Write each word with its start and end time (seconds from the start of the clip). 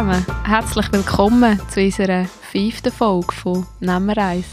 Zusammen. 0.00 0.24
Herzlich 0.46 0.92
willkommen 0.92 1.60
zu 1.68 1.78
unserer 1.78 2.24
fünften 2.24 2.90
Folge 2.90 3.34
von 3.34 3.66
«Nehmen 3.80 4.16
eins». 4.16 4.46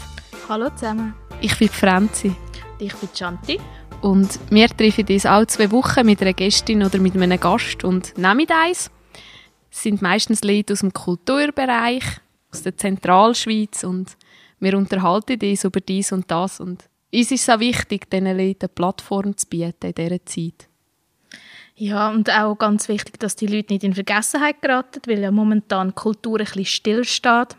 Hallo 0.46 0.68
zusammen. 0.68 1.14
Ich 1.40 1.58
bin 1.58 1.70
Franzi. 1.70 2.36
Ich 2.78 2.94
bin 2.94 3.08
Chanti. 3.14 3.58
Und 4.02 4.38
wir 4.50 4.68
treffen 4.68 5.06
uns 5.08 5.24
alle 5.24 5.46
zwei 5.46 5.70
Wochen 5.70 6.04
mit 6.04 6.20
einer 6.20 6.34
Gästin 6.34 6.82
oder 6.82 6.98
mit 6.98 7.16
einem 7.16 7.40
Gast 7.40 7.82
und 7.82 8.12
nehmen 8.18 8.46
eins. 8.50 8.90
Es 9.70 9.84
sind 9.84 10.02
meistens 10.02 10.44
Leute 10.44 10.74
aus 10.74 10.80
dem 10.80 10.92
Kulturbereich, 10.92 12.04
aus 12.52 12.62
der 12.62 12.76
Zentralschweiz 12.76 13.84
und 13.84 14.18
wir 14.60 14.76
unterhalten 14.76 15.40
uns 15.40 15.64
über 15.64 15.80
dies 15.80 16.12
und 16.12 16.30
das 16.30 16.60
und 16.60 16.90
uns 17.10 17.30
ist 17.30 17.32
es 17.32 17.48
auch 17.48 17.60
wichtig, 17.60 18.10
diesen 18.10 18.36
Leuten 18.36 18.66
eine 18.66 18.68
Plattform 18.68 19.34
zu 19.34 19.46
bieten 19.46 19.86
in 19.86 19.94
dieser 19.94 20.26
Zeit. 20.26 20.67
Ja, 21.80 22.10
und 22.10 22.28
auch 22.28 22.56
ganz 22.56 22.88
wichtig, 22.88 23.20
dass 23.20 23.36
die 23.36 23.46
Leute 23.46 23.72
nicht 23.72 23.84
in 23.84 23.94
Vergessenheit 23.94 24.60
geraten, 24.60 25.00
weil 25.06 25.20
ja 25.20 25.30
momentan 25.30 25.90
die 25.90 25.94
Kultur 25.94 26.40
ein 26.40 26.44
bisschen 26.44 26.64
stillsteht. 26.64 27.56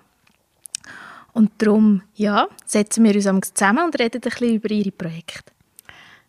Und 1.31 1.51
darum, 1.59 2.01
ja, 2.15 2.49
setzen 2.65 3.05
wir 3.05 3.15
uns 3.31 3.53
zusammen 3.53 3.85
und 3.85 3.97
reden 3.97 4.17
ein 4.17 4.29
bisschen 4.29 4.55
über 4.55 4.71
ihre 4.71 4.91
Projekte. 4.91 5.53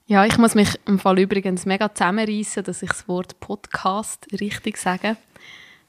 Ja, 0.06 0.24
ich 0.24 0.38
muss 0.38 0.54
mich 0.54 0.78
im 0.86 1.00
Fall 1.00 1.18
übrigens 1.18 1.66
mega 1.66 1.92
zusammenreißen, 1.92 2.62
dass 2.62 2.80
ich 2.80 2.90
das 2.90 3.08
Wort 3.08 3.40
Podcast 3.40 4.24
richtig 4.40 4.76
sage. 4.76 5.16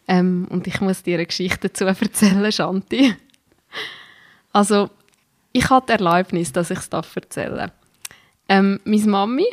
Ähm, 0.08 0.48
und 0.49 0.66
ich 0.66 0.82
muss 0.82 1.04
dir 1.04 1.18
eine 1.18 1.27
Geschichte 1.27 1.70
dazu 1.70 1.86
erzählen, 1.86 2.52
Shanti. 2.52 3.15
Also, 4.52 4.90
ich 5.52 5.68
die 5.68 5.91
Erlaubnis, 5.91 6.52
dass 6.52 6.71
ich 6.71 6.80
es 6.80 6.90
erzählen 6.90 7.58
darf. 7.58 7.71
Ähm, 8.49 8.80
meine 8.86 9.05
Mami 9.05 9.46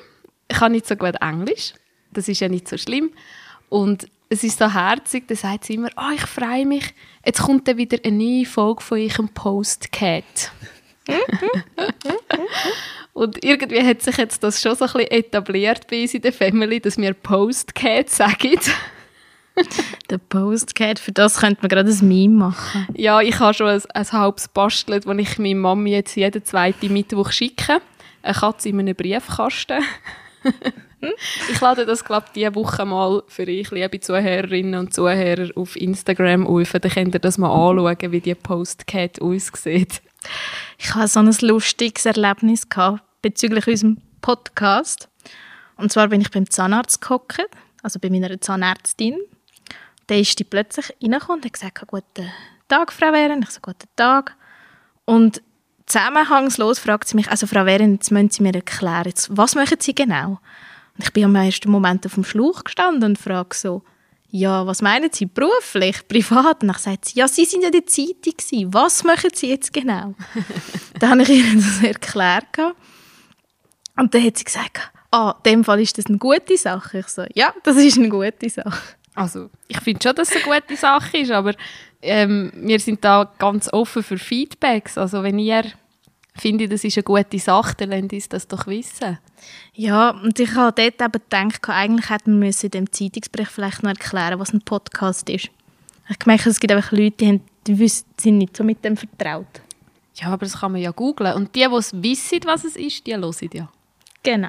kann 0.49 0.73
nicht 0.73 0.87
so 0.87 0.97
gut 0.97 1.17
Englisch 1.21 1.75
das 2.19 2.29
ist 2.29 2.41
ja 2.41 2.49
nicht 2.49 2.69
so 2.69 2.77
schlimm. 2.77 3.11
Und 3.69 4.09
es 4.29 4.45
ist 4.45 4.59
so 4.59 4.73
herzig, 4.73 5.27
da 5.29 5.35
sagt 5.35 5.65
sie 5.65 5.75
immer, 5.75 5.89
oh, 5.97 6.13
ich 6.15 6.23
freue 6.23 6.67
mich, 6.67 6.95
jetzt 7.25 7.43
kommt 7.43 7.67
dann 7.69 7.79
wieder 7.79 7.99
eine 8.05 8.17
neue 8.17 8.45
Folge 8.45 8.83
von 8.83 8.99
eurem 8.99 9.29
Postcat. 9.29 10.53
und 13.15 13.43
irgendwie 13.43 13.83
hat 13.83 14.03
sich 14.03 14.19
jetzt 14.19 14.43
das 14.43 14.61
schon 14.61 14.75
so 14.75 14.85
ein 14.85 14.93
bisschen 14.93 15.11
etabliert 15.11 15.87
bei 15.87 16.03
uns 16.03 16.13
in 16.13 16.21
der 16.21 16.33
Family, 16.33 16.81
dass 16.81 16.99
wir 16.99 17.15
Postcat 17.15 18.11
sagen. 18.11 18.61
der 20.11 20.19
Postcat, 20.19 20.99
für 20.99 21.13
das 21.13 21.39
könnte 21.39 21.63
man 21.63 21.71
gerade 21.71 21.91
ein 21.91 22.09
Meme 22.09 22.35
machen. 22.35 22.87
Ja, 22.95 23.21
ich 23.23 23.39
habe 23.39 23.55
schon 23.55 23.69
ein, 23.69 23.83
ein 23.95 24.13
halbes 24.13 24.49
bastelt, 24.49 25.07
das 25.07 25.19
ich 25.19 25.39
meiner 25.39 25.55
Mami 25.61 25.93
jetzt 25.93 26.17
jeden 26.17 26.45
zweiten 26.45 26.93
Mittwoch 26.93 27.33
schicke. 27.33 27.81
Eine 28.23 28.35
Katze 28.35 28.69
in 28.69 28.81
einem 28.81 28.95
Briefkasten. 28.95 29.83
ich 31.51 31.61
lade 31.61 31.87
das, 31.87 32.05
glaube 32.05 32.27
ich, 32.27 32.33
diese 32.33 32.55
Woche 32.55 32.85
mal 32.85 33.23
für 33.29 33.47
euch, 33.47 33.71
liebe 33.71 34.01
Zuhörerinnen 34.01 34.79
und 34.81 34.95
Zuhörer, 34.95 35.51
auf 35.57 35.77
Instagram 35.77 36.47
auf. 36.47 36.73
Dann 36.73 36.91
könnt 36.91 37.15
ihr 37.15 37.21
das 37.21 37.39
mal 37.39 37.51
anschauen, 37.51 38.13
wie 38.13 38.21
die 38.21 38.35
Postcat 38.35 39.21
aussieht. 39.21 40.03
Ich 40.79 40.95
hatte 40.95 41.09
so 41.09 41.21
ein 41.21 41.35
lustiges 41.41 42.07
Erlebnis 42.07 42.67
bezüglich 43.23 43.67
unserem 43.67 43.99
Podcast. 44.21 45.09
Und 45.77 45.93
zwar 45.93 46.09
bin 46.09 46.21
ich 46.21 46.31
beim 46.31 46.51
Zahnarzt 46.51 47.01
gehockt, 47.01 47.49
also 47.83 48.01
bei 48.01 48.11
meiner 48.11 48.41
Zahnärztin. 48.41 49.17
Da 50.09 50.17
ist 50.17 50.39
die 50.39 50.45
plötzlich 50.45 50.91
reingekommen 51.03 51.41
und 51.41 51.45
hat 51.45 51.53
gesagt, 51.53 51.87
guten 51.87 52.33
Tag, 52.67 52.93
Frau 52.93 53.13
Wehren. 53.13 53.43
Ich 53.43 53.51
so, 53.51 53.61
guten 53.63 53.89
Tag. 53.95 54.35
Und 55.05 55.43
zusammenhangslos 55.87 56.79
fragt 56.79 57.09
sie 57.09 57.17
mich, 57.17 57.31
also 57.31 57.47
Frau 57.47 57.65
Wehren, 57.65 57.95
jetzt 57.95 58.11
müssen 58.11 58.31
Sie 58.31 58.43
mir 58.43 58.55
erklären, 58.55 59.13
was 59.29 59.55
machen 59.55 59.77
Sie 59.81 59.95
genau? 59.95 60.41
Ich 60.99 61.13
bin 61.13 61.25
am 61.25 61.35
ersten 61.35 61.71
Moment 61.71 62.05
auf 62.07 62.15
dem 62.15 62.25
Schlauch 62.25 62.65
gestanden 62.65 63.11
und 63.11 63.19
frage 63.19 63.55
so, 63.55 63.83
ja, 64.31 64.67
was 64.67 64.83
meinen 64.83 65.11
Sie, 65.11 65.27
beruflich, 65.27 66.07
privat? 66.07 66.63
Und 66.63 66.69
dann 66.69 66.77
sagt 66.77 67.07
sie, 67.07 67.19
ja, 67.19 67.29
Sie 67.29 67.45
sind 67.45 67.63
ja 67.63 67.71
die 67.71 67.85
Zeitung 67.85 68.35
gewesen. 68.37 68.75
Was 68.75 69.05
machen 69.05 69.31
Sie 69.33 69.49
jetzt 69.49 69.73
genau? 69.73 70.15
dann 71.01 71.11
habe 71.11 71.23
ich 71.23 71.31
ihr 71.31 71.55
das 71.55 71.83
erklärt. 71.83 72.59
Und 73.97 74.15
dann 74.15 74.25
hat 74.25 74.37
sie 74.37 74.45
gesagt, 74.45 74.91
ah, 75.11 75.35
in 75.45 75.53
dem 75.53 75.65
Fall 75.65 75.81
ist 75.81 75.97
das 75.97 76.07
eine 76.07 76.19
gute 76.19 76.57
Sache. 76.57 76.99
Ich 76.99 77.09
so, 77.09 77.25
ja, 77.35 77.55
das 77.65 77.77
ist 77.77 77.99
eine 77.99 78.11
gute 78.11 78.51
Sache. 78.51 78.81
Also, 79.15 79.51
ich 79.67 79.81
finde 79.81 80.01
schon, 80.03 80.15
dass 80.15 80.31
es 80.31 80.37
eine 80.37 80.45
gute 80.45 80.77
Sache 80.77 81.19
ist, 81.19 81.33
aber 81.33 81.55
ähm, 82.03 82.53
wir 82.55 82.79
sind 82.79 83.05
da 83.05 83.33
ganz 83.39 83.73
offen 83.73 84.03
für 84.03 84.19
Feedbacks. 84.19 84.97
Also, 84.97 85.23
wenn 85.23 85.39
ihr 85.39 85.65
findet, 86.41 86.73
das 86.73 86.85
ist 86.85 86.97
eine 86.97 87.05
gute 87.05 87.39
Sache, 87.39 87.75
dann 87.77 87.91
lasst 87.91 88.13
uns 88.13 88.29
das 88.29 88.49
doch 88.49 88.67
wissen. 88.67 89.19
Ja, 89.75 90.11
und 90.11 90.39
ich 90.39 90.55
habe 90.55 90.83
dort 90.83 91.01
eben 91.01 91.13
gedacht, 91.13 91.69
eigentlich 91.69 92.11
hätten 92.11 92.41
wir 92.41 92.53
in 92.63 92.71
dem 92.71 92.93
Zeitungsbericht 92.93 93.51
vielleicht 93.51 93.83
noch 93.83 93.91
erklären, 93.91 94.39
was 94.39 94.53
ein 94.53 94.63
Podcast 94.63 95.29
ist. 95.31 95.51
Ich 96.09 96.27
merke, 96.27 96.49
es 96.49 96.61
gibt 96.61 96.73
einfach 96.73 96.93
Leute, 96.93 97.17
die, 97.19 97.29
haben, 97.29 97.41
die 97.67 97.79
wissen, 97.79 98.07
sind 98.19 98.39
nicht 98.39 98.57
so 98.57 98.65
mit 98.65 98.85
dem 98.85 98.97
vertraut. 98.97 99.61
Ja, 100.15 100.29
aber 100.29 100.47
das 100.47 100.59
kann 100.59 100.73
man 100.73 100.81
ja 100.81 100.91
googlen. 100.91 101.35
Und 101.35 101.55
die, 101.55 101.67
die 101.69 101.75
es 101.75 101.93
wissen, 102.03 102.41
was 102.45 102.65
es 102.65 102.77
ist, 102.77 103.07
die 103.07 103.15
hören 103.15 103.51
ja. 103.53 103.69
Genau. 104.23 104.49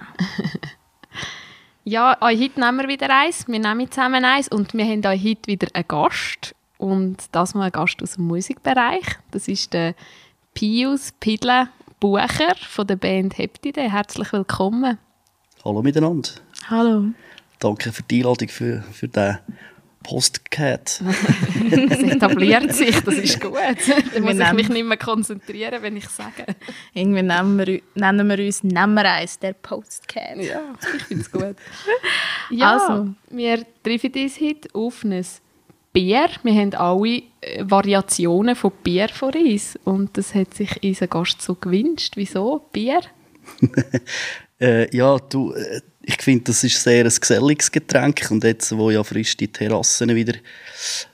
ja, 1.84 2.18
heute 2.22 2.60
nehmen 2.60 2.80
wir 2.80 2.88
wieder 2.88 3.10
eins. 3.16 3.48
Wir 3.48 3.60
nehmen 3.60 3.92
zusammen 3.92 4.26
eins 4.26 4.48
und 4.48 4.74
wir 4.74 4.86
haben 4.86 5.06
euch 5.06 5.24
heute 5.24 5.48
wieder 5.48 5.68
einen 5.74 5.88
Gast. 5.88 6.56
Und 6.78 7.18
das 7.34 7.54
mal 7.54 7.66
ein 7.66 7.72
Gast 7.72 8.02
aus 8.02 8.16
dem 8.16 8.26
Musikbereich. 8.26 9.06
Das 9.32 9.48
ist 9.48 9.74
der 9.74 9.96
Pius 10.54 11.12
Pidle 11.20 11.70
Bucher 12.00 12.56
von 12.56 12.88
der 12.88 12.96
Band 12.96 13.38
Heptide. 13.38 13.92
Herzlich 13.92 14.32
willkommen. 14.32 14.98
Hallo 15.66 15.82
miteinander. 15.82 16.30
Hallo. 16.70 17.08
Danke 17.60 17.92
für 17.92 18.04
die 18.04 18.20
Einladung 18.20 18.48
für, 18.48 18.84
für 18.94 19.10
den 19.10 19.38
Postcat. 20.04 21.02
es 21.90 22.00
etabliert 22.00 22.74
sich, 22.74 23.02
das 23.02 23.16
ist 23.16 23.42
gut. 23.42 23.58
Dann 24.14 24.24
muss 24.24 24.40
ich 24.40 24.54
mich 24.54 24.70
nicht 24.70 24.86
mehr 24.86 24.96
konzentrieren, 24.96 25.82
wenn 25.82 25.98
ich 25.98 26.08
sage. 26.08 26.46
Irgendwie 26.94 27.22
nennen 27.22 27.58
wir, 27.58 27.82
nennen 27.96 28.30
wir 28.30 28.46
uns 28.46 28.64
Nemmereis, 28.64 29.38
der 29.38 29.52
Postcat. 29.52 30.38
Ja, 30.38 30.62
ich 30.96 31.04
finde 31.04 31.24
es 31.24 31.32
gut. 31.32 31.56
Ja, 32.52 32.78
also. 32.78 33.14
wir 33.30 33.64
treffen 33.84 34.12
uns 34.16 34.40
heute 34.40 34.70
auf 34.74 35.04
ein 35.04 35.24
Bier. 35.94 36.30
Wir 36.44 36.54
haben 36.54 36.74
alle 36.76 37.24
äh, 37.42 37.64
Variationen 37.64 38.56
von 38.56 38.72
Bier 38.84 39.10
vor 39.10 39.36
uns. 39.36 39.78
Und 39.84 40.18
das 40.18 40.36
hat 40.36 40.54
sich 40.54 40.82
unser 40.84 41.08
Gast 41.08 41.42
so 41.42 41.56
gewünscht. 41.56 42.14
Wieso? 42.16 42.66
Bier? 42.72 43.02
äh, 44.60 44.96
ja, 44.96 45.18
du, 45.18 45.54
äh, 45.54 45.82
ich 46.04 46.22
finde, 46.22 46.46
das 46.46 46.64
ist 46.64 46.82
sehr 46.82 47.06
ein 47.06 47.14
geselliges 47.20 47.72
Getränk. 47.72 48.28
Und 48.30 48.44
jetzt, 48.44 48.76
wo 48.76 48.92
ja 48.92 49.04
frisch 49.04 49.36
die 49.38 49.48
Terrassen 49.48 50.14
wieder 50.16 50.36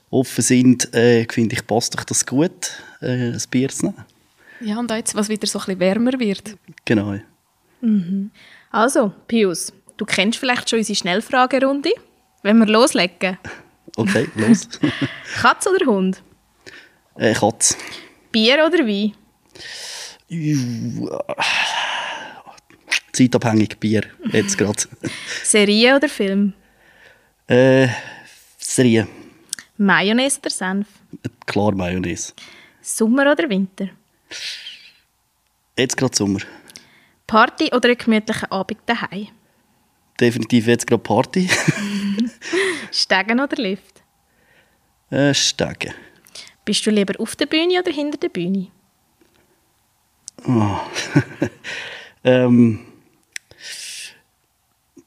offen 0.09 0.41
sind, 0.41 0.93
äh, 0.93 1.25
finde 1.29 1.55
ich, 1.55 1.65
passt 1.65 1.95
doch 1.95 2.03
das 2.03 2.25
gut, 2.25 2.71
äh, 3.01 3.31
ein 3.31 3.41
Bier 3.49 3.69
zu 3.69 3.87
nehmen. 3.87 4.05
Ja, 4.61 4.79
und 4.79 4.89
jetzt, 4.91 5.15
was 5.15 5.29
wieder 5.29 5.47
so 5.47 5.59
ein 5.59 5.65
bisschen 5.65 5.79
wärmer 5.79 6.19
wird. 6.19 6.55
Genau. 6.85 7.19
Mhm. 7.81 8.31
Also, 8.71 9.13
Pius, 9.27 9.73
du 9.97 10.05
kennst 10.05 10.39
vielleicht 10.39 10.69
schon 10.69 10.79
unsere 10.79 10.95
Schnellfragerunde. 10.95 11.91
Wenn 12.41 12.57
wir 12.59 12.67
loslegen? 12.67 13.37
Okay, 13.95 14.27
los. 14.35 14.67
Katz 15.41 15.67
oder 15.67 15.85
Hund? 15.85 16.21
Äh, 17.15 17.33
Katz. 17.33 17.77
Bier 18.31 18.65
oder 18.65 18.79
Wein? 18.79 19.13
Zeitabhängig 23.13 23.77
Bier, 23.79 24.03
jetzt 24.31 24.57
gerade. 24.57 24.83
Serie 25.43 25.95
oder 25.95 26.09
Film? 26.09 26.53
Äh, 27.47 27.87
Serie. 28.57 29.07
Mayonnaise 29.77 30.39
oder 30.39 30.49
Senf? 30.49 30.87
Klar 31.45 31.73
Mayonnaise. 31.75 32.33
Sommer 32.81 33.31
oder 33.31 33.49
Winter? 33.49 33.89
Jetzt 35.77 35.95
gerade 35.95 36.15
Sommer. 36.15 36.39
Party 37.27 37.71
oder 37.73 37.89
ein 37.89 37.97
gemütlicher 37.97 38.51
Abend 38.51 38.79
daheim? 38.85 39.27
Definitiv 40.19 40.67
jetzt 40.67 40.87
gerade 40.87 41.03
Party. 41.03 41.49
Stegen 42.91 43.39
oder 43.39 43.55
Lift? 43.57 44.03
Äh, 45.09 45.33
Stegen. 45.33 45.93
Bist 46.63 46.85
du 46.85 46.89
lieber 46.89 47.19
auf 47.19 47.35
der 47.35 47.45
Bühne 47.45 47.79
oder 47.79 47.91
hinter 47.91 48.17
der 48.17 48.29
Bühne? 48.29 48.67
Oh. 50.47 50.79
ähm, 52.23 52.79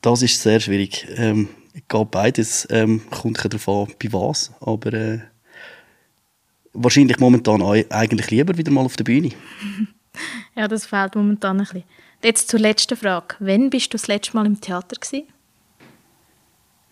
das 0.01 0.23
ist 0.23 0.41
sehr 0.41 0.61
schwierig. 0.61 1.07
Ähm, 1.17 1.49
ich 1.75 1.87
gehe 1.89 2.05
beides. 2.05 2.67
Ähm, 2.71 3.03
kommt 3.11 3.45
darauf 3.45 3.69
an, 3.69 3.95
bei 4.03 4.13
was. 4.13 4.53
Aber 4.61 4.93
äh, 4.93 5.21
wahrscheinlich 6.73 7.19
momentan 7.19 7.63
eigentlich 7.63 8.31
lieber 8.31 8.57
wieder 8.57 8.71
mal 8.73 8.85
auf 8.85 8.97
der 8.97 9.05
Bühne. 9.05 9.31
ja, 10.57 10.69
das 10.69 10.87
fehlt 10.87 11.15
momentan 11.17 11.59
ein 11.59 11.65
bisschen. 11.65 11.85
Jetzt 12.23 12.49
zur 12.49 12.61
letzten 12.61 12.97
Frage. 12.97 13.37
Wann 13.39 13.71
bist 13.71 13.93
du 13.93 13.97
das 13.97 14.09
letzte 14.09 14.37
Mal 14.37 14.47
im 14.47 14.61
Theater 14.61 14.97
gewesen? 14.97 15.29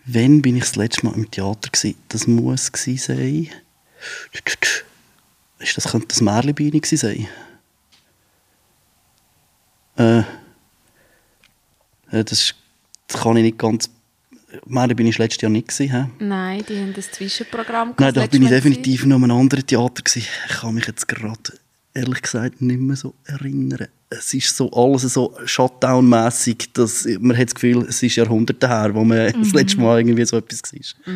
Wann 0.06 0.40
bin 0.40 0.56
ich 0.56 0.62
das 0.62 0.76
letzte 0.76 1.04
Mal 1.04 1.14
im 1.14 1.30
Theater 1.30 1.68
gewesen? 1.70 1.96
Das 2.08 2.26
muss 2.28 2.70
gewesen 2.70 2.98
sein. 2.98 3.48
Ist 5.58 5.76
das 5.76 5.90
könnte 5.90 6.06
das 6.08 6.20
Märchenbühne 6.20 6.80
gewesen 6.80 6.96
sein? 6.96 7.28
Äh, 9.96 10.18
äh, 12.16 12.24
das, 12.24 12.54
das 13.08 13.22
kann 13.22 13.36
ich 13.36 13.42
nicht 13.42 13.58
ganz 13.58 13.90
Meine 14.66 14.94
bin 14.94 15.06
ich 15.06 15.18
letztes 15.18 15.42
Jahr 15.42 15.50
nicht 15.50 15.68
gewesen. 15.68 15.90
hä? 15.90 16.24
Nein, 16.24 16.64
die 16.68 16.78
haben 16.78 16.94
das 16.94 17.10
Zwischenprogramm 17.10 17.94
Nein, 17.98 18.14
da 18.14 18.26
bin 18.26 18.42
ich 18.42 18.48
definitiv 18.48 19.06
noch 19.06 19.16
in 19.16 19.24
einem 19.24 19.38
anderen 19.38 19.66
Theater 19.66 20.02
gewesen. 20.02 20.28
Ich 20.48 20.56
kann 20.56 20.74
mich 20.74 20.86
jetzt 20.86 21.08
gerade 21.08 21.36
ehrlich 21.96 22.22
gesagt 22.22 22.60
nicht 22.60 22.80
mehr 22.80 22.96
so 22.96 23.14
erinnern. 23.24 23.88
Es 24.08 24.32
ist 24.34 24.56
so 24.56 24.70
alles 24.70 25.02
so 25.02 25.34
Shutdown-mässig, 25.44 26.72
dass 26.74 27.06
man 27.18 27.36
hat 27.36 27.48
das 27.48 27.54
Gefühl, 27.54 27.84
es 27.88 28.02
ist 28.02 28.16
Jahrhunderte 28.16 28.68
her, 28.68 28.94
wo 28.94 29.02
man 29.02 29.32
das 29.32 29.52
letzte 29.52 29.80
Mal 29.80 30.00
irgendwie 30.00 30.24
so 30.24 30.36
etwas 30.36 30.62
war. 30.72 31.12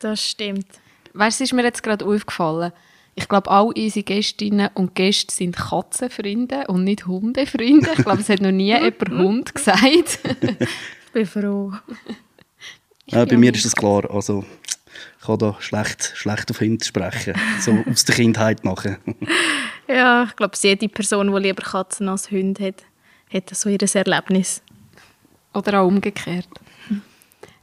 Das 0.00 0.22
stimmt. 0.22 0.66
Weißt 1.14 1.40
du, 1.40 1.44
es 1.44 1.50
ist 1.50 1.56
mir 1.56 1.64
jetzt 1.64 1.82
gerade 1.82 2.04
aufgefallen. 2.04 2.72
Ich 3.14 3.26
glaube, 3.28 3.50
all 3.50 3.72
unsere 3.74 4.04
Gästinnen 4.04 4.68
und 4.74 4.94
Gäste 4.94 5.34
sind 5.34 5.56
Katzenfreunde 5.56 6.64
und 6.66 6.84
nicht 6.84 7.06
Hundefreunde. 7.06 7.88
Ich 7.96 8.04
glaube, 8.04 8.20
es 8.20 8.28
hat 8.28 8.42
noch 8.42 8.50
nie 8.50 8.66
jemand 8.74 9.08
Hund 9.08 9.54
gesagt. 9.54 10.18
Ich 10.22 11.12
bin 11.14 11.24
froh. 11.24 11.72
Ja, 13.06 13.24
bei 13.24 13.38
mir 13.38 13.54
ist 13.54 13.64
das 13.64 13.74
klar. 13.74 14.10
Also, 14.10 14.44
ich 14.65 14.65
kann 15.24 15.38
da 15.38 15.56
schlecht, 15.60 16.12
schlecht 16.14 16.50
auf 16.50 16.60
Hunde 16.60 16.84
sprechen. 16.84 17.34
So 17.60 17.76
aus 17.90 18.04
der 18.04 18.14
Kindheit 18.14 18.64
nachher. 18.64 18.98
Ja, 19.88 20.24
ich 20.24 20.34
glaube, 20.34 20.56
jede 20.60 20.88
Person, 20.88 21.32
die 21.32 21.38
lieber 21.38 21.62
Katzen 21.62 22.08
als 22.08 22.28
Hunde 22.28 22.66
hat, 22.66 22.82
hat 23.32 23.56
so 23.56 23.68
ihr 23.68 23.78
Erlebnis. 23.80 24.60
Oder 25.54 25.80
auch 25.80 25.86
umgekehrt. 25.86 26.48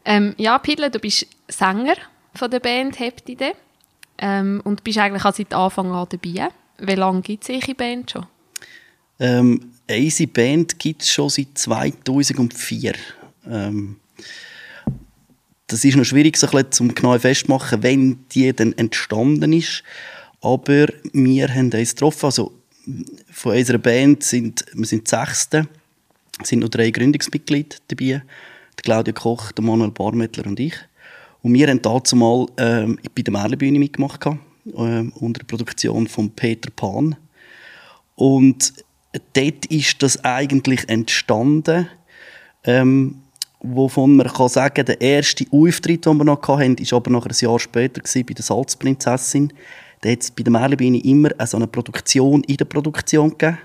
Ähm, 0.06 0.34
ja, 0.38 0.58
Pidle, 0.58 0.90
du 0.90 1.00
bist 1.00 1.28
Sänger 1.50 1.96
von 2.34 2.50
der 2.50 2.62
Band 2.62 2.98
Heptide 2.98 3.52
ähm, 4.18 4.62
und 4.64 4.84
bist 4.86 5.00
eigentlich 5.00 5.26
auch 5.26 5.34
seit 5.34 5.54
Anfang 5.54 5.92
an 5.92 6.08
dabei. 6.10 6.50
Wie 6.80 6.96
lange 6.96 7.22
gibt 7.22 7.44
es 7.44 7.50
eure 7.50 7.76
Band 7.76 8.12
schon? 8.12 8.26
Ähm, 9.20 9.72
unsere 9.90 10.28
Band 10.28 10.80
gibt 10.80 11.04
es 11.04 11.12
schon 11.12 11.30
seit 11.30 11.58
2004. 11.58 12.94
Ähm, 13.50 13.98
das 15.68 15.86
ist 15.86 15.96
noch 15.96 16.04
schwierig, 16.04 16.38
so 16.38 16.48
ein 16.48 16.72
zum 16.72 16.94
genau 16.94 17.18
festmachen, 17.18 17.84
wenn 17.84 18.26
die 18.30 18.54
dann 18.54 18.74
entstanden 18.74 19.54
ist. 19.54 19.84
Aber 20.42 20.88
wir 21.14 21.48
haben 21.48 21.72
uns 21.72 21.92
getroffen. 21.92 22.26
Also 22.26 22.52
von 23.32 23.56
unserer 23.56 23.78
Band 23.78 24.24
sind 24.24 24.66
wir 24.74 24.86
sind 24.86 25.08
Sechste. 25.08 25.68
Sind 26.44 26.60
noch 26.60 26.70
drei 26.70 26.90
Gründungsmitglieder 26.90 27.78
dabei. 27.88 28.22
Der 28.78 28.84
Claudia 28.84 29.14
Koch, 29.14 29.52
der 29.52 29.64
Manuel 29.64 29.92
Barmettler 29.92 30.48
und 30.48 30.60
ich. 30.60 30.76
Und 31.42 31.54
wir 31.54 31.68
haben 31.68 31.82
dazu 31.82 32.16
mal 32.16 32.48
ähm, 32.58 33.00
bei 33.16 33.22
der 33.22 33.32
Merlebühne 33.32 33.78
mitgemacht, 33.78 34.26
ähm, 34.26 35.14
unter 35.16 35.40
der 35.40 35.46
Produktion 35.46 36.08
von 36.08 36.32
Peter 36.32 36.72
Pan. 36.72 37.16
Und 38.16 38.74
dort 39.34 39.66
ist 39.68 40.02
das 40.02 40.24
eigentlich 40.24 40.88
entstanden, 40.90 41.88
ähm, 42.64 43.23
wovon 43.64 44.18
man 44.18 44.28
kann 44.28 44.50
sagen, 44.50 44.86
der 44.86 45.02
erste 45.02 45.46
Auftritt, 45.52 46.06
den 46.06 46.18
wir 46.18 46.26
noch 46.26 46.42
hatten, 46.48 46.78
war 46.78 46.98
aber 46.98 47.12
noch 47.12 47.26
ein 47.26 47.36
Jahr 47.36 47.60
später 47.60 48.02
bei 48.02 48.34
der 48.34 48.44
Salzprinzessin. 48.44 49.52
Da 50.02 50.10
hat 50.10 50.22
es 50.22 50.32
bei 50.32 50.44
der 50.44 50.52
Merlebühne 50.52 51.02
immer 51.04 51.30
so 51.46 51.58
eine 51.58 51.68
Produktion 51.68 52.44
in 52.44 52.58
der 52.58 52.66
Produktion 52.66 53.30
gegeben. 53.30 53.58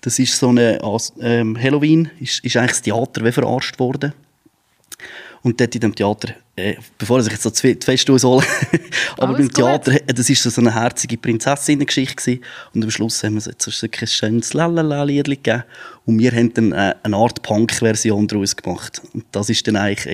Das 0.00 0.18
ist 0.18 0.36
so 0.36 0.48
eine 0.48 0.82
As- 0.82 1.12
ähm, 1.20 1.60
Halloween, 1.60 2.10
ist, 2.18 2.44
ist 2.44 2.56
eigentlich 2.56 2.70
das 2.70 2.82
Theater 2.82 3.24
wie 3.24 3.32
verarscht 3.32 3.78
worden. 3.78 4.14
Und 5.42 5.60
dort 5.60 5.74
in 5.74 5.80
dem 5.80 5.94
Theater, 5.94 6.34
äh, 6.56 6.74
bevor 6.98 7.20
ich 7.20 7.28
jetzt 7.30 7.42
so 7.42 7.50
zu 7.50 7.62
fest 7.80 8.10
aushole, 8.10 8.44
aber 9.16 9.28
Alles 9.28 9.36
beim 9.38 9.46
gut. 9.48 9.54
Theater, 9.54 9.92
äh, 9.92 10.12
das 10.14 10.28
ist 10.28 10.42
so 10.42 10.60
eine 10.60 10.74
herzige 10.74 11.16
Prinzessinnengeschichte. 11.16 12.40
Und 12.74 12.82
am 12.84 12.90
Schluss 12.90 13.22
haben 13.22 13.34
wir 13.34 13.40
so 13.40 13.50
so 13.70 13.86
ein 13.86 14.06
schönes 14.06 14.52
Lalala-Liedli 14.54 15.36
gegeben. 15.36 15.64
Und 16.06 16.18
wir 16.18 16.32
haben 16.32 16.52
dann 16.54 16.72
äh, 16.72 16.94
eine 17.02 17.16
Art 17.16 17.42
Punk-Version 17.42 18.26
daraus 18.26 18.56
gemacht. 18.56 19.00
Und 19.14 19.24
das 19.32 19.48
ist 19.50 19.66
dann 19.66 19.76
eigentlich 19.76 20.06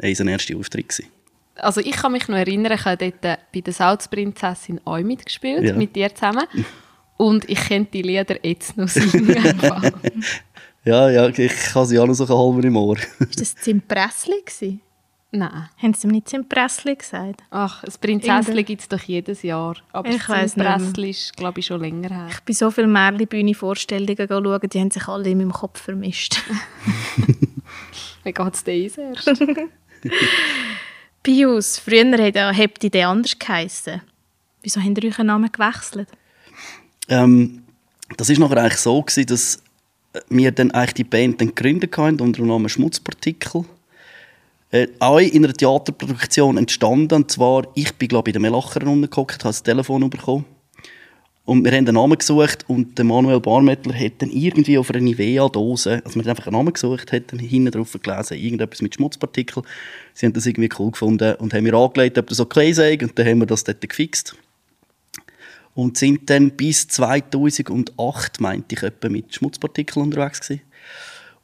unser, 0.00 0.08
unser 0.08 0.26
erster 0.26 0.56
Auftritt 0.56 0.88
gewesen. 0.90 1.08
Also 1.56 1.80
ich 1.80 1.92
kann 1.92 2.12
mich 2.12 2.28
noch 2.28 2.36
erinnern, 2.36 2.72
ich 2.72 2.84
habe 2.84 2.96
dort 3.10 3.24
äh, 3.24 3.36
bei 3.52 3.60
der 3.60 3.72
Salzprinzessin 3.72 4.80
auch 4.84 4.98
mitgespielt, 5.00 5.64
Ja. 5.64 5.74
mit 5.74 5.96
dir 5.96 6.14
zusammen. 6.14 6.44
Und 7.16 7.48
ich 7.50 7.58
kenne 7.66 7.86
die 7.92 8.02
Lieder 8.02 8.36
jetzt 8.46 8.76
noch 8.76 8.86
singen. 8.88 9.34
Ja, 10.88 11.10
ja, 11.10 11.28
ich 11.28 11.74
habe 11.74 11.84
sie 11.84 11.98
auch 11.98 12.06
noch 12.06 12.14
so 12.14 12.26
halber 12.26 12.66
im 12.66 12.74
Ohr. 12.74 12.96
Ist 13.18 13.38
das 13.38 13.54
Zimpressli 13.56 14.40
gewesen? 14.42 14.80
Nein. 15.30 15.68
Haben 15.76 15.92
sie 15.92 16.06
ihm 16.06 16.12
nicht 16.12 16.30
Zimpressli 16.30 16.96
gesagt? 16.96 17.42
Ach, 17.50 17.84
ein 17.84 17.92
Prinzessli 18.00 18.64
gibt 18.64 18.80
es 18.80 18.88
doch 18.88 19.02
jedes 19.02 19.42
Jahr. 19.42 19.76
Aber 19.92 20.08
Ich 20.08 20.24
das. 20.24 20.54
Zimpressli 20.54 21.10
ist, 21.10 21.36
glaube 21.36 21.60
ich, 21.60 21.66
schon 21.66 21.82
länger 21.82 22.08
her. 22.08 22.28
Ich 22.30 22.40
bin 22.40 22.54
so 22.54 22.70
viele 22.70 22.86
Märli-Bühne-Vorstellungen 22.86 24.26
schauen, 24.26 24.70
die 24.70 24.80
haben 24.80 24.90
sich 24.90 25.06
alle 25.06 25.28
in 25.28 25.36
meinem 25.36 25.52
Kopf 25.52 25.78
vermischt. 25.82 26.40
Wie 28.24 28.32
geht 28.32 28.54
es 28.54 28.64
dir 28.64 28.90
erst? 28.98 29.30
Pius, 31.22 31.78
früher 31.80 32.16
hat 32.16 32.34
ja 32.34 32.50
Hepti 32.50 32.88
den 32.88 33.04
anders 33.04 33.38
geheissen. 33.38 34.00
Wieso 34.62 34.80
habt 34.80 35.04
ihr 35.04 35.10
euren 35.10 35.26
Namen 35.26 35.52
gewechselt? 35.52 36.08
Ähm, 37.10 37.64
das 38.16 38.30
ist 38.30 38.38
nachher 38.38 38.56
eigentlich 38.56 38.78
so 38.78 39.02
gewesen, 39.02 39.26
dass 39.26 39.62
wir 40.28 40.52
dann 40.52 40.70
eigentlich 40.70 40.94
die 40.94 41.04
Band 41.04 41.40
dann 41.40 41.48
gegründet 41.48 41.96
haben 41.96 42.20
unter 42.20 42.42
dem 42.42 42.48
Namen 42.48 42.68
Schmutzpartikel. 42.68 43.64
Äh, 44.70 44.88
auch 44.98 45.18
in 45.18 45.44
einer 45.44 45.54
Theaterproduktion 45.54 46.58
entstanden. 46.58 47.14
Und 47.14 47.30
zwar, 47.30 47.66
ich 47.74 47.94
bin 47.94 48.08
glaube 48.08 48.30
ich 48.30 48.36
in 48.36 48.42
den 48.42 48.50
Melacher 48.50 48.82
runtergehockt, 48.82 49.44
habe 49.44 49.50
das 49.50 49.62
Telefon 49.62 50.08
bekommen. 50.10 50.44
Und 51.44 51.64
wir 51.64 51.72
haben 51.72 51.86
einen 51.86 51.94
Namen 51.94 52.18
gesucht 52.18 52.66
und 52.68 52.98
der 52.98 53.06
Manuel 53.06 53.40
Barmettler 53.40 53.94
hat 53.98 54.20
dann 54.20 54.28
irgendwie 54.28 54.76
auf 54.76 54.90
einer 54.90 55.00
Nivea-Dose, 55.00 56.02
also 56.04 56.16
wir 56.16 56.24
haben 56.24 56.28
einfach 56.28 56.46
einen 56.46 56.56
Namen 56.56 56.74
gesucht, 56.74 57.10
hat 57.10 57.32
dann 57.32 57.38
hinten 57.38 57.70
drauf 57.70 57.96
gelesen, 58.02 58.36
irgendetwas 58.36 58.82
mit 58.82 58.94
Schmutzpartikeln. 58.94 59.64
Sie 60.12 60.26
haben 60.26 60.34
das 60.34 60.44
irgendwie 60.44 60.68
cool 60.78 60.90
gefunden 60.90 61.36
und 61.36 61.54
haben 61.54 61.64
mir 61.64 61.72
angelegt, 61.72 62.18
ob 62.18 62.26
das 62.26 62.38
okay 62.38 62.74
sei 62.74 62.98
und 63.00 63.18
dann 63.18 63.26
haben 63.26 63.38
wir 63.38 63.46
das 63.46 63.64
dort 63.64 63.80
gefixt 63.80 64.36
und 65.78 65.96
sind 65.96 66.28
dann 66.28 66.50
bis 66.56 66.88
2008, 66.88 68.40
meinte 68.40 68.74
ich, 68.74 68.82
etwa 68.82 69.08
mit 69.08 69.32
Schmutzpartikeln 69.32 70.06
unterwegs 70.06 70.40
gewesen. 70.40 70.62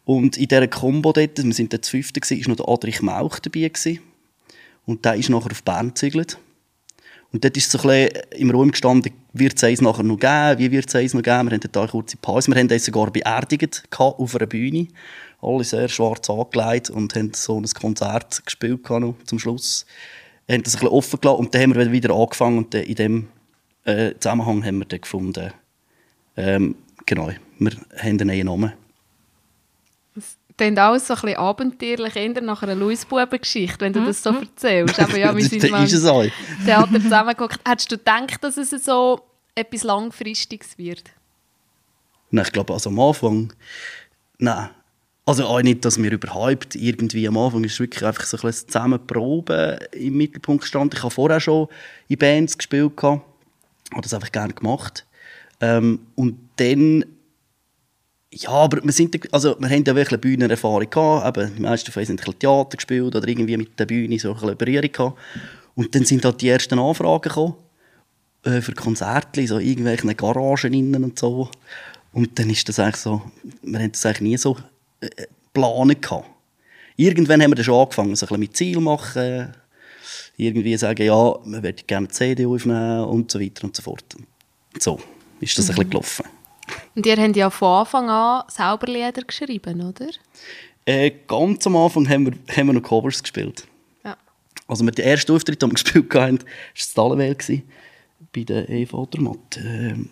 Und 0.04 0.36
in 0.36 0.48
dieser 0.48 0.66
Combo 0.66 1.12
dort, 1.12 1.40
wir 1.40 1.54
sind 1.54 1.72
dort 1.72 1.84
zu 1.84 1.92
fünften 1.92 2.20
ist 2.36 2.48
noch 2.48 2.56
der 2.56 2.68
Adrich 2.68 3.00
Mauch 3.00 3.38
dabei 3.38 3.68
gewesen. 3.68 4.00
Und 4.86 5.04
der 5.04 5.14
ist 5.14 5.28
nachher 5.28 5.52
auf 5.52 5.62
Bern 5.62 5.90
gezügelt. 5.90 6.36
Und 7.30 7.44
dort 7.44 7.56
ist 7.56 7.70
so 7.70 7.78
ein 7.78 8.08
bisschen 8.08 8.22
im 8.32 8.50
Raum 8.50 8.72
gestanden, 8.72 9.12
wird 9.34 9.56
es 9.56 9.62
eins 9.62 9.80
nachher 9.80 10.02
noch 10.02 10.18
geben, 10.18 10.58
wie 10.58 10.72
wird 10.72 10.88
es 10.88 10.96
eins 10.96 11.14
noch 11.14 11.22
geben. 11.22 11.50
Wir 11.50 11.52
haben 11.52 11.60
dort 11.60 11.76
eine 11.76 11.88
kurze 11.88 12.16
Pause. 12.16 12.50
Wir 12.50 12.58
haben 12.58 12.68
uns 12.68 12.84
sogar 12.84 13.12
beerdigt 13.12 13.84
auf 13.96 14.34
einer 14.34 14.46
Bühne. 14.46 14.88
Alle 15.42 15.62
sehr 15.62 15.88
schwarz 15.88 16.28
angelegt 16.28 16.90
und 16.90 17.14
haben 17.14 17.30
so 17.34 17.56
ein 17.56 17.66
Konzert 17.66 18.44
gespielt 18.44 18.90
noch 18.90 19.14
zum 19.26 19.38
Schluss. 19.38 19.86
Wir 20.48 20.56
haben 20.56 20.64
das 20.64 20.74
ein 20.74 20.80
bisschen 20.80 20.92
offen 20.92 21.20
gelassen 21.20 21.38
und 21.38 21.54
dann 21.54 21.62
haben 21.62 21.74
wir 21.76 21.92
wieder 21.92 22.12
angefangen 22.12 22.58
und 22.58 22.74
dann 22.74 22.82
in 22.82 22.94
dem 22.96 23.28
äh, 23.84 24.14
Zusammenhang 24.18 24.64
haben 24.64 24.78
wir 24.78 24.84
dann 24.86 25.00
gefunden, 25.00 25.52
ähm, 26.36 26.76
genau, 27.06 27.28
wir 27.58 27.70
haben 27.72 28.20
einen 28.20 28.26
neuen 28.26 28.46
Namen. 28.46 28.72
Klingt 30.56 30.78
alles 30.78 31.08
so 31.08 31.14
ein 31.14 31.20
bisschen 31.20 31.36
abenteuerlich, 31.38 32.14
eher 32.14 32.40
nach 32.40 32.62
einer 32.62 32.76
Louis-Buben-Geschichte, 32.76 33.80
wenn 33.80 33.92
du 33.92 34.04
das 34.04 34.22
so 34.22 34.30
erzählst. 34.30 35.00
Aber 35.00 35.16
ja, 35.18 35.32
wir 35.36 35.42
Das- 35.42 35.50
sind 35.50 35.64
das 35.64 35.70
mal 36.02 36.24
im 36.26 36.64
Theater 36.64 37.00
zusammengeguckt. 37.00 37.58
Hättest 37.66 37.90
du 37.90 37.98
gedacht, 37.98 38.42
dass 38.44 38.56
es 38.56 38.70
so 38.84 39.20
etwas 39.56 39.82
Langfristiges 39.82 40.78
wird? 40.78 41.02
Nein, 42.30 42.44
ich 42.46 42.52
glaube, 42.52 42.72
also 42.72 42.90
am 42.90 43.00
Anfang, 43.00 43.52
nein. 44.38 44.70
Also 45.26 45.44
auch 45.46 45.62
nicht, 45.62 45.84
dass 45.84 46.00
wir 46.00 46.12
überhaupt 46.12 46.74
irgendwie 46.76 47.26
am 47.26 47.38
Anfang 47.38 47.64
ist 47.64 47.80
wirklich 47.80 48.04
einfach 48.04 48.24
so 48.24 48.36
ein 48.36 48.42
bisschen 48.42 48.68
zusammen 48.68 49.04
proben 49.06 49.78
im 49.92 50.16
Mittelpunkt 50.18 50.62
gestanden. 50.62 50.96
Ich 50.96 51.02
habe 51.02 51.14
vorher 51.14 51.40
schon 51.40 51.66
in 52.08 52.18
Bands 52.18 52.56
gespielt, 52.58 52.96
gehabt. 52.96 53.22
Habe 53.94 54.02
das 54.02 54.14
einfach 54.14 54.32
gerne 54.32 54.52
gemacht. 54.52 55.06
Ähm, 55.60 56.00
und 56.14 56.38
dann, 56.56 57.04
ja, 58.32 58.50
aber 58.50 58.82
wir 58.82 58.92
sind, 58.92 59.32
also 59.32 59.56
wir 59.58 59.68
haben 59.68 59.84
ja 59.84 59.94
wirklich 59.94 60.12
eine 60.12 60.18
Bühnenerfahrung 60.18 60.90
gehabt, 60.90 61.38
eben, 61.38 61.54
die 61.56 61.62
meisten 61.62 61.92
von 61.92 62.00
uns 62.00 62.10
haben 62.10 62.18
ein 62.18 62.38
Theater 62.38 62.76
gespielt 62.76 63.14
oder 63.14 63.26
irgendwie 63.26 63.56
mit 63.56 63.78
der 63.78 63.86
Bühne 63.86 64.18
so 64.18 64.30
ein 64.30 64.40
bisschen 64.40 64.56
Berührung 64.56 64.92
gehabt. 64.92 65.18
Und 65.74 65.94
dann 65.94 66.04
sind 66.04 66.24
halt 66.24 66.40
die 66.40 66.48
ersten 66.48 66.78
Anfragen 66.78 67.22
gekommen 67.22 67.54
äh, 68.44 68.60
für 68.60 68.72
Konzerte, 68.72 69.46
so 69.46 69.58
irgendwelchen 69.58 70.16
Garagen 70.16 70.72
innen 70.72 71.04
und 71.04 71.18
so. 71.18 71.50
Und 72.12 72.38
dann 72.38 72.50
ist 72.50 72.68
das 72.68 72.78
eigentlich 72.78 72.96
so, 72.96 73.22
wir 73.62 73.80
haben 73.80 73.92
das 73.92 74.06
eigentlich 74.06 74.20
nie 74.20 74.36
so 74.36 74.56
äh, 75.00 75.08
planen 75.52 76.00
gehabt. 76.00 76.28
Irgendwann 76.96 77.42
haben 77.42 77.50
wir 77.50 77.56
dann 77.56 77.64
schon 77.64 77.80
angefangen, 77.80 78.14
so 78.14 78.26
ein 78.26 78.28
bisschen 78.28 78.40
mit 78.40 78.56
Ziel 78.56 78.80
machen, 78.80 79.52
irgendwie 80.36 80.76
sagen, 80.76 81.06
ja, 81.06 81.34
wir 81.44 81.62
würden 81.62 81.86
gerne 81.86 82.06
eine 82.06 82.14
CD 82.14 82.46
aufnehmen 82.46 83.04
und 83.04 83.30
so 83.30 83.40
weiter 83.40 83.64
und 83.64 83.76
so 83.76 83.82
fort. 83.82 84.04
So 84.78 84.98
ist 85.40 85.58
das 85.58 85.70
ein 85.70 85.76
bisschen 85.76 85.90
gelaufen. 85.90 86.24
Und 86.94 87.06
ihr 87.06 87.16
habt 87.16 87.36
ja 87.36 87.50
von 87.50 87.80
Anfang 87.80 88.08
an 88.08 88.44
selber 88.48 88.86
Lieder 88.86 89.22
geschrieben, 89.22 89.82
oder? 89.82 90.08
Äh, 90.86 91.12
ganz 91.26 91.66
am 91.66 91.76
Anfang 91.76 92.08
haben 92.08 92.26
wir, 92.26 92.56
haben 92.56 92.66
wir 92.66 92.72
noch 92.74 92.82
Covers 92.82 93.22
gespielt. 93.22 93.66
Ja. 94.04 94.16
Also 94.66 94.84
wir, 94.84 94.92
der 94.92 95.04
erste 95.04 95.32
Auftritt, 95.32 95.60
den 95.60 95.70
wir 95.70 95.74
gespielt 95.82 96.14
haben, 96.14 96.38
war 96.38 96.46
das 96.74 96.94
Tallenwell, 96.94 97.36
bei 98.32 98.42
der 98.42 98.68
Eva 98.68 98.98
Odermatt. 98.98 99.58
Ähm, 99.58 100.10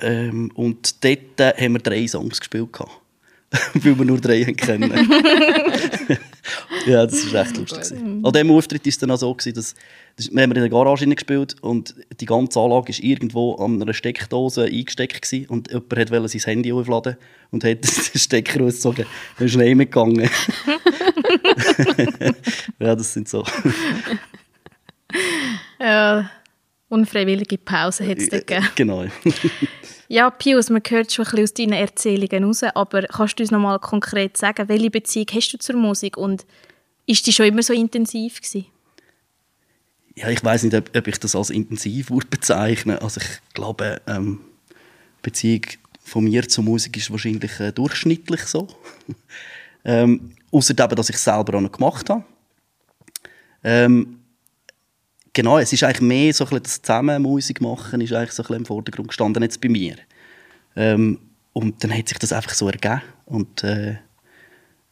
ähm, 0.00 0.50
und 0.54 1.04
dort 1.04 1.40
äh, 1.40 1.54
haben 1.56 1.74
wir 1.74 1.80
drei 1.80 2.06
Songs 2.06 2.40
gespielt. 2.40 2.72
gehabt. 2.72 3.01
Weil 3.74 3.98
wir 3.98 4.04
nur 4.04 4.20
drei 4.20 4.44
können. 4.44 4.92
Ja, 6.86 7.06
das 7.06 7.32
war 7.32 7.42
echt 7.42 7.56
lustig. 7.56 7.90
gewesen. 7.90 8.24
An 8.24 8.32
diesem 8.32 8.50
Auftritt 8.50 8.84
war 8.84 8.88
es 8.88 8.98
dann 8.98 9.10
auch 9.12 9.16
so, 9.16 9.32
gewesen, 9.32 9.54
dass, 9.54 9.74
dass 10.16 10.32
wir 10.32 10.42
haben 10.42 10.50
in 10.50 10.60
der 10.60 10.68
Garage 10.68 11.06
gespielt 11.06 11.54
und 11.60 11.94
die 12.20 12.26
ganze 12.26 12.58
Anlage 12.58 12.90
ist 12.90 12.98
irgendwo 13.00 13.54
an 13.54 13.80
einer 13.80 13.94
Steckdose 13.94 14.64
eingesteckt 14.64 15.22
gewesen, 15.22 15.46
und 15.48 15.70
jemand 15.70 16.10
wollte 16.10 16.28
sein 16.28 16.40
Handy 16.40 16.72
aufladen 16.72 17.16
und 17.52 17.62
hat 17.62 17.84
den 18.14 18.18
Stecker 18.18 18.60
rausgezogen. 18.60 19.06
Dann 19.38 19.46
ist 19.46 19.54
er 19.54 19.74
mitgegangen. 19.76 20.28
ja, 22.80 22.96
das 22.96 23.12
sind 23.12 23.28
so. 23.28 23.44
Ja, 25.78 26.30
unfreiwillige 26.92 27.58
Pause 27.58 28.06
hat 28.06 28.18
es 28.18 28.28
dort 28.28 28.46
gegeben. 28.46 28.68
Genau. 28.74 29.04
Ja, 30.08 30.28
Pius, 30.28 30.68
man 30.68 30.82
hört 30.86 31.10
schon 31.10 31.24
ein 31.24 31.30
bisschen 31.30 31.44
aus 31.44 31.54
deinen 31.54 31.72
Erzählungen 31.72 32.44
raus, 32.44 32.62
aber 32.62 33.04
kannst 33.04 33.38
du 33.38 33.44
uns 33.44 33.50
noch 33.50 33.60
mal 33.60 33.78
konkret 33.78 34.36
sagen, 34.36 34.68
welche 34.68 34.90
Beziehung 34.90 35.26
hast 35.32 35.54
du 35.54 35.58
zur 35.58 35.76
Musik 35.76 36.18
und 36.18 36.44
ist 37.06 37.26
die 37.26 37.32
schon 37.32 37.46
immer 37.46 37.62
so 37.62 37.72
intensiv 37.72 38.42
gewesen? 38.42 38.66
ja, 40.14 40.28
ich 40.28 40.42
weiß 40.44 40.64
nicht, 40.64 40.96
ob, 40.96 41.06
ich 41.06 41.18
das 41.18 41.34
als 41.34 41.50
intensiv 41.50 42.10
würde 42.10 42.26
bezeichnen. 42.28 42.98
Also 42.98 43.20
ich 43.20 43.54
glaube, 43.54 44.00
ähm, 44.06 44.40
die 44.70 45.22
Beziehung 45.22 45.62
von 46.04 46.24
mir 46.24 46.46
zur 46.48 46.64
Musik 46.64 46.96
ist 46.96 47.10
wahrscheinlich 47.10 47.58
äh, 47.60 47.72
durchschnittlich 47.72 48.42
so. 48.42 48.68
ähm, 49.84 50.32
Außer 50.50 50.74
dass 50.74 51.08
ich 51.08 51.16
es 51.16 51.24
selber 51.24 51.56
auch 51.56 51.62
noch 51.62 51.72
gemacht 51.72 52.10
habe. 52.10 52.24
Ähm, 53.64 54.18
genau, 55.32 55.58
es 55.58 55.72
ist 55.72 55.82
eigentlich 55.82 56.00
mehr 56.00 56.32
so 56.32 56.44
ein 56.44 56.50
bisschen 56.50 56.62
das 56.62 56.82
zusammen 56.82 57.22
Musik 57.22 57.60
machen, 57.60 58.00
ist 58.00 58.12
eigentlich 58.12 58.32
so 58.32 58.42
ein 58.42 58.46
bisschen 58.46 58.56
im 58.56 58.66
Vordergrund 58.66 59.08
gestanden 59.08 59.42
jetzt 59.42 59.60
bei 59.60 59.68
mir. 59.68 59.96
Ähm, 60.76 61.18
und 61.52 61.82
dann 61.82 61.96
hat 61.96 62.08
sich 62.08 62.18
das 62.18 62.32
einfach 62.32 62.54
so 62.54 62.68
ergeben. 62.68 63.02
Und 63.26 63.62
äh, 63.64 63.96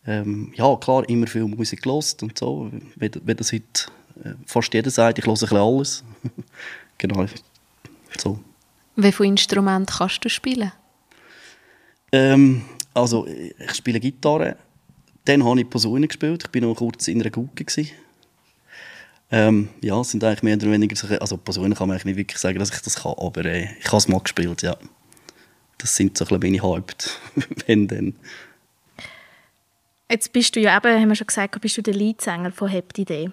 ähm, 0.06 0.52
ja, 0.56 0.76
klar, 0.76 1.08
immer 1.08 1.26
viel 1.26 1.44
Musik 1.44 1.82
gelost 1.82 2.22
und 2.22 2.38
so, 2.38 2.70
wie, 2.96 3.10
wie 3.24 3.34
das 3.34 3.52
heute 3.52 3.90
äh, 4.24 4.34
fast 4.46 4.72
jeder 4.74 4.90
sagt, 4.90 5.18
ich 5.18 5.26
höre 5.26 5.34
ein 5.34 5.40
bisschen 5.40 5.56
alles. 5.56 6.04
genau, 6.98 7.26
so. 8.18 8.40
Wie 8.96 9.12
viele 9.12 9.28
Instrumente 9.28 9.94
kannst 9.96 10.24
du 10.24 10.28
spielen? 10.28 10.72
Ähm, 12.12 12.62
also, 12.92 13.26
ich 13.26 13.74
spiele 13.74 14.00
Gitarre. 14.00 14.56
Dann 15.24 15.44
habe 15.44 15.60
ich 15.60 15.70
Posaune 15.70 16.08
gespielt. 16.08 16.44
Ich 16.52 16.62
war 16.62 16.68
noch 16.68 16.76
kurz 16.76 17.08
in 17.08 17.20
einer 17.20 17.30
Gucke. 17.30 17.64
Ähm, 19.32 19.68
ja, 19.80 20.00
es 20.00 20.10
sind 20.10 20.24
eigentlich 20.24 20.42
mehr 20.42 20.56
oder 20.56 20.70
weniger 20.70 20.96
so, 20.96 21.06
also 21.06 21.36
Posaune 21.36 21.74
kann 21.74 21.86
man 21.86 21.94
eigentlich 21.94 22.06
nicht 22.06 22.16
wirklich 22.16 22.38
sagen, 22.38 22.58
dass 22.58 22.72
ich 22.72 22.80
das 22.82 23.02
kann, 23.02 23.14
aber 23.16 23.44
äh, 23.44 23.68
ich 23.78 23.86
habe 23.86 23.98
es 23.98 24.08
mal 24.08 24.20
gespielt, 24.20 24.62
ja. 24.62 24.76
Das 25.78 25.94
sind 25.94 26.18
so 26.18 26.24
ein 26.24 26.28
bisschen 26.28 26.52
meine 26.52 26.62
Haupt, 26.62 27.18
wenn 27.66 27.86
dann. 27.86 28.14
Jetzt 30.10 30.32
bist 30.32 30.56
du 30.56 30.60
ja 30.60 30.76
eben, 30.76 31.00
haben 31.00 31.08
wir 31.08 31.14
schon 31.14 31.28
gesagt, 31.28 31.60
bist 31.60 31.76
du 31.78 31.82
der 31.82 31.94
Leadsänger 31.94 32.50
von 32.50 32.72
Habt 32.72 32.98
Idee. 32.98 33.30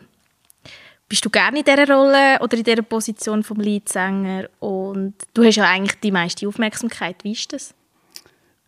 Bist 1.10 1.26
du 1.26 1.30
gerne 1.30 1.60
in 1.60 1.66
dieser 1.66 1.88
Rolle 1.88 2.40
oder 2.42 2.58
in 2.58 2.64
dieser 2.64 2.82
Position 2.84 3.42
vom 3.42 3.60
Leadsänger? 3.60 4.50
Und 4.60 5.16
du 5.34 5.44
hast 5.44 5.56
ja 5.56 5.64
eigentlich 5.64 6.00
die 6.02 6.12
meiste 6.12 6.48
Aufmerksamkeit. 6.48 7.24
Wie 7.24 7.32
ist 7.32 7.52
das? 7.54 7.74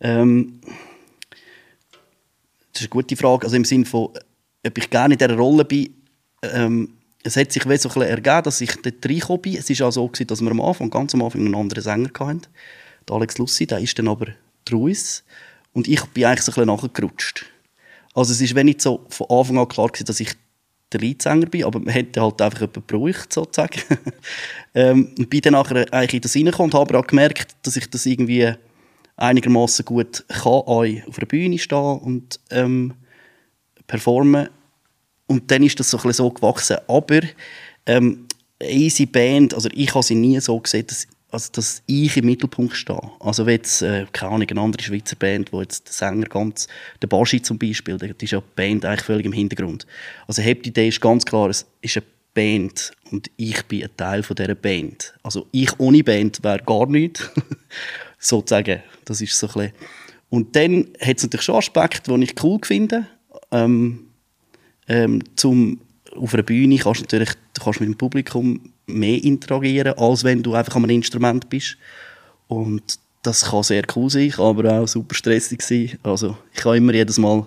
Ähm, 0.00 0.60
das 2.72 2.82
ist 2.82 2.86
eine 2.86 2.88
gute 2.88 3.16
Frage. 3.16 3.44
Also 3.44 3.56
im 3.56 3.64
Sinne 3.64 3.84
von, 3.84 4.08
ob 4.66 4.78
ich 4.78 4.90
gerne 4.90 5.14
in 5.14 5.18
dieser 5.18 5.36
Rolle 5.36 5.64
bin, 5.64 5.94
ähm, 6.42 6.96
es 7.22 7.36
hat 7.36 7.52
sich 7.52 7.62
so 7.62 7.68
ein 7.68 7.74
bisschen 7.74 8.02
ergeben, 8.02 8.42
dass 8.42 8.60
ich 8.60 8.74
dort 8.76 9.04
reingekommen 9.04 9.42
bin. 9.42 9.56
Es 9.56 9.68
war 9.68 9.88
auch 9.88 9.92
so, 9.92 10.06
gewesen, 10.08 10.26
dass 10.26 10.40
wir 10.40 10.50
am 10.50 10.60
Anfang, 10.60 10.90
ganz 10.90 11.14
am 11.14 11.22
Anfang 11.22 11.44
einen 11.44 11.54
anderen 11.54 11.82
Sänger 11.82 12.10
hatten. 12.18 12.42
Der 13.08 13.16
Alex 13.16 13.38
Lussi, 13.38 13.66
der 13.66 13.78
ist 13.78 13.98
dann 13.98 14.08
aber 14.08 14.28
Truis. 14.64 15.24
Und 15.72 15.86
ich 15.86 16.02
bin 16.06 16.24
eigentlich 16.24 16.42
so 16.42 16.52
ein 16.52 16.66
bisschen 16.66 16.88
nachgerutscht. 16.88 17.46
Also 18.14 18.32
es 18.32 18.40
ist 18.40 18.54
nicht 18.54 18.80
so 18.80 19.06
von 19.08 19.26
Anfang 19.30 19.58
an 19.58 19.68
klar 19.68 19.88
gewesen, 19.88 20.06
dass 20.06 20.20
ich 20.20 20.32
der 20.92 21.00
Leadsänger 21.00 21.46
bin, 21.46 21.64
aber 21.64 21.78
man 21.78 21.90
hätte 21.90 22.20
halt 22.20 22.42
einfach 22.42 22.62
jemanden 22.62 22.82
gebraucht, 22.86 23.32
sozusagen. 23.32 23.80
ähm, 24.74 25.14
und 25.16 25.30
bin 25.30 25.40
dann 25.42 25.52
nachher 25.52 25.86
eigentlich 25.92 26.14
in 26.14 26.20
das 26.22 26.34
reingekommen 26.34 26.72
und 26.72 26.80
habe 26.80 26.98
auch 26.98 27.06
gemerkt, 27.06 27.54
dass 27.62 27.76
ich 27.76 27.88
das 27.88 28.06
irgendwie 28.06 28.52
einigermaßen 29.16 29.84
gut 29.84 30.24
kann, 30.28 30.44
auch 30.44 30.84
auf 30.84 31.18
der 31.18 31.26
Bühne 31.26 31.58
stehen 31.58 31.98
und 31.98 32.40
ähm, 32.50 32.94
performen. 33.86 34.48
Und 35.30 35.48
dann 35.52 35.62
ist 35.62 35.78
das 35.78 35.90
so 35.90 35.98
ein 36.02 36.12
so 36.12 36.28
gewachsen. 36.28 36.78
Aber 36.88 37.20
ähm, 37.86 38.26
easy 38.60 39.06
Band, 39.06 39.54
also 39.54 39.68
ich 39.72 39.94
habe 39.94 40.02
sie 40.02 40.16
nie 40.16 40.40
so 40.40 40.58
gesehen, 40.58 40.88
dass, 40.88 41.06
also 41.30 41.50
dass 41.52 41.84
ich 41.86 42.16
im 42.16 42.26
Mittelpunkt 42.26 42.74
stehe. 42.74 43.00
Also 43.20 43.46
wie 43.46 43.52
jetzt, 43.52 43.80
äh, 43.82 44.06
keine 44.12 44.32
Ahnung, 44.32 44.48
eine 44.50 44.60
andere 44.60 44.82
Schweizer 44.82 45.14
Band, 45.14 45.52
wo 45.52 45.60
jetzt 45.60 45.86
der 45.86 45.92
Sänger 45.92 46.26
ganz, 46.26 46.66
der 47.00 47.06
Baschi 47.06 47.40
zum 47.40 47.60
Beispiel, 47.60 47.96
der 47.96 48.10
ist 48.20 48.32
ja 48.32 48.40
die 48.40 48.46
Band 48.56 48.84
eigentlich 48.84 49.04
völlig 49.04 49.24
im 49.24 49.32
Hintergrund. 49.32 49.86
Also 50.26 50.42
Habt 50.42 50.66
Idee 50.66 50.88
ist 50.88 51.00
ganz 51.00 51.24
klar, 51.24 51.48
es 51.48 51.64
ist 51.80 51.96
eine 51.96 52.06
Band 52.34 52.90
und 53.12 53.30
ich 53.36 53.62
bin 53.66 53.84
ein 53.84 53.96
Teil 53.96 54.24
von 54.24 54.34
dieser 54.34 54.56
Band. 54.56 55.14
Also 55.22 55.46
ich 55.52 55.78
ohne 55.78 56.02
Band 56.02 56.42
wäre 56.42 56.58
gar 56.58 56.86
nichts, 56.86 57.30
sozusagen. 58.18 58.82
Das 59.04 59.20
ist 59.20 59.38
so 59.38 59.46
ein 59.46 59.52
bisschen. 59.52 59.72
Und 60.28 60.56
dann 60.56 60.88
hat 61.00 61.18
es 61.18 61.22
natürlich 61.22 61.46
schon 61.46 61.54
Aspekte, 61.54 62.12
die 62.12 62.24
ich 62.24 62.42
cool 62.42 62.58
finde. 62.64 63.06
Ähm, 63.52 64.09
ähm, 64.90 65.22
zum, 65.36 65.80
auf 66.16 66.34
einer 66.34 66.42
Bühne 66.42 66.76
kannst 66.76 67.00
du 67.00 67.04
natürlich 67.04 67.30
du 67.54 67.62
kannst 67.62 67.80
mit 67.80 67.88
dem 67.88 67.96
Publikum 67.96 68.60
mehr 68.86 69.22
interagieren, 69.22 69.96
als 69.96 70.24
wenn 70.24 70.42
du 70.42 70.54
einfach 70.54 70.76
einem 70.76 70.90
Instrument 70.90 71.48
bist. 71.48 71.76
Und 72.48 72.98
das 73.22 73.44
kann 73.44 73.62
sehr 73.62 73.84
cool 73.94 74.10
sein, 74.10 74.34
aber 74.38 74.80
auch 74.80 74.88
super 74.88 75.14
stressig 75.14 75.62
sein. 75.62 75.92
Also 76.02 76.36
ich 76.52 76.64
habe 76.64 76.78
immer 76.78 76.92
jedes 76.92 77.18
Mal 77.18 77.46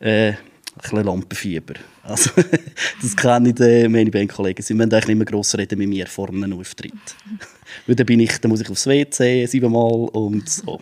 äh, 0.00 0.30
ein 0.30 0.38
bisschen 0.80 1.04
Lampenfieber. 1.04 1.74
Also, 2.02 2.30
das 3.02 3.16
kenne 3.16 3.50
ich 3.50 3.60
äh, 3.60 3.88
meine 3.88 4.10
Bandkollegen. 4.10 4.64
Sie 4.64 4.72
müssen 4.72 4.92
eigentlich 4.92 5.08
nicht 5.08 5.18
mehr 5.18 5.26
gross 5.26 5.54
reden 5.56 5.78
mit 5.78 5.88
mir 5.88 6.06
vor 6.06 6.30
einem 6.30 6.58
Auftritt. 6.58 6.92
Weil 7.86 7.96
dann, 7.96 8.06
bin 8.06 8.20
ich, 8.20 8.38
dann 8.38 8.50
muss 8.50 8.60
ich 8.60 8.70
aufs 8.70 8.86
WC 8.86 9.46
siebenmal 9.46 10.08
und 10.12 10.48
so. 10.48 10.80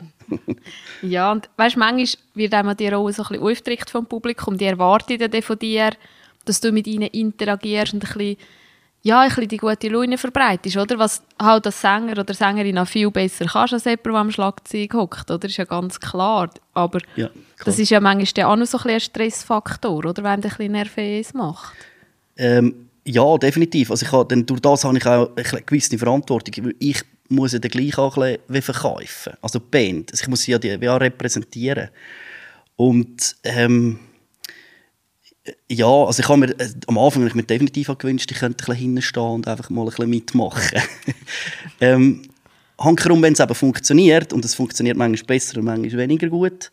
Ja, 1.03 1.33
und 1.33 1.49
weißt, 1.57 1.77
manchmal 1.77 2.07
wird 2.35 2.55
einem 2.55 2.77
die 2.77 2.89
Rolle 2.89 3.12
so 3.12 3.23
ein 3.23 3.29
bisschen 3.29 3.43
aufgedrückt 3.43 3.91
vom 3.91 4.07
Publikum. 4.07 4.57
Die 4.57 4.65
erwarten 4.65 5.19
dann 5.19 5.43
von 5.43 5.59
dir, 5.59 5.91
dass 6.45 6.61
du 6.61 6.73
mit 6.73 6.87
ihnen 6.87 7.09
interagierst 7.09 7.95
und 7.95 8.05
ein 8.05 8.12
bisschen, 8.12 8.37
ja, 9.03 9.21
ein 9.21 9.29
bisschen 9.29 9.49
die 9.49 9.57
gute 9.57 9.89
Laune 9.89 10.17
verbreitest, 10.17 10.77
oder? 10.77 10.99
Was 10.99 11.23
halt 11.41 11.67
als 11.67 11.81
Sänger 11.81 12.19
oder 12.19 12.35
Sängerin 12.35 12.79
auch 12.79 12.87
viel 12.87 13.11
besser 13.11 13.47
kannst 13.47 13.75
als 13.75 13.85
jemand, 13.85 14.07
der 14.07 14.15
am 14.15 14.31
Schlagzeug 14.31 14.95
hockt, 14.95 15.31
oder? 15.31 15.49
ist 15.49 15.57
ja 15.57 15.65
ganz 15.65 15.99
klar. 15.99 16.51
Aber 16.73 17.01
Ja, 17.17 17.29
das 17.65 17.79
ist 17.79 17.91
ja 17.91 18.01
manchmal 18.01 18.47
auch 18.47 18.57
noch 18.57 18.67
so 18.67 18.79
ein, 18.79 18.85
bisschen 18.85 18.95
ein 18.95 19.01
Stressfaktor, 19.01 20.05
oder? 20.05 20.23
Wenn 20.23 20.41
du 20.41 20.49
ein 20.49 20.55
bisschen 20.57 20.73
nervös 20.73 21.35
macht. 21.35 21.75
Ähm, 22.37 22.89
ja, 23.05 23.37
definitiv. 23.39 23.91
Also 23.91 24.07
ich 24.07 24.12
habe, 24.12 24.43
durch 24.43 24.61
das 24.61 24.85
habe 24.85 24.97
ich 24.97 25.07
auch 25.07 25.31
eine 25.35 25.62
gewisse 25.62 25.99
Verantwortung. 25.99 26.73
Ich 26.79 27.03
muss 27.33 27.53
ja 27.53 27.59
dann 27.59 27.71
gleich 27.71 27.99
auch 27.99 28.17
ein 28.17 28.39
bisschen 28.47 28.75
verkaufen. 28.75 29.33
Also 29.41 29.59
die 29.59 29.67
Band. 29.71 30.12
Also 30.12 30.23
ich 30.23 30.29
muss 30.29 30.43
sie 30.43 30.53
ja 30.53 30.59
die, 30.59 30.89
auch 30.89 31.01
repräsentieren. 31.01 31.89
Und 32.77 33.37
ähm, 33.45 33.99
ja, 35.69 35.87
also 35.87 36.21
ich 36.21 36.29
habe 36.29 36.39
mir 36.39 36.61
äh, 36.61 36.69
am 36.87 36.99
Anfang 36.99 37.27
ich 37.27 37.35
mir 37.35 37.43
definitiv 37.43 37.89
gewünscht, 37.99 38.31
ich 38.31 38.39
könnte 38.39 38.65
ein 38.65 38.67
bisschen 38.67 38.93
hinstehen 38.95 39.25
und 39.25 39.49
einfach 39.49 39.71
mal 39.71 39.83
ein 39.83 39.89
bisschen 39.89 40.11
mitmachen. 40.11 40.83
ähm, 41.81 42.23
hankerum, 42.79 43.23
wenn 43.23 43.33
es 43.33 43.41
eben 43.41 43.55
funktioniert, 43.55 44.33
und 44.33 44.45
es 44.45 44.55
funktioniert 44.55 44.97
manchmal 44.97 45.27
besser 45.27 45.59
und 45.59 45.65
manchmal 45.65 45.99
weniger 45.99 46.29
gut, 46.29 46.71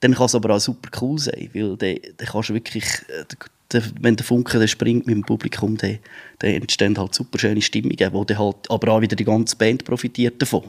dann 0.00 0.14
kann 0.14 0.26
es 0.26 0.34
aber 0.34 0.54
auch 0.54 0.60
super 0.60 0.90
cool 1.00 1.18
sein, 1.18 1.50
weil 1.52 1.76
dann, 1.76 1.98
dann 2.16 2.28
kannst 2.28 2.50
du 2.50 2.54
wirklich, 2.54 2.84
äh, 2.84 3.24
der, 3.72 3.82
wenn 4.00 4.16
der 4.16 4.24
Funke 4.24 4.58
der 4.58 4.66
springt 4.66 5.06
mit 5.06 5.14
dem 5.14 5.24
Publikum, 5.24 5.76
dann, 5.76 5.98
dann 6.38 6.50
entstehen 6.50 6.96
halt 6.98 7.14
super 7.14 7.38
schöne 7.38 7.62
Stimmungen, 7.62 8.12
wo 8.12 8.24
dann 8.24 8.38
halt, 8.38 8.70
aber 8.70 8.92
auch 8.92 9.00
wieder 9.00 9.16
die 9.16 9.24
ganze 9.24 9.56
Band 9.56 9.84
profitiert 9.84 10.40
davon. 10.40 10.64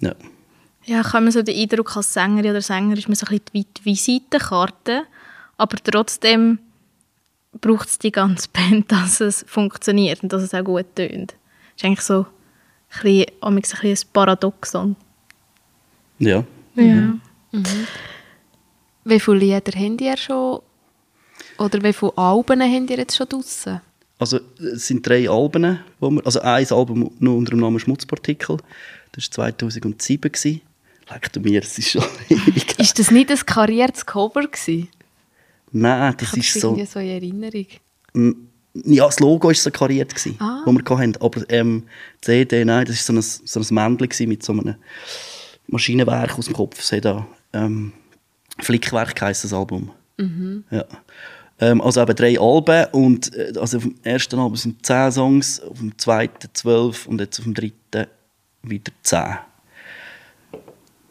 Ja. 0.00 0.14
Ja, 0.86 1.00
ich 1.00 1.12
habe 1.12 1.32
so 1.32 1.42
den 1.42 1.56
Eindruck, 1.56 1.96
als 1.96 2.12
Sängerin 2.12 2.50
oder 2.50 2.60
Sänger 2.60 2.96
ist 2.96 3.08
man 3.08 3.14
so 3.14 3.26
ein 3.26 3.40
bisschen 3.40 3.66
die 3.78 3.84
Visitenkarte, 3.84 5.04
aber 5.56 5.76
trotzdem 5.82 6.58
braucht 7.60 7.88
es 7.88 7.98
die 7.98 8.12
ganze 8.12 8.48
Band, 8.52 8.90
dass 8.92 9.20
es 9.20 9.44
funktioniert 9.48 10.22
und 10.22 10.32
dass 10.32 10.42
es 10.42 10.52
auch 10.52 10.64
gut 10.64 10.86
tönt. 10.94 11.32
Das 11.32 11.76
ist 11.76 11.84
eigentlich 11.84 12.00
so 12.00 12.26
ein 12.90 13.02
bisschen, 13.02 13.26
ein 13.40 13.54
bisschen 13.56 13.90
ein 13.90 14.12
Paradoxon. 14.12 14.96
ja. 16.18 16.44
Ja. 16.76 17.14
Wie 19.04 19.20
viele 19.20 19.36
Lieder 19.36 19.56
habt 19.56 20.00
ihr 20.00 20.16
schon? 20.16 20.60
Oder 21.58 21.82
wie 21.82 21.92
viele 21.92 22.16
Alben 22.16 22.60
habt 22.62 22.90
ihr 22.90 22.98
jetzt 22.98 23.16
schon 23.16 23.28
draussen? 23.28 23.80
Also 24.18 24.40
es 24.58 24.86
sind 24.86 25.06
drei 25.06 25.28
Alben, 25.28 25.80
wo 26.00 26.10
wir, 26.10 26.24
also 26.26 26.40
ein 26.40 26.66
Album 26.70 27.10
nur 27.18 27.36
unter 27.36 27.50
dem 27.50 27.60
Namen 27.60 27.78
Schmutzpartikel, 27.80 28.58
das 29.12 29.24
war 29.38 29.50
2007. 29.50 30.20
gewesen. 30.32 30.60
Leck 31.10 31.32
du 31.32 31.40
mir, 31.40 31.60
das 31.60 31.76
ist 31.78 31.90
schon 31.90 32.02
ewig. 32.28 32.78
Ist 32.78 32.98
das 32.98 33.10
nicht 33.10 33.30
ein 33.30 33.38
kariertes 33.44 34.06
Cover 34.06 34.42
gewesen? 34.46 34.88
Nein, 35.72 36.14
das 36.18 36.32
Ich 36.34 36.38
ist 36.46 36.54
das 36.56 36.62
so... 36.62 36.68
irgendwie 36.70 36.86
so 36.86 36.98
in 37.00 37.08
Erinnerung. 37.08 37.66
Ja, 38.86 39.06
das 39.06 39.20
Logo 39.20 39.48
war 39.48 39.54
so 39.54 39.70
kariert, 39.70 40.14
gewesen, 40.14 40.36
Ah. 40.40 40.62
wo 40.64 40.72
wir 40.72 40.98
hatten. 40.98 41.16
Aber 41.20 41.42
ähm, 41.50 41.84
die 42.22 42.26
CD, 42.26 42.64
nein, 42.64 42.86
das 42.86 42.96
war 43.08 43.20
so 43.22 43.40
ein, 43.40 43.66
so 43.66 43.74
ein 43.74 43.96
Männchen 43.98 44.28
mit 44.28 44.42
so 44.42 44.52
einem 44.52 44.76
Maschinenwerk 45.68 46.38
aus 46.38 46.46
dem 46.46 46.54
Kopf. 46.54 46.80
Es 46.80 46.90
hat 46.92 47.04
da, 47.04 47.26
ähm, 47.52 47.92
Flickwerk 48.60 49.20
heisst 49.20 49.44
das 49.44 49.52
Album. 49.52 49.90
Mhm. 50.16 50.64
Ja. 50.70 50.84
Ähm, 51.64 51.80
also 51.80 52.02
eben 52.02 52.14
drei 52.14 52.38
Alben 52.38 52.86
und 52.92 53.34
äh, 53.34 53.54
also 53.58 53.78
auf 53.78 53.84
dem 53.84 53.94
ersten 54.02 54.38
Album 54.38 54.56
sind 54.56 54.84
zehn 54.84 55.10
Songs, 55.10 55.60
auf 55.60 55.78
dem 55.78 55.96
zweiten 55.96 56.48
zwölf 56.52 57.06
und 57.06 57.20
jetzt 57.20 57.38
auf 57.38 57.44
dem 57.44 57.54
dritten 57.54 58.06
wieder 58.62 58.92
zehn. 59.02 59.38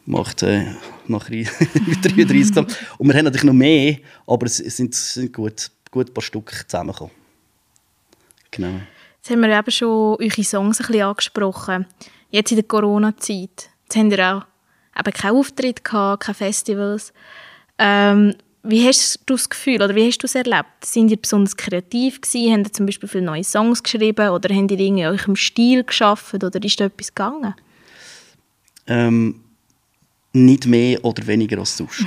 Macht 0.06 0.44
äh, 0.44 0.66
nachher 1.08 1.44
33 2.04 2.56
Und 2.98 3.08
wir 3.08 3.16
haben 3.16 3.26
natürlich 3.26 3.46
noch 3.46 3.54
mehr, 3.54 3.98
aber 4.28 4.46
es 4.46 4.58
sind, 4.58 4.94
sind 4.94 5.34
gut, 5.34 5.72
gut 5.90 6.10
ein 6.10 6.14
paar 6.14 6.22
Stück 6.22 6.66
zusammengekommen. 6.68 7.14
Genau. 8.52 8.80
Jetzt 9.18 9.32
haben 9.32 9.42
wir 9.42 9.58
eben 9.58 9.72
schon 9.72 10.18
eure 10.20 10.44
Songs 10.44 10.82
ein 10.82 10.86
bisschen 10.86 11.02
angesprochen. 11.02 11.88
Jetzt 12.30 12.52
in 12.52 12.58
der 12.58 12.66
Corona-Zeit. 12.66 13.70
Jetzt 13.86 13.96
habt 13.96 14.12
ihr 14.12 14.36
auch 14.36 14.46
eben 15.00 15.14
keinen 15.14 15.36
Auftritt 15.36 15.84
gehabt, 15.84 16.24
keine 16.26 16.36
Festivals. 16.36 17.12
Ähm, 17.80 18.36
wie 18.64 18.88
hast 18.88 19.20
du 19.26 19.34
das 19.34 19.50
Gefühl 19.50 19.82
oder 19.82 19.94
wie 19.94 20.08
hast 20.08 20.20
du 20.20 20.26
es 20.26 20.36
erlebt? 20.36 20.86
Sind 20.86 21.12
ihr 21.12 21.18
besonders 21.18 21.58
kreativ 21.58 22.22
gewesen? 22.22 22.54
Habt 22.54 22.68
ihr 22.68 22.74
zum 22.74 22.86
Beispiel 22.86 23.10
viele 23.10 23.26
neue 23.26 23.44
Songs 23.44 23.84
geschrieben 23.84 24.30
oder 24.30 24.56
habt 24.56 24.72
ihr 24.72 24.80
irgendwie 24.80 25.06
eurem 25.06 25.36
Stil 25.36 25.84
geschaffen 25.84 26.42
oder 26.42 26.64
ist 26.64 26.80
da 26.80 26.86
etwas 26.86 27.14
gegangen? 27.14 27.54
Ähm, 28.88 29.42
nicht 30.32 30.66
mehr 30.66 31.04
oder 31.04 31.28
weniger 31.28 31.60
als 31.60 31.76
sonst. 31.76 32.06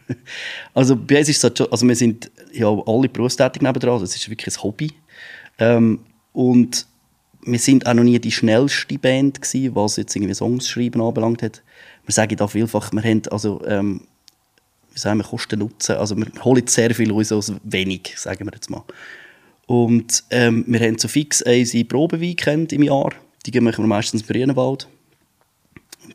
also 0.74 0.94
bei 0.94 1.18
uns 1.18 1.28
ist 1.28 1.38
es 1.38 1.44
halt 1.44 1.58
schon, 1.58 1.70
also 1.72 1.86
wir 1.86 1.96
sind 1.96 2.30
ja 2.52 2.68
alle 2.86 3.08
berufstätig 3.08 3.60
nebenan, 3.60 4.00
das 4.00 4.14
ist 4.14 4.30
wirklich 4.30 4.56
ein 4.56 4.62
Hobby. 4.62 4.92
Ähm, 5.58 6.00
und 6.32 6.86
wir 7.42 7.58
sind 7.58 7.86
auch 7.86 7.94
noch 7.94 8.04
nie 8.04 8.20
die 8.20 8.30
schnellste 8.30 8.98
Band 8.98 9.42
gewesen, 9.42 9.74
was 9.74 9.96
jetzt 9.96 10.14
irgendwie 10.14 10.34
Songs 10.34 10.68
schreiben 10.68 11.00
anbelangt 11.00 11.42
hat. 11.42 11.62
Wir 12.06 12.12
sagen 12.12 12.36
da 12.36 12.46
vielfach, 12.46 12.92
wir 12.92 13.02
haben 13.02 13.22
also 13.30 13.60
ähm, 13.66 14.02
wie 14.98 15.00
sagen 15.00 15.18
wir, 15.18 15.24
Kosten 15.24 15.60
nutzen. 15.60 15.96
Also 15.96 16.16
wir 16.16 16.26
holen 16.44 16.66
sehr 16.66 16.94
viel 16.94 17.12
raus 17.12 17.30
aus 17.30 17.52
wenig, 17.62 18.14
sagen 18.16 18.44
wir 18.46 18.52
jetzt 18.52 18.68
mal. 18.68 18.82
Und 19.66 20.24
ähm, 20.30 20.64
wir 20.66 20.80
haben 20.80 20.98
so 20.98 21.08
fix 21.08 21.42
ein 21.42 21.88
Probeweekend 21.88 22.72
im 22.72 22.82
Jahr. 22.82 23.12
Die 23.46 23.60
machen 23.60 23.84
wir 23.84 23.88
meistens 23.88 24.22
im 24.22 24.26
Brünenwald. 24.26 24.88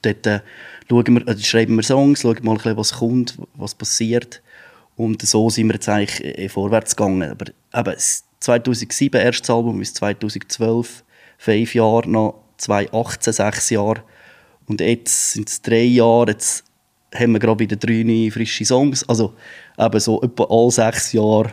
Dort 0.01 0.27
äh, 0.27 0.41
wir, 0.89 1.27
äh, 1.27 1.37
schreiben 1.37 1.75
wir 1.75 1.83
Songs, 1.83 2.21
schauen 2.21 2.39
mal, 2.43 2.57
was 2.75 2.93
kommt, 2.93 3.37
was 3.55 3.73
passiert. 3.73 4.41
Und 4.95 5.21
so 5.21 5.49
sind 5.49 5.67
wir 5.67 5.75
jetzt 5.75 5.87
eigentlich 5.89 6.23
äh, 6.37 6.49
vorwärts 6.49 6.95
gegangen. 6.95 7.31
Aber 7.31 7.45
eben, 7.91 7.99
2007 8.39 9.21
erstes 9.21 9.49
Album 9.49 9.79
bis 9.79 9.93
2012, 9.93 11.03
fünf 11.37 11.75
Jahre, 11.75 12.09
noch 12.09 12.43
2018 12.57 13.33
sechs 13.33 13.69
Jahre. 13.69 14.03
Und 14.65 14.81
jetzt 14.81 15.33
sind 15.33 15.47
es 15.47 15.61
drei 15.61 15.83
Jahre, 15.83 16.31
jetzt 16.31 16.65
haben 17.13 17.33
wir 17.33 17.39
gerade 17.39 17.59
wieder 17.59 17.75
drei 17.75 18.03
neue 18.03 18.31
frische 18.31 18.65
Songs. 18.65 19.07
Also 19.07 19.33
eben 19.77 19.99
so 19.99 20.21
etwa 20.21 20.45
alle 20.49 20.71
sechs 20.71 21.13
Jahre 21.13 21.51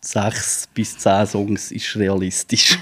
sechs 0.00 0.68
bis 0.72 0.96
zehn 0.96 1.26
Songs 1.26 1.70
ist 1.70 1.96
realistisch. 1.96 2.78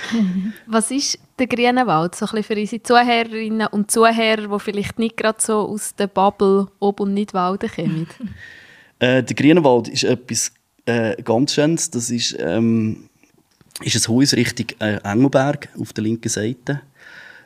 Was 0.66 0.90
ist 0.90 1.18
der 1.38 1.46
grüne 1.46 1.86
Wald 1.86 2.14
so 2.14 2.26
ein 2.26 2.42
für 2.42 2.56
unsere 2.56 2.82
Zuhörerinnen 2.82 3.68
und 3.68 3.90
Zuhörer, 3.90 4.48
die 4.48 4.60
vielleicht 4.60 4.98
nicht 4.98 5.16
gerade 5.16 5.40
so 5.40 5.60
aus 5.68 5.94
der 5.94 6.08
Bubble 6.08 6.66
Ob- 6.80 7.00
und 7.00 7.14
Nidwalden 7.14 7.70
kommen? 7.70 8.08
äh, 8.98 9.22
der 9.22 9.36
grüne 9.36 9.62
Wald 9.62 9.88
ist 9.88 10.04
etwas 10.04 10.52
äh, 10.86 11.20
ganz 11.22 11.54
Schönes. 11.54 11.90
Das 11.90 12.10
ist, 12.10 12.36
ähm, 12.40 13.08
ist 13.82 13.94
ein 13.96 14.14
Haus 14.14 14.34
Richtung 14.34 14.66
äh, 14.80 14.98
Engelberg 15.04 15.68
auf 15.78 15.92
der 15.92 16.04
linken 16.04 16.28
Seite. 16.28 16.80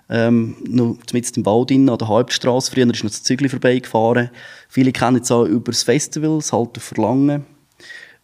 Ähm, 0.08 0.56
noch 0.68 0.96
mitten 1.12 1.40
im 1.40 1.46
Wald 1.46 1.70
an 1.70 1.86
der 1.86 2.08
Hauptstraße. 2.08 2.70
Früher 2.70 2.90
ist 2.90 3.02
noch 3.02 3.10
das 3.10 3.22
Zügli 3.22 3.48
vorbeigefahren. 3.48 4.30
Viele 4.68 4.92
kennen 4.92 5.22
es 5.22 5.30
auch 5.30 5.44
über 5.44 5.72
das 5.72 5.84
Festival, 5.84 6.36
das 6.36 6.52
Halt 6.52 6.76
Verlangen. 6.78 7.46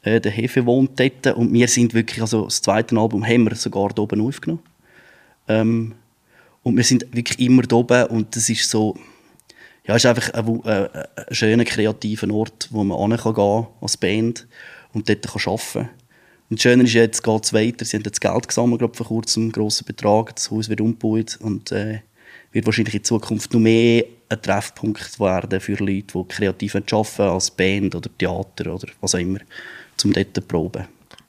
Äh, 0.03 0.21
der 0.21 0.33
Hefe 0.33 0.67
wohnt 0.67 0.99
dort 0.99 1.37
und 1.37 1.53
wir 1.53 1.69
sind 1.69 1.95
wirklich, 1.95 2.21
also 2.21 2.45
das 2.45 2.63
zweite 2.63 2.97
Album 2.97 3.25
haben 3.27 3.45
wir 3.45 3.55
sogar 3.55 3.89
hier 3.95 4.03
oben 4.03 4.21
aufgenommen. 4.21 4.63
Ähm, 5.49 5.95
und 6.63 6.77
wir 6.77 6.85
sind 6.85 7.07
wirklich 7.13 7.41
immer 7.41 7.63
hier 7.63 7.79
oben 7.79 8.07
und 8.07 8.37
das 8.37 8.49
ist 8.49 8.69
so, 8.69 8.97
ja, 9.87 9.97
ist 9.97 10.07
einfach 10.07 10.33
ein, 10.35 10.47
ein, 10.47 10.65
äh, 10.65 11.07
ein 11.29 11.35
schöner, 11.35 11.65
kreativer 11.65 12.31
Ort, 12.33 12.69
wo 12.71 12.85
man 12.85 13.11
hin 13.11 13.19
kann 13.19 13.67
als 13.81 13.97
Band 13.97 14.47
und 14.93 15.09
dort 15.09 15.27
kann 15.27 15.53
arbeiten 15.53 15.73
kann. 15.73 15.89
Und 16.51 16.59
das 16.59 16.63
Schöne 16.63 16.85
ist 16.85 16.95
jetzt, 16.95 17.23
geht 17.23 17.45
es 17.45 17.53
weiter. 17.53 17.85
Sie 17.85 17.97
haben 17.97 18.05
jetzt 18.05 18.21
Geld 18.21 18.49
gesammelt, 18.49 18.79
glaube 18.79 18.97
vor 18.97 19.07
kurzem, 19.07 19.45
einen 19.45 19.53
grossen 19.53 19.85
Betrag. 19.85 20.35
Das 20.35 20.51
Haus 20.51 20.69
wird 20.69 20.81
umgebaut 20.81 21.39
und 21.41 21.73
äh, 21.73 22.01
wird 22.53 22.67
wahrscheinlich 22.67 22.95
in 22.95 23.05
Zukunft 23.05 23.53
noch 23.53 23.61
mehr 23.61 24.05
ein 24.31 24.43
Treffpunkt 24.43 25.21
werden 25.21 25.61
für 25.61 25.75
Leute, 25.75 26.19
die 26.19 26.25
kreativ 26.29 26.75
arbeiten 26.75 27.23
als 27.23 27.51
Band 27.51 27.95
oder 27.95 28.11
Theater 28.17 28.75
oder 28.75 28.89
was 29.01 29.15
auch 29.15 29.19
immer, 29.19 29.41
um 30.05 30.13
dort 30.13 30.35
zu 30.35 30.43
proben. 30.43 30.87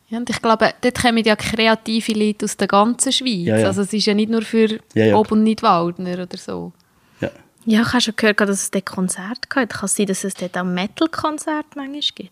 Ja, 0.09 0.17
und 0.17 0.29
ich 0.29 0.41
glaube, 0.41 0.73
dort 0.81 1.01
kommen 1.01 1.23
ja 1.23 1.35
kreative 1.35 2.13
Leute 2.13 2.45
aus 2.45 2.57
der 2.57 2.67
ganzen 2.67 3.11
Schweiz. 3.11 3.45
Ja, 3.45 3.59
ja. 3.59 3.67
Also 3.67 3.83
es 3.83 3.93
ist 3.93 4.05
ja 4.05 4.13
nicht 4.13 4.31
nur 4.31 4.41
für 4.41 4.79
ja, 4.95 5.05
ja. 5.05 5.15
Ob- 5.15 5.31
und 5.31 5.43
Nidwaldner 5.43 6.23
oder 6.23 6.37
so. 6.37 6.73
Ja. 7.21 7.29
Ja, 7.65 7.81
ich 7.81 7.87
habe 7.89 8.01
schon 8.01 8.15
gehört, 8.15 8.39
dass 8.39 8.63
es 8.63 8.71
dort 8.71 8.85
Konzert 8.85 9.49
gibt. 9.49 9.73
Kann 9.73 9.85
es 9.85 9.95
sein, 9.95 10.07
dass 10.07 10.23
es 10.23 10.33
dort 10.33 10.57
auch 10.57 10.63
Metal-Konzert 10.63 11.67
manchmal 11.75 12.01
gibt? 12.15 12.31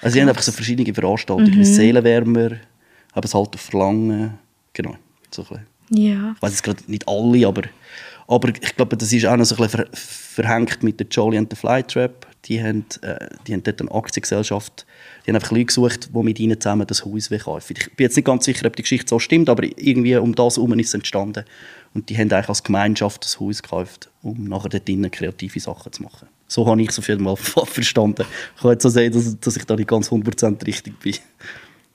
Also 0.00 0.14
sie 0.14 0.20
haben 0.20 0.28
einfach 0.28 0.42
so 0.42 0.52
verschiedene 0.52 0.92
Veranstaltungen, 0.92 1.58
mhm. 1.58 1.64
Seelenwärmer, 1.64 2.50
haben 3.12 3.24
es 3.24 3.34
halt 3.34 3.54
auf 3.54 3.60
Verlangen, 3.60 4.38
genau, 4.72 4.96
so 5.30 5.44
ein 5.50 5.66
Ja. 5.90 6.32
Ich 6.36 6.42
weiß 6.42 6.50
jetzt 6.50 6.62
gerade 6.62 6.82
nicht 6.86 7.06
alle, 7.08 7.46
aber, 7.46 7.62
aber 8.26 8.48
ich 8.48 8.76
glaube, 8.76 8.96
das 8.96 9.12
ist 9.12 9.26
auch 9.26 9.36
noch 9.36 9.44
so 9.44 9.56
ein 9.56 9.62
bisschen 9.62 9.86
ver 9.86 10.22
verhängt 10.32 10.82
mit 10.82 10.98
der 10.98 11.06
Jolly 11.08 11.36
and 11.36 11.50
the 11.50 11.56
Flytrap. 11.56 12.26
Die 12.46 12.60
haben, 12.60 12.86
äh, 13.02 13.28
die 13.46 13.52
haben 13.52 13.62
dort 13.62 13.80
eine 13.80 13.92
Aktiengesellschaft, 13.92 14.86
die 15.24 15.30
haben 15.30 15.36
einfach 15.36 15.52
Leute 15.52 15.66
gesucht, 15.66 16.10
die 16.12 16.22
mit 16.22 16.40
ihnen 16.40 16.58
zusammen 16.58 16.86
das 16.86 17.04
Haus 17.04 17.28
kaufen 17.28 17.76
Ich 17.78 17.94
bin 17.94 18.04
jetzt 18.04 18.16
nicht 18.16 18.24
ganz 18.24 18.46
sicher, 18.46 18.66
ob 18.66 18.74
die 18.74 18.82
Geschichte 18.82 19.08
so 19.08 19.18
stimmt, 19.18 19.48
aber 19.48 19.62
irgendwie 19.62 20.16
um 20.16 20.34
das 20.34 20.56
herum 20.56 20.76
ist 20.78 20.88
es 20.88 20.94
entstanden. 20.94 21.44
Und 21.94 22.08
die 22.08 22.16
haben 22.16 22.32
eigentlich 22.32 22.48
als 22.48 22.64
Gemeinschaft 22.64 23.24
das 23.24 23.38
Haus 23.38 23.62
gekauft, 23.62 24.10
um 24.22 24.44
nachher 24.44 24.70
dort 24.70 24.88
drinnen 24.88 25.10
kreative 25.10 25.60
Sachen 25.60 25.92
zu 25.92 26.02
machen. 26.02 26.28
So 26.52 26.66
habe 26.66 26.82
ich 26.82 26.90
es 26.90 26.98
auf 26.98 27.08
jeden 27.08 27.24
Fall 27.24 27.36
verstanden. 27.66 28.26
Ich 28.56 28.60
kann 28.60 28.72
jetzt 28.72 28.82
so 28.82 28.90
sagen, 28.90 29.10
dass, 29.10 29.40
dass 29.40 29.56
ich 29.56 29.64
da 29.64 29.74
nicht 29.74 29.88
ganz 29.88 30.10
100% 30.10 30.66
richtig 30.66 30.98
bin. 31.00 31.14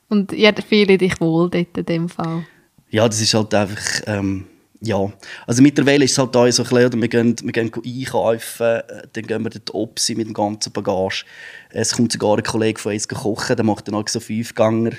Und 0.10 0.34
ihr 0.34 0.52
fühlt 0.67 1.00
dich 1.00 1.22
wohl 1.22 1.48
dort 1.48 1.78
in 1.78 1.86
dem 1.86 2.10
Fall? 2.10 2.43
Ja, 2.89 3.08
das 3.08 3.22
ist 3.22 3.36
halt 3.36 3.54
einfach... 3.54 4.02
Ähm, 4.08 4.46
ja, 4.80 5.12
also 5.48 5.63
mittlerweile 5.63 6.06
ist 6.06 6.12
es 6.12 6.17
halt 6.20 6.36
da 6.36 6.52
so 6.52 6.63
ein 6.63 6.70
bisschen, 6.70 7.02
wir 7.02 7.08
gehen, 7.08 7.36
wir 7.41 7.52
gehen 7.52 7.72
einkaufen, 7.74 8.63
äh, 8.63 8.84
dann 9.12 9.26
gehen 9.26 9.43
wir 9.43 9.50
dort 9.50 9.74
Opsi 9.74 10.13
mit 10.13 10.28
dem 10.28 10.34
ganzen 10.36 10.72
Bagage. 10.72 11.26
Es 11.72 11.96
kommt 11.96 12.12
sogar 12.12 12.38
ein 12.38 12.43
Kollege 12.43 12.80
von 12.80 12.93
uns 12.93 13.08
kochen, 13.08 13.56
der 13.56 13.65
macht 13.65 13.88
dann 13.88 13.96
auch 13.96 14.08
so 14.08 14.20
Fünfganger, 14.20 14.91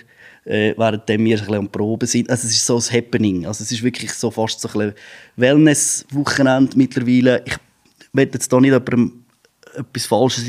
äh, 0.44 0.74
während 0.76 1.06
wir 1.06 1.14
ein 1.14 1.24
bisschen 1.24 1.54
am 1.54 1.68
Proben 1.68 2.08
sind. 2.08 2.28
Also 2.28 2.48
es 2.48 2.54
ist 2.54 2.66
so 2.66 2.76
ein 2.76 2.92
Happening, 2.92 3.46
also 3.46 3.62
es 3.62 3.70
ist 3.70 3.84
wirklich 3.84 4.12
so 4.12 4.32
fast 4.32 4.60
so 4.60 4.68
ein 4.78 4.94
Wellness-Wochenende 5.36 6.76
mittlerweile. 6.76 7.44
Ich 7.46 7.56
will 8.12 8.28
jetzt 8.32 8.52
da 8.52 8.60
nicht 8.60 8.72
jemandem 8.72 9.24
etwas 9.78 10.06
Falsches 10.06 10.48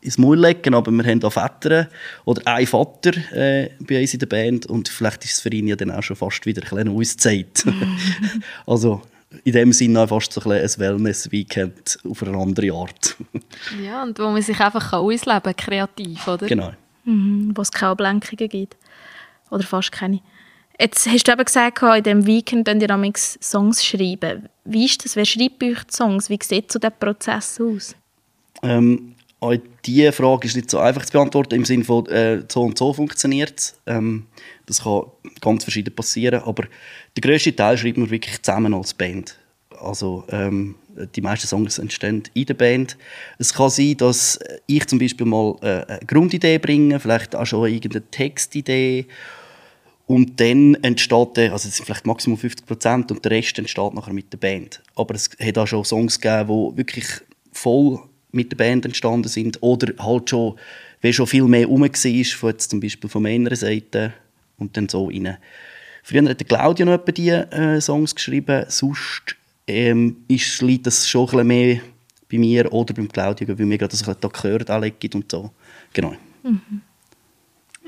ins 0.00 0.18
Maul 0.18 0.38
legen, 0.38 0.74
aber 0.74 0.90
wir 0.90 1.04
haben 1.04 1.22
auch 1.24 1.32
Väter 1.32 1.88
oder 2.24 2.46
einen 2.46 2.66
Vater 2.66 3.12
äh, 3.32 3.70
bei 3.80 4.00
uns 4.00 4.14
in 4.14 4.20
der 4.20 4.26
Band 4.26 4.66
und 4.66 4.88
vielleicht 4.88 5.24
ist 5.24 5.34
es 5.34 5.40
für 5.40 5.50
ihn 5.50 5.66
ja 5.66 5.76
dann 5.76 5.90
auch 5.90 6.02
schon 6.02 6.16
fast 6.16 6.46
wieder 6.46 6.62
ein 6.70 6.78
eine 6.78 6.90
Auszeit. 6.90 7.64
also 8.66 9.02
in 9.44 9.52
dem 9.52 9.72
Sinne 9.72 10.06
fast 10.08 10.32
so 10.32 10.40
ein, 10.42 10.62
ein 10.62 10.78
Wellness-Weekend 10.78 11.98
auf 12.08 12.22
eine 12.22 12.36
andere 12.36 12.72
Art. 12.72 13.16
ja, 13.82 14.02
und 14.02 14.18
wo 14.18 14.24
man 14.24 14.42
sich 14.42 14.58
einfach 14.58 14.92
ausleben 14.92 15.42
kann, 15.42 15.56
kreativ, 15.56 16.26
oder? 16.26 16.46
Genau. 16.46 16.72
Mhm, 17.04 17.52
wo 17.54 17.62
es 17.62 17.72
keine 17.72 17.92
Ablenkungen 17.92 18.48
gibt. 18.48 18.76
Oder 19.50 19.64
fast 19.64 19.92
keine. 19.92 20.20
Jetzt 20.80 21.08
hast 21.08 21.24
du 21.26 21.32
eben 21.32 21.44
gesagt, 21.44 21.82
in 21.82 22.02
diesem 22.02 22.26
Weekend 22.26 22.66
könnt 22.66 22.82
ihr 22.82 23.12
Songs 23.16 23.84
schreiben. 23.84 24.48
Wie 24.64 24.84
ist 24.84 25.04
das? 25.04 25.16
Wer 25.16 25.24
schreibt 25.24 25.58
bei 25.58 25.72
euch 25.72 25.84
die 25.84 25.94
Songs? 25.94 26.30
Wie 26.30 26.38
sieht 26.40 26.70
so 26.70 26.78
der 26.78 26.90
Prozess 26.90 27.60
aus? 27.60 27.96
Ähm, 28.62 29.14
auch 29.40 29.54
diese 29.84 30.12
Frage 30.12 30.46
ist 30.48 30.56
nicht 30.56 30.70
so 30.70 30.78
einfach 30.78 31.04
zu 31.04 31.12
beantworten, 31.12 31.54
im 31.54 31.64
Sinne 31.64 31.84
von 31.84 32.06
äh, 32.06 32.42
so 32.48 32.62
und 32.62 32.76
so 32.76 32.92
funktioniert 32.92 33.58
es. 33.58 33.80
Ähm, 33.86 34.26
das 34.66 34.82
kann 34.82 35.02
ganz 35.40 35.64
verschieden 35.64 35.94
passieren, 35.94 36.42
aber 36.42 36.64
der 37.16 37.20
grösste 37.20 37.54
Teil 37.54 37.78
schreibt 37.78 37.98
man 37.98 38.10
wirklich 38.10 38.42
zusammen 38.42 38.74
als 38.74 38.94
Band. 38.94 39.38
Also 39.80 40.24
ähm, 40.30 40.74
die 41.14 41.20
meisten 41.20 41.46
Songs 41.46 41.78
entstehen 41.78 42.24
in 42.34 42.46
der 42.46 42.54
Band. 42.54 42.96
Es 43.38 43.54
kann 43.54 43.70
sein, 43.70 43.96
dass 43.96 44.40
ich 44.66 44.86
zum 44.86 44.98
Beispiel 44.98 45.26
mal 45.26 45.54
äh, 45.62 45.84
eine 45.86 46.00
Grundidee 46.04 46.58
bringe, 46.58 46.98
vielleicht 46.98 47.36
auch 47.36 47.46
schon 47.46 47.70
irgendeine 47.70 48.10
Textidee 48.10 49.06
und 50.08 50.40
dann 50.40 50.74
entsteht 50.82 51.36
der, 51.36 51.52
also 51.52 51.68
es 51.68 51.76
sind 51.76 51.84
vielleicht 51.84 52.06
maximal 52.06 52.38
50 52.38 52.66
Prozent 52.66 53.12
und 53.12 53.24
der 53.24 53.30
Rest 53.30 53.58
entsteht 53.58 53.94
nachher 53.94 54.14
mit 54.14 54.32
der 54.32 54.38
Band. 54.38 54.82
Aber 54.96 55.14
es 55.14 55.30
hat 55.38 55.58
auch 55.58 55.66
schon 55.66 55.84
Songs 55.84 56.18
gegeben, 56.18 56.72
die 56.72 56.78
wirklich 56.78 57.06
voll 57.52 58.00
mit 58.32 58.52
der 58.52 58.56
Band 58.56 58.84
entstanden 58.84 59.28
sind 59.28 59.62
oder 59.62 59.92
halt 59.98 60.30
schon, 60.30 60.58
wie 61.00 61.12
schon 61.12 61.26
viel 61.26 61.44
mehr 61.44 61.66
rum 61.66 61.82
war, 61.82 62.24
von 62.38 62.50
jetzt 62.50 62.70
zum 62.70 62.80
Beispiel 62.80 63.10
von 63.10 63.22
meiner 63.22 63.54
Seite 63.56 64.12
und 64.58 64.76
dann 64.76 64.88
so 64.88 65.06
rein. 65.06 65.36
Früher 66.02 66.28
hat 66.28 66.48
Claudia 66.48 66.86
noch 66.86 66.94
etwa 66.94 67.12
die 67.12 67.30
äh, 67.30 67.80
Songs 67.80 68.14
geschrieben, 68.14 68.64
sonst 68.68 69.36
ähm, 69.66 70.16
ist, 70.28 70.62
liegt 70.62 70.86
das 70.86 71.08
schon 71.08 71.26
ein 71.26 71.30
bisschen 71.30 71.46
mehr 71.46 71.80
bei 72.30 72.38
mir 72.38 72.72
oder 72.72 72.94
beim 72.94 73.08
Claudio, 73.08 73.48
weil 73.48 73.66
mir 73.66 73.78
gerade 73.78 73.90
das 73.90 74.02
da 74.02 74.28
gehört 74.28 74.70
anlegt 74.70 75.14
und 75.14 75.30
so. 75.30 75.50
Genau. 75.92 76.14
Mhm. 76.42 76.82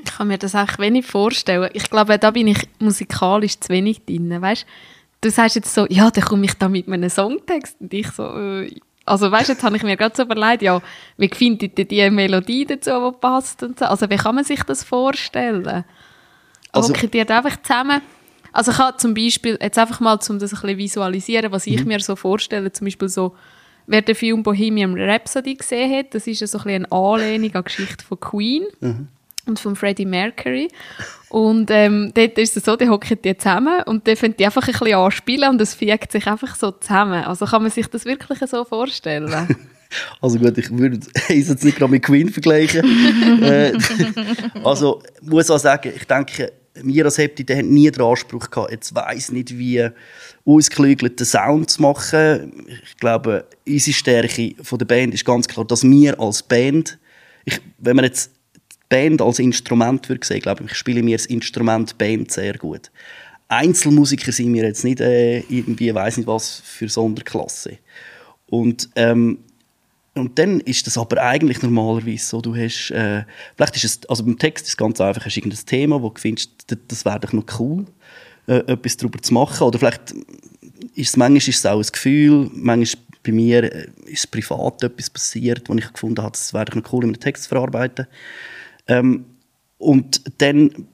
Ich 0.03 0.11
kann 0.11 0.27
mir 0.27 0.37
das 0.37 0.55
auch 0.55 0.79
wenig 0.79 1.05
vorstellen. 1.05 1.69
Ich 1.73 1.89
glaube, 1.89 2.17
da 2.17 2.31
bin 2.31 2.47
ich 2.47 2.67
musikalisch 2.79 3.59
zu 3.59 3.69
wenig 3.69 4.03
drin, 4.05 4.41
weißt 4.41 4.65
du? 5.21 5.29
sagst 5.29 5.55
jetzt 5.55 5.73
so, 5.73 5.85
ja, 5.89 6.09
dann 6.09 6.23
komme 6.23 6.45
ich 6.45 6.53
da 6.55 6.67
mit 6.67 6.87
einem 6.87 7.09
Songtext 7.09 7.77
und 7.79 7.93
ich 7.93 8.07
so, 8.07 8.23
äh, 8.23 8.71
also 9.05 9.31
weißt 9.31 9.49
jetzt 9.49 9.63
habe 9.63 9.75
ich 9.77 9.83
mir 9.83 9.97
gerade 9.97 10.15
so 10.15 10.23
überlegt, 10.23 10.61
ja, 10.61 10.81
wie 11.17 11.29
findet 11.29 11.77
ihr 11.77 11.85
die 11.85 12.09
Melodie 12.09 12.65
dazu, 12.65 13.11
die 13.11 13.17
passt 13.19 13.63
und 13.63 13.79
so. 13.79 13.85
Also 13.85 14.09
wie 14.09 14.17
kann 14.17 14.35
man 14.35 14.43
sich 14.43 14.63
das 14.63 14.83
vorstellen? 14.83 15.83
Also, 16.71 16.93
okay, 16.93 17.07
die 17.07 17.21
einfach 17.21 17.61
zusammen. 17.61 18.01
Also 18.53 18.71
ich 18.71 18.77
habe 18.77 18.97
zum 18.97 19.13
Beispiel, 19.13 19.57
jetzt 19.61 19.77
einfach 19.77 19.99
mal, 19.99 20.13
um 20.13 20.39
das 20.39 20.53
ein 20.53 20.61
bisschen 20.61 20.77
visualisieren, 20.77 21.51
was 21.51 21.67
ich 21.67 21.81
mhm. 21.81 21.87
mir 21.87 21.99
so 21.99 22.15
vorstelle, 22.15 22.71
zum 22.71 22.85
Beispiel 22.85 23.09
so, 23.09 23.35
wer 23.87 24.01
den 24.01 24.15
Film 24.15 24.43
Bohemian 24.43 24.97
Rhapsody 24.99 25.55
gesehen 25.55 25.97
hat, 25.97 26.13
das 26.13 26.27
ist 26.27 26.41
ja 26.41 26.47
so 26.47 26.59
ein 26.59 26.63
bisschen 26.65 26.85
eine 26.85 26.91
Anlehnung 26.91 27.55
an 27.55 27.63
die 27.63 27.63
Geschichte 27.63 28.05
von 28.05 28.19
Queen. 28.19 28.65
Mhm 28.79 29.07
und 29.51 29.59
von 29.59 29.75
Freddie 29.75 30.05
Mercury. 30.05 30.69
Und 31.29 31.71
ähm, 31.71 32.11
dort 32.13 32.37
ist 32.37 32.57
es 32.57 32.65
so, 32.65 32.75
die 32.75 32.89
hocken 32.89 33.17
die 33.23 33.37
zusammen 33.37 33.83
und 33.85 34.05
die 34.05 34.15
finden 34.15 34.37
die 34.37 34.45
einfach 34.45 34.67
ein 34.67 34.73
bisschen 34.73 34.95
anspielen 34.95 35.49
und 35.49 35.61
es 35.61 35.73
fiegt 35.73 36.11
sich 36.11 36.27
einfach 36.27 36.55
so 36.55 36.71
zusammen. 36.71 37.23
Also 37.23 37.45
kann 37.45 37.61
man 37.61 37.71
sich 37.71 37.87
das 37.87 38.05
wirklich 38.05 38.39
so 38.49 38.65
vorstellen? 38.65 39.31
Also 40.21 40.39
gut, 40.39 40.57
ich 40.57 40.69
würde 40.71 40.99
es 41.27 41.49
jetzt 41.49 41.65
nicht 41.65 41.77
gerade 41.77 41.91
mit 41.91 42.03
Queen 42.03 42.29
vergleichen. 42.29 42.81
äh, 43.43 43.73
also 44.63 45.03
muss 45.21 45.51
auch 45.51 45.59
sagen, 45.59 45.91
ich 45.93 46.05
denke, 46.05 46.53
wir 46.75 47.03
als 47.03 47.17
Hepti 47.17 47.43
haben 47.43 47.73
nie 47.73 47.91
den 47.91 48.01
Anspruch 48.01 48.49
gehabt, 48.49 48.71
jetzt 48.71 48.95
weiss 48.95 49.33
nicht, 49.33 49.57
wie 49.57 49.85
ausgeklügelten 50.45 51.25
Sound 51.25 51.71
zu 51.71 51.81
machen. 51.81 52.53
Ich 52.83 52.95
glaube, 52.95 53.45
unsere 53.67 53.93
Stärke 53.93 54.55
von 54.63 54.79
der 54.79 54.85
Band 54.85 55.13
ist 55.13 55.25
ganz 55.25 55.45
klar, 55.45 55.65
dass 55.65 55.83
wir 55.83 56.17
als 56.21 56.41
Band, 56.41 56.97
ich, 57.43 57.59
wenn 57.77 57.97
man 57.97 58.05
jetzt 58.05 58.31
Band 58.91 59.21
als 59.21 59.39
Instrument 59.39 60.09
würde 60.09 60.25
sehen, 60.25 60.41
glaube 60.41 60.65
ich, 60.65 60.75
spiele 60.75 61.01
mir 61.01 61.15
das 61.15 61.25
Instrument 61.25 61.97
Band 61.97 62.29
sehr 62.29 62.57
gut. 62.57 62.91
Einzelmusiker 63.47 64.33
sind 64.33 64.53
wir 64.53 64.63
jetzt 64.63 64.83
nicht 64.83 64.99
äh, 64.99 65.39
irgendwie, 65.47 65.95
weiß 65.95 66.17
nicht 66.17 66.27
was, 66.27 66.61
für 66.65 66.89
Sonderklasse. 66.89 67.77
Und, 68.47 68.89
ähm, 68.97 69.39
und 70.13 70.37
dann 70.37 70.59
ist 70.59 70.87
das 70.87 70.97
aber 70.97 71.23
eigentlich 71.23 71.61
normalerweise 71.61 72.25
so, 72.25 72.41
du 72.41 72.53
hast, 72.53 72.91
äh, 72.91 73.23
vielleicht 73.55 73.77
ist 73.77 73.85
es, 73.85 74.09
also 74.09 74.25
beim 74.25 74.37
Text 74.37 74.65
ist 74.65 74.71
es 74.71 74.77
ganz 74.77 74.99
einfach, 74.99 75.25
hast 75.25 75.37
irgendein 75.37 75.65
Thema, 75.65 76.01
wo 76.01 76.09
du 76.09 76.19
findest, 76.19 76.51
das, 76.67 76.77
das 76.89 77.05
wäre 77.05 77.21
doch 77.21 77.31
noch 77.31 77.45
cool, 77.59 77.85
äh, 78.47 78.57
etwas 78.57 78.97
darüber 78.97 79.21
zu 79.21 79.33
machen. 79.33 79.63
Oder 79.63 79.79
vielleicht 79.79 80.11
ist 80.95 81.09
es, 81.09 81.17
manchmal 81.17 81.37
ist 81.37 81.47
es 81.47 81.65
auch 81.65 81.79
ein 81.79 81.91
Gefühl, 81.91 82.51
manchmal 82.53 83.01
bei 83.23 83.31
mir 83.31 83.63
äh, 83.63 83.87
ist 84.07 84.29
privat 84.31 84.83
etwas 84.83 85.09
passiert, 85.09 85.69
wo 85.69 85.75
ich 85.75 85.93
gefunden 85.93 86.21
habe, 86.21 86.31
das 86.31 86.53
wäre 86.53 86.65
doch 86.65 86.75
noch 86.75 86.91
cool, 86.91 87.05
in 87.05 87.11
einem 87.11 87.21
Text 87.21 87.43
zu 87.43 87.49
verarbeiten. 87.49 88.05
Ähm, 88.87 89.25
und 89.77 90.21
dann, 90.41 90.87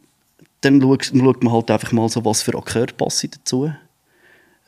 dann 0.61 0.81
schaut, 0.81 1.43
man 1.43 1.53
halt 1.53 1.71
einfach 1.71 1.91
mal 1.91 2.09
so, 2.09 2.23
was 2.23 2.41
für 2.41 2.55
Akkorde 2.55 2.93
passen 2.93 3.31
dazu. 3.31 3.71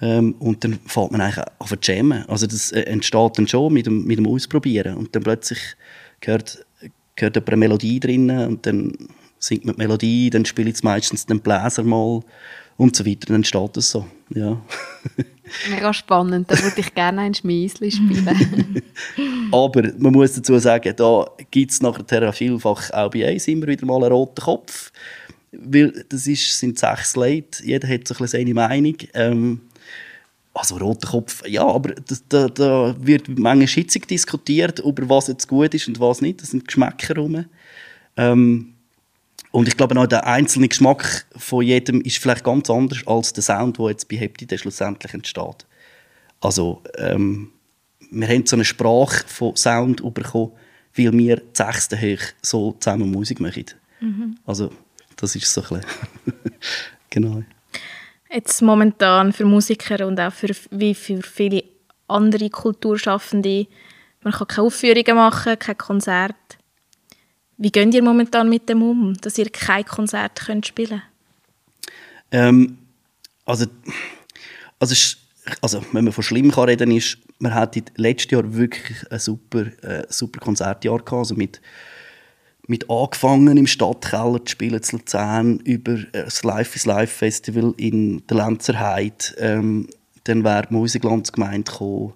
Ähm, 0.01 0.35
und 0.39 0.63
dann 0.63 0.79
fängt 0.85 1.11
man 1.11 1.21
eigentlich 1.21 1.37
an 1.37 1.67
zu 1.67 1.77
jammen. 1.81 2.25
Also 2.27 2.47
das 2.47 2.71
äh, 2.71 2.81
entsteht 2.81 3.37
dann 3.37 3.47
schon 3.47 3.73
mit 3.73 3.85
dem, 3.85 4.05
mit 4.05 4.17
dem 4.17 4.27
Ausprobieren. 4.27 4.95
Und 4.95 5.15
dann 5.15 5.23
plötzlich 5.23 5.59
gehört, 6.21 6.65
gehört 7.15 7.37
eine 7.37 7.57
Melodie 7.57 7.99
drin 7.99 8.29
und 8.29 8.65
dann 8.65 8.93
singt 9.39 9.65
man 9.65 9.75
die 9.75 9.81
Melodie, 9.81 10.29
dann 10.29 10.45
spielt 10.45 10.73
es 10.73 10.83
meistens 10.83 11.25
den 11.25 11.39
Bläser 11.39 11.83
mal 11.83 12.21
und 12.77 12.95
so 12.95 13.05
weiter. 13.05 13.27
Dann 13.27 13.43
steht 13.43 13.77
es 13.77 13.91
so, 13.91 14.05
ja. 14.29 14.61
Mega 15.69 15.93
spannend, 15.93 16.51
da 16.51 16.61
würde 16.61 16.79
ich 16.79 16.93
gerne 16.93 17.21
ein 17.21 17.33
Schmiesli 17.33 17.91
spielen. 17.91 18.83
Aber 19.51 19.91
man 19.97 20.13
muss 20.13 20.33
dazu 20.33 20.57
sagen, 20.59 20.93
da 20.95 21.25
gibt 21.49 21.71
es 21.71 21.81
nachher 21.81 22.33
vielfach 22.33 22.91
auch 22.91 23.09
bei 23.09 23.33
uns 23.33 23.47
immer 23.47 23.67
wieder 23.67 23.85
mal 23.85 24.03
einen 24.03 24.11
roten 24.11 24.41
Kopf. 24.41 24.91
Weil 25.51 26.05
das 26.09 26.27
ist, 26.27 26.59
sind 26.59 26.77
sechs 26.77 27.15
Leute, 27.15 27.65
jeder 27.65 27.87
hat 27.87 28.07
so 28.07 28.15
ein 28.19 28.27
seine 28.27 28.53
Meinung. 28.53 28.95
Ähm, 29.15 29.61
also 30.53 30.77
roter 30.77 31.07
Kopf, 31.07 31.47
ja, 31.47 31.65
aber 31.65 31.93
das, 31.93 32.23
da, 32.27 32.47
da, 32.47 32.95
wird 32.99 33.27
manchmal 33.29 33.67
hitzig 33.67 34.07
diskutiert, 34.07 34.79
über 34.79 35.07
was 35.09 35.27
jetzt 35.27 35.47
gut 35.47 35.73
ist 35.73 35.87
und 35.87 35.99
was 35.99 36.21
nicht. 36.21 36.41
Das 36.41 36.51
sind 36.51 36.67
Geschmäcker 36.67 37.15
rum. 37.15 37.45
Ähm, 38.17 38.73
und 39.51 39.67
ich 39.67 39.77
glaube 39.77 39.99
auch, 39.99 40.05
der 40.05 40.27
einzelne 40.27 40.67
Geschmack 40.67 41.25
von 41.35 41.63
jedem 41.63 42.01
ist 42.01 42.17
vielleicht 42.17 42.43
ganz 42.43 42.69
anders 42.69 43.05
als 43.07 43.33
der 43.33 43.43
Sound, 43.43 43.79
der 43.79 43.89
jetzt 43.89 44.07
bei 44.07 44.17
Heptide 44.17 44.57
schlussendlich 44.57 45.13
entsteht. 45.13 45.65
Also, 46.41 46.83
ähm, 46.97 47.51
wir 48.11 48.27
haben 48.27 48.45
so 48.45 48.55
eine 48.55 48.65
Sprache 48.65 49.23
von 49.27 49.55
Sound 49.55 50.01
bekommen, 50.13 50.51
weil 50.95 51.13
wir 51.13 51.37
die 51.37 51.43
sechste 51.53 51.99
hoch 51.99 52.21
so 52.41 52.73
zusammen 52.79 53.11
Musik 53.11 53.39
machen. 53.39 53.65
Mhm. 53.99 54.37
Also, 54.45 54.71
das 55.15 55.35
ist 55.35 55.51
so 55.51 55.63
ein 55.71 55.81
genau. 57.09 57.43
Jetzt 58.31 58.61
momentan 58.61 59.33
für 59.33 59.45
Musiker 59.45 60.05
und 60.05 60.19
auch 60.19 60.31
für, 60.31 60.55
wie 60.69 60.93
für 60.93 61.21
viele 61.23 61.63
andere 62.07 62.49
Kulturschaffende, 62.49 63.67
man 64.21 64.33
kann 64.33 64.47
keine 64.47 64.67
Aufführungen 64.67 65.15
machen, 65.15 65.57
kein 65.57 65.77
Konzert. 65.77 66.35
Wie 67.59 67.71
geht 67.71 67.93
ihr 67.93 68.01
momentan 68.01 68.49
mit 68.49 68.69
dem 68.69 68.81
um, 68.81 69.13
dass 69.21 69.37
ihr 69.37 69.49
kein 69.49 69.85
Konzert 69.85 70.39
könnt 70.45 70.65
spielen 70.65 71.01
ähm, 72.31 72.77
also, 73.45 73.65
also, 74.79 75.17
also, 75.61 75.81
wenn 75.91 76.05
man 76.05 76.13
von 76.13 76.23
schlimm 76.23 76.51
kann 76.51 76.65
reden 76.65 76.91
ist, 76.91 77.17
man 77.39 77.53
hatte 77.53 77.81
letztes 77.95 78.31
Jahr 78.31 78.53
wirklich 78.53 79.11
ein 79.11 79.19
super, 79.19 79.65
äh, 79.81 80.05
super 80.09 80.39
Konzertjahr 80.39 80.99
gehabt, 80.99 81.13
also 81.13 81.35
mit 81.35 81.59
mit 82.67 82.87
angefangen 82.87 83.57
im 83.57 83.65
Stadtkeller 83.65 84.45
zu 84.45 84.51
spielen 84.51 84.83
zu 84.83 84.97
Luzern 84.97 85.59
über 85.61 85.93
äh, 85.93 86.25
das 86.25 86.43
Life 86.43 86.75
is 86.75 86.85
Life 86.85 87.17
Festival 87.17 87.73
in 87.77 88.25
der 88.27 88.37
Lenzerheide. 88.37 89.33
Ähm, 89.39 89.89
dann 90.25 90.43
wäre 90.43 90.67
die 90.67 90.75
Musiklandsgemeinde 90.75 91.71
gekommen. 91.71 92.13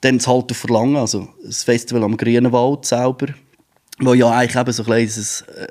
Dann 0.00 0.16
das 0.16 0.26
Halt 0.26 0.56
Verlangen, 0.56 0.96
also 0.96 1.28
das 1.44 1.64
Festival 1.64 2.02
am 2.02 2.16
Grünenwald 2.16 2.86
selber 2.86 3.26
wo 4.00 4.14
ja 4.14 4.30
eigentlich 4.30 4.56
eben 4.56 4.72
so 4.72 4.82
ein 4.82 4.86
kleines 4.86 5.42
äh, 5.42 5.66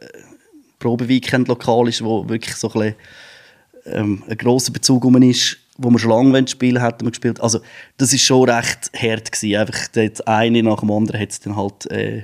Probeweekend-Lokal 0.80 1.88
ist, 1.88 2.04
wo 2.04 2.28
wirklich 2.28 2.56
so 2.56 2.72
ein, 2.74 2.96
ähm, 3.86 4.24
ein 4.28 4.38
grosser 4.38 4.72
Bezug 4.72 5.06
um 5.06 5.22
ist, 5.22 5.58
wo 5.78 5.90
wir 5.90 6.00
schon 6.00 6.12
lange 6.12 6.48
spielen 6.48 6.82
hätten 6.82 7.06
wir 7.06 7.12
gespielt. 7.12 7.40
Also 7.40 7.60
das 7.98 8.14
ist 8.14 8.24
schon 8.24 8.50
recht 8.50 8.92
hart 8.96 9.32
gewesen. 9.32 9.60
Einfach 9.60 9.88
das 9.94 10.22
eine 10.22 10.64
nach 10.64 10.80
dem 10.80 10.92
anderen 10.92 11.22
hat 11.22 11.32
es 11.32 11.40
dann 11.40 11.56
halt, 11.56 11.90
äh, 11.92 12.24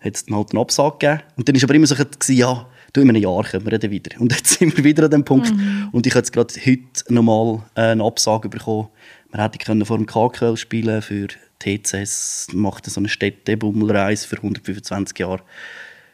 hat's 0.00 0.24
dann 0.26 0.36
halt 0.36 0.52
einen 0.52 0.60
Absag 0.60 1.00
gegeben. 1.00 1.22
Und 1.36 1.48
dann 1.48 1.56
ist 1.56 1.64
aber 1.64 1.74
immer 1.74 1.86
so 1.86 1.94
gewesen, 1.94 2.36
ja, 2.36 2.66
du, 2.92 3.00
in 3.00 3.08
einem 3.08 3.22
Jahr 3.22 3.44
kommen 3.44 3.66
wir 3.66 3.78
dann 3.78 3.90
wieder. 3.90 4.20
Und 4.20 4.32
jetzt 4.32 4.48
sind 4.58 4.76
wir 4.76 4.84
wieder 4.84 5.04
an 5.04 5.10
dem 5.10 5.24
Punkt. 5.24 5.52
Mhm. 5.52 5.88
Und 5.92 6.06
ich 6.06 6.12
habe 6.12 6.20
jetzt 6.20 6.32
gerade 6.32 6.54
heute 6.54 7.12
nochmal 7.12 7.62
äh, 7.74 7.92
eine 7.92 8.04
Absage 8.04 8.48
bekommen. 8.48 8.88
Wir 9.32 9.42
hätten 9.42 9.84
vor 9.86 9.96
dem 9.96 10.06
KQL 10.06 10.56
spielen 10.56 11.00
für 11.00 11.28
TCS 11.62 12.48
macht 12.52 12.86
so 12.86 13.00
eine 13.00 13.08
Städtebummelreise 13.08 14.26
für 14.26 14.36
125 14.36 15.18
Jahre. 15.18 15.42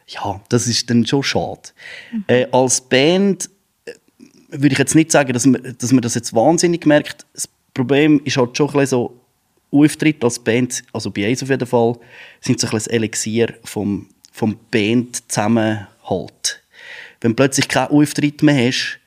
Ja, 0.07 0.41
das 0.49 0.67
ist 0.67 0.89
dann 0.89 1.05
schon 1.05 1.23
schade. 1.23 1.61
Mhm. 2.11 2.23
Äh, 2.27 2.47
als 2.51 2.81
Band 2.81 3.49
äh, 3.85 3.93
würde 4.49 4.73
ich 4.73 4.79
jetzt 4.79 4.95
nicht 4.95 5.11
sagen, 5.11 5.33
dass 5.33 5.45
man, 5.45 5.75
dass 5.77 5.91
man 5.91 6.01
das 6.01 6.15
jetzt 6.15 6.33
wahnsinnig 6.33 6.85
merkt. 6.85 7.25
Das 7.33 7.49
Problem 7.73 8.21
ist 8.23 8.37
halt 8.37 8.57
schon 8.57 8.75
ein 8.75 8.85
so, 8.85 9.19
Auftritt 9.71 10.23
als 10.23 10.39
Band, 10.39 10.83
also 10.93 11.11
bei 11.11 11.29
uns 11.29 11.43
auf 11.43 11.49
jeden 11.49 11.67
Fall, 11.67 11.95
sind 12.41 12.59
so 12.59 12.67
ein 12.67 12.71
bisschen 12.71 12.85
das 12.85 12.87
Elixier 12.87 13.53
vom, 13.63 14.07
vom 14.31 14.57
Band-Zusammenhalt. 14.71 16.63
Wenn 17.21 17.31
du 17.31 17.35
plötzlich 17.35 17.67
keinen 17.67 17.89
Auftritt 17.89 18.41
mehr 18.41 18.67
hast, 18.67 18.98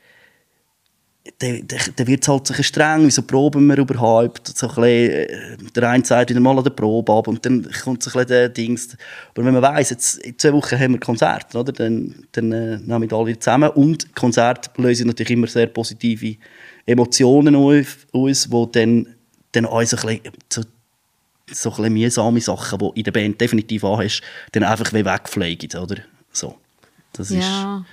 dann, 1.42 1.66
dann, 1.96 2.06
wird 2.06 2.22
es 2.22 2.28
halt 2.28 2.46
so 2.46 2.62
streng, 2.62 3.04
wieso 3.04 3.22
proben 3.22 3.66
wir 3.66 3.78
überhaupt? 3.78 4.46
So 4.56 4.68
ein 4.68 4.74
bisschen, 4.74 5.10
äh, 5.10 5.56
der 5.74 5.90
eine 5.90 6.04
sagt 6.04 6.30
wieder 6.30 6.40
mal 6.40 6.56
an 6.56 6.62
der 6.62 6.70
Probe 6.70 7.12
ab 7.12 7.26
und 7.26 7.44
dann 7.44 7.68
kommt 7.82 8.02
so 8.02 8.10
ein 8.10 8.12
bisschen 8.12 8.26
der 8.28 8.48
Dings. 8.48 8.96
Aber 9.34 9.44
wenn 9.44 9.54
man 9.54 9.62
weiss, 9.62 9.90
jetzt 9.90 10.18
in 10.18 10.38
zwei 10.38 10.52
Wochen 10.52 10.78
haben 10.78 10.92
wir 10.92 11.00
Konzert, 11.00 11.54
oder? 11.54 11.72
dann, 11.72 12.26
dann 12.32 12.52
äh, 12.52 12.78
nehmen 12.78 13.10
wir 13.10 13.16
alle 13.16 13.38
zusammen 13.38 13.70
und 13.70 14.14
Konzerte 14.14 14.70
lösen 14.80 15.08
natürlich 15.08 15.32
immer 15.32 15.48
sehr 15.48 15.66
positive 15.66 16.36
Emotionen 16.86 17.56
auf 17.56 18.06
uns, 18.12 18.48
die 18.48 18.68
dann, 18.72 19.08
dann 19.52 19.66
auch 19.66 19.82
so 19.82 19.96
ein 19.96 20.02
bisschen, 20.02 20.20
so, 20.48 20.62
so 21.50 21.70
ein 21.70 21.76
bisschen 21.76 21.92
mühsame 21.92 22.40
Sachen, 22.40 22.78
die 22.78 23.00
in 23.00 23.04
der 23.04 23.12
Band 23.12 23.40
definitiv 23.40 23.84
anhast, 23.84 24.22
dann 24.52 24.62
einfach 24.62 24.92
wegfliegen, 24.92 25.80
oder? 25.80 25.96
So. 26.30 26.56
Das 27.14 27.30
ja. 27.30 27.84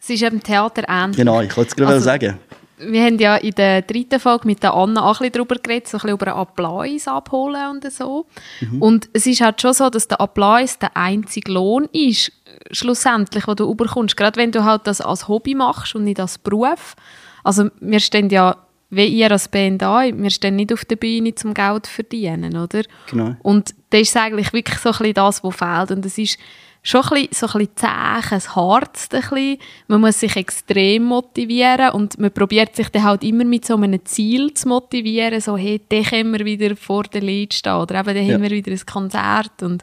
Es 0.00 0.10
ist 0.10 0.22
eben 0.22 0.42
Theater 0.42 0.84
ähnlich. 0.88 1.16
Genau, 1.16 1.40
ich 1.40 1.56
wollte 1.56 1.70
es 1.70 1.76
gerade 1.76 1.94
also, 1.94 2.04
sagen 2.04 2.38
wir 2.78 3.04
haben 3.04 3.18
ja 3.18 3.36
in 3.36 3.52
der 3.52 3.82
dritten 3.82 4.20
Folge 4.20 4.46
mit 4.46 4.62
der 4.62 4.74
Anna 4.74 5.02
auch 5.02 5.20
ein 5.20 5.30
bisschen 5.30 5.32
darüber 5.32 5.56
geredet, 5.56 5.88
so 5.88 5.96
ein 5.96 6.00
bisschen 6.00 6.14
über 6.14 6.26
einen 6.28 6.40
Applaus 6.40 7.08
abholen 7.08 7.70
und 7.70 7.92
so. 7.92 8.26
Mhm. 8.60 8.82
Und 8.82 9.08
es 9.12 9.26
ist 9.26 9.40
halt 9.40 9.60
schon 9.60 9.72
so, 9.72 9.88
dass 9.88 10.08
der 10.08 10.20
Applaus 10.20 10.78
der 10.78 10.96
einzige 10.96 11.52
Lohn 11.52 11.88
ist, 11.92 12.32
schlussendlich, 12.70 13.44
den 13.44 13.56
du 13.56 13.70
überkommst. 13.70 14.16
Gerade 14.16 14.38
wenn 14.38 14.52
du 14.52 14.64
halt 14.64 14.86
das 14.86 15.00
als 15.00 15.28
Hobby 15.28 15.54
machst 15.54 15.94
und 15.94 16.04
nicht 16.04 16.20
als 16.20 16.38
Beruf. 16.38 16.96
Also 17.44 17.70
wir 17.80 18.00
stehen 18.00 18.28
ja, 18.30 18.56
wie 18.90 19.06
ihr 19.06 19.30
als 19.30 19.48
Band 19.48 19.82
an, 19.82 20.22
wir 20.22 20.30
stehen 20.30 20.56
nicht 20.56 20.72
auf 20.72 20.84
der 20.84 20.96
Bühne, 20.96 21.32
um 21.44 21.54
Geld 21.54 21.86
zu 21.86 21.92
verdienen, 21.92 22.56
oder? 22.56 22.82
Genau. 23.10 23.36
Und 23.42 23.74
das 23.90 24.02
ist 24.02 24.16
eigentlich 24.16 24.52
wirklich 24.52 24.78
so 24.78 24.90
ein 24.90 24.98
bisschen 24.98 25.14
das, 25.14 25.42
was 25.42 25.56
fehlt. 25.56 25.90
Und 25.90 26.06
es 26.06 26.18
ist 26.18 26.38
schon 26.88 27.02
ein 27.02 27.08
bisschen, 27.28 27.28
so 27.32 27.46
ein 27.46 27.66
bisschen 27.66 27.76
zäh, 27.76 28.36
es 28.36 28.54
harzt 28.54 29.14
ein 29.14 29.20
bisschen. 29.20 29.58
Man 29.88 30.00
muss 30.02 30.20
sich 30.20 30.36
extrem 30.36 31.02
motivieren 31.04 31.90
und 31.90 32.18
man 32.18 32.30
probiert 32.30 32.76
sich 32.76 32.88
dann 32.90 33.02
halt 33.04 33.24
immer 33.24 33.44
mit 33.44 33.64
so 33.64 33.74
einem 33.76 34.04
Ziel 34.04 34.54
zu 34.54 34.68
motivieren, 34.68 35.40
so 35.40 35.56
hey, 35.56 35.80
dann 35.88 36.04
können 36.04 36.32
wir 36.32 36.44
wieder 36.44 36.76
vor 36.76 37.02
der 37.04 37.22
Lied 37.22 37.54
stehen 37.54 37.74
oder 37.74 37.96
eben 38.00 38.14
dann 38.14 38.26
Ja. 38.26 38.34
haben 38.34 38.42
wir 38.42 38.50
wieder 38.50 38.70
ein 38.72 38.86
Konzert 38.86 39.62
und 39.62 39.82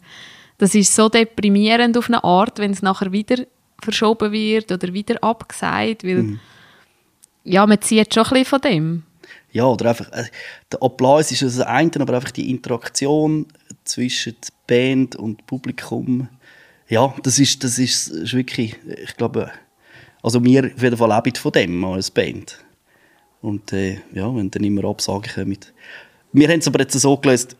das 0.60 0.76
ist 0.76 0.96
so 0.96 1.10
deprimierend 1.10 1.98
auf 1.98 2.08
eine 2.08 2.24
Art, 2.24 2.60
wenn 2.60 2.72
es 2.72 2.82
nachher 2.82 3.12
wieder 3.12 3.44
verschoben 3.82 4.32
wird 4.32 4.72
oder 4.72 4.94
wieder 4.94 5.22
abgesagt, 5.22 6.06
weil 6.06 6.24
Mhm. 6.24 6.39
ja, 7.44 7.66
man 7.68 7.82
zieht 7.82 8.13
schon 8.13 8.24
ein 8.24 8.30
bisschen 8.30 8.46
von 8.46 8.62
dem. 8.62 9.04
Ja, 9.52 9.66
oder 9.66 9.89
einfach, 9.89 10.10
äh, 10.13 10.24
der 10.72 10.82
Applaus 10.82 11.32
ist 11.32 11.42
das 11.42 11.60
eine, 11.60 11.92
aber 12.00 12.13
einfach 12.16 12.32
die 12.32 12.50
Interaktion 12.50 13.46
zwischen 13.84 14.36
Band 14.68 15.16
und 15.18 15.46
Publikum, 15.46 16.30
ja, 16.94 17.14
das 17.24 17.40
ist, 17.40 17.64
das 17.64 17.80
ist, 17.80 18.08
ist 18.08 18.34
wirklich, 18.34 18.76
ich 19.04 19.18
glaube, 19.18 19.52
also 20.22 20.44
wir 20.44 20.66
auf 20.66 20.82
jeden 20.82 20.96
Fall 20.98 21.16
leben 21.16 21.36
von 21.36 21.52
dem 21.52 21.84
als 21.86 22.12
Band. 22.12 22.64
Und 23.42 23.74
äh, 23.74 23.98
ja, 24.14 24.34
wenn 24.34 24.52
dann 24.52 24.64
immer 24.64 24.86
Absagen 24.86 25.34
kommen. 25.34 25.58
Wir 26.32 26.48
haben 26.48 26.60
es 26.60 26.68
aber 26.68 26.80
jetzt 26.80 26.94
so 26.94 27.18
gelöst, 27.18 27.56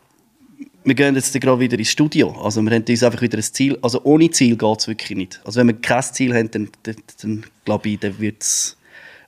wir 0.84 0.94
gehen 0.94 1.16
jetzt 1.16 1.38
gerade 1.40 1.60
wieder 1.60 1.78
ins 1.78 1.88
Studio. 1.88 2.30
Also 2.42 2.62
wir 2.62 2.70
haben 2.70 2.84
uns 2.88 3.02
einfach 3.02 3.22
wieder 3.22 3.38
ein 3.38 3.42
Ziel, 3.42 3.76
also 3.82 4.00
ohne 4.04 4.30
Ziel 4.30 4.56
geht 4.56 4.78
es 4.78 4.86
wirklich 4.86 5.18
nicht. 5.18 5.40
Also 5.44 5.58
wenn 5.58 5.66
wir 5.66 5.74
kein 5.74 6.02
Ziel 6.02 6.34
haben, 6.34 6.50
dann, 6.52 6.68
dann, 6.84 6.96
dann 7.20 7.44
glaube 7.64 7.88
ich, 7.88 7.98
dann 7.98 8.18
wird 8.20 8.40
es 8.40 8.76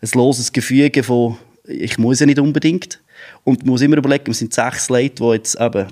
ein 0.00 0.08
loses 0.14 0.52
Gefüge 0.52 1.02
von 1.02 1.36
ich 1.64 1.98
muss 1.98 2.20
ja 2.20 2.26
nicht 2.26 2.38
unbedingt. 2.38 3.02
Und 3.42 3.64
man 3.64 3.70
muss 3.70 3.80
immer 3.80 3.96
überlegen, 3.96 4.26
wir 4.26 4.34
sind 4.34 4.54
sechs 4.54 4.88
Leute, 4.88 5.16
die 5.16 5.32
jetzt 5.32 5.60
eben 5.60 5.88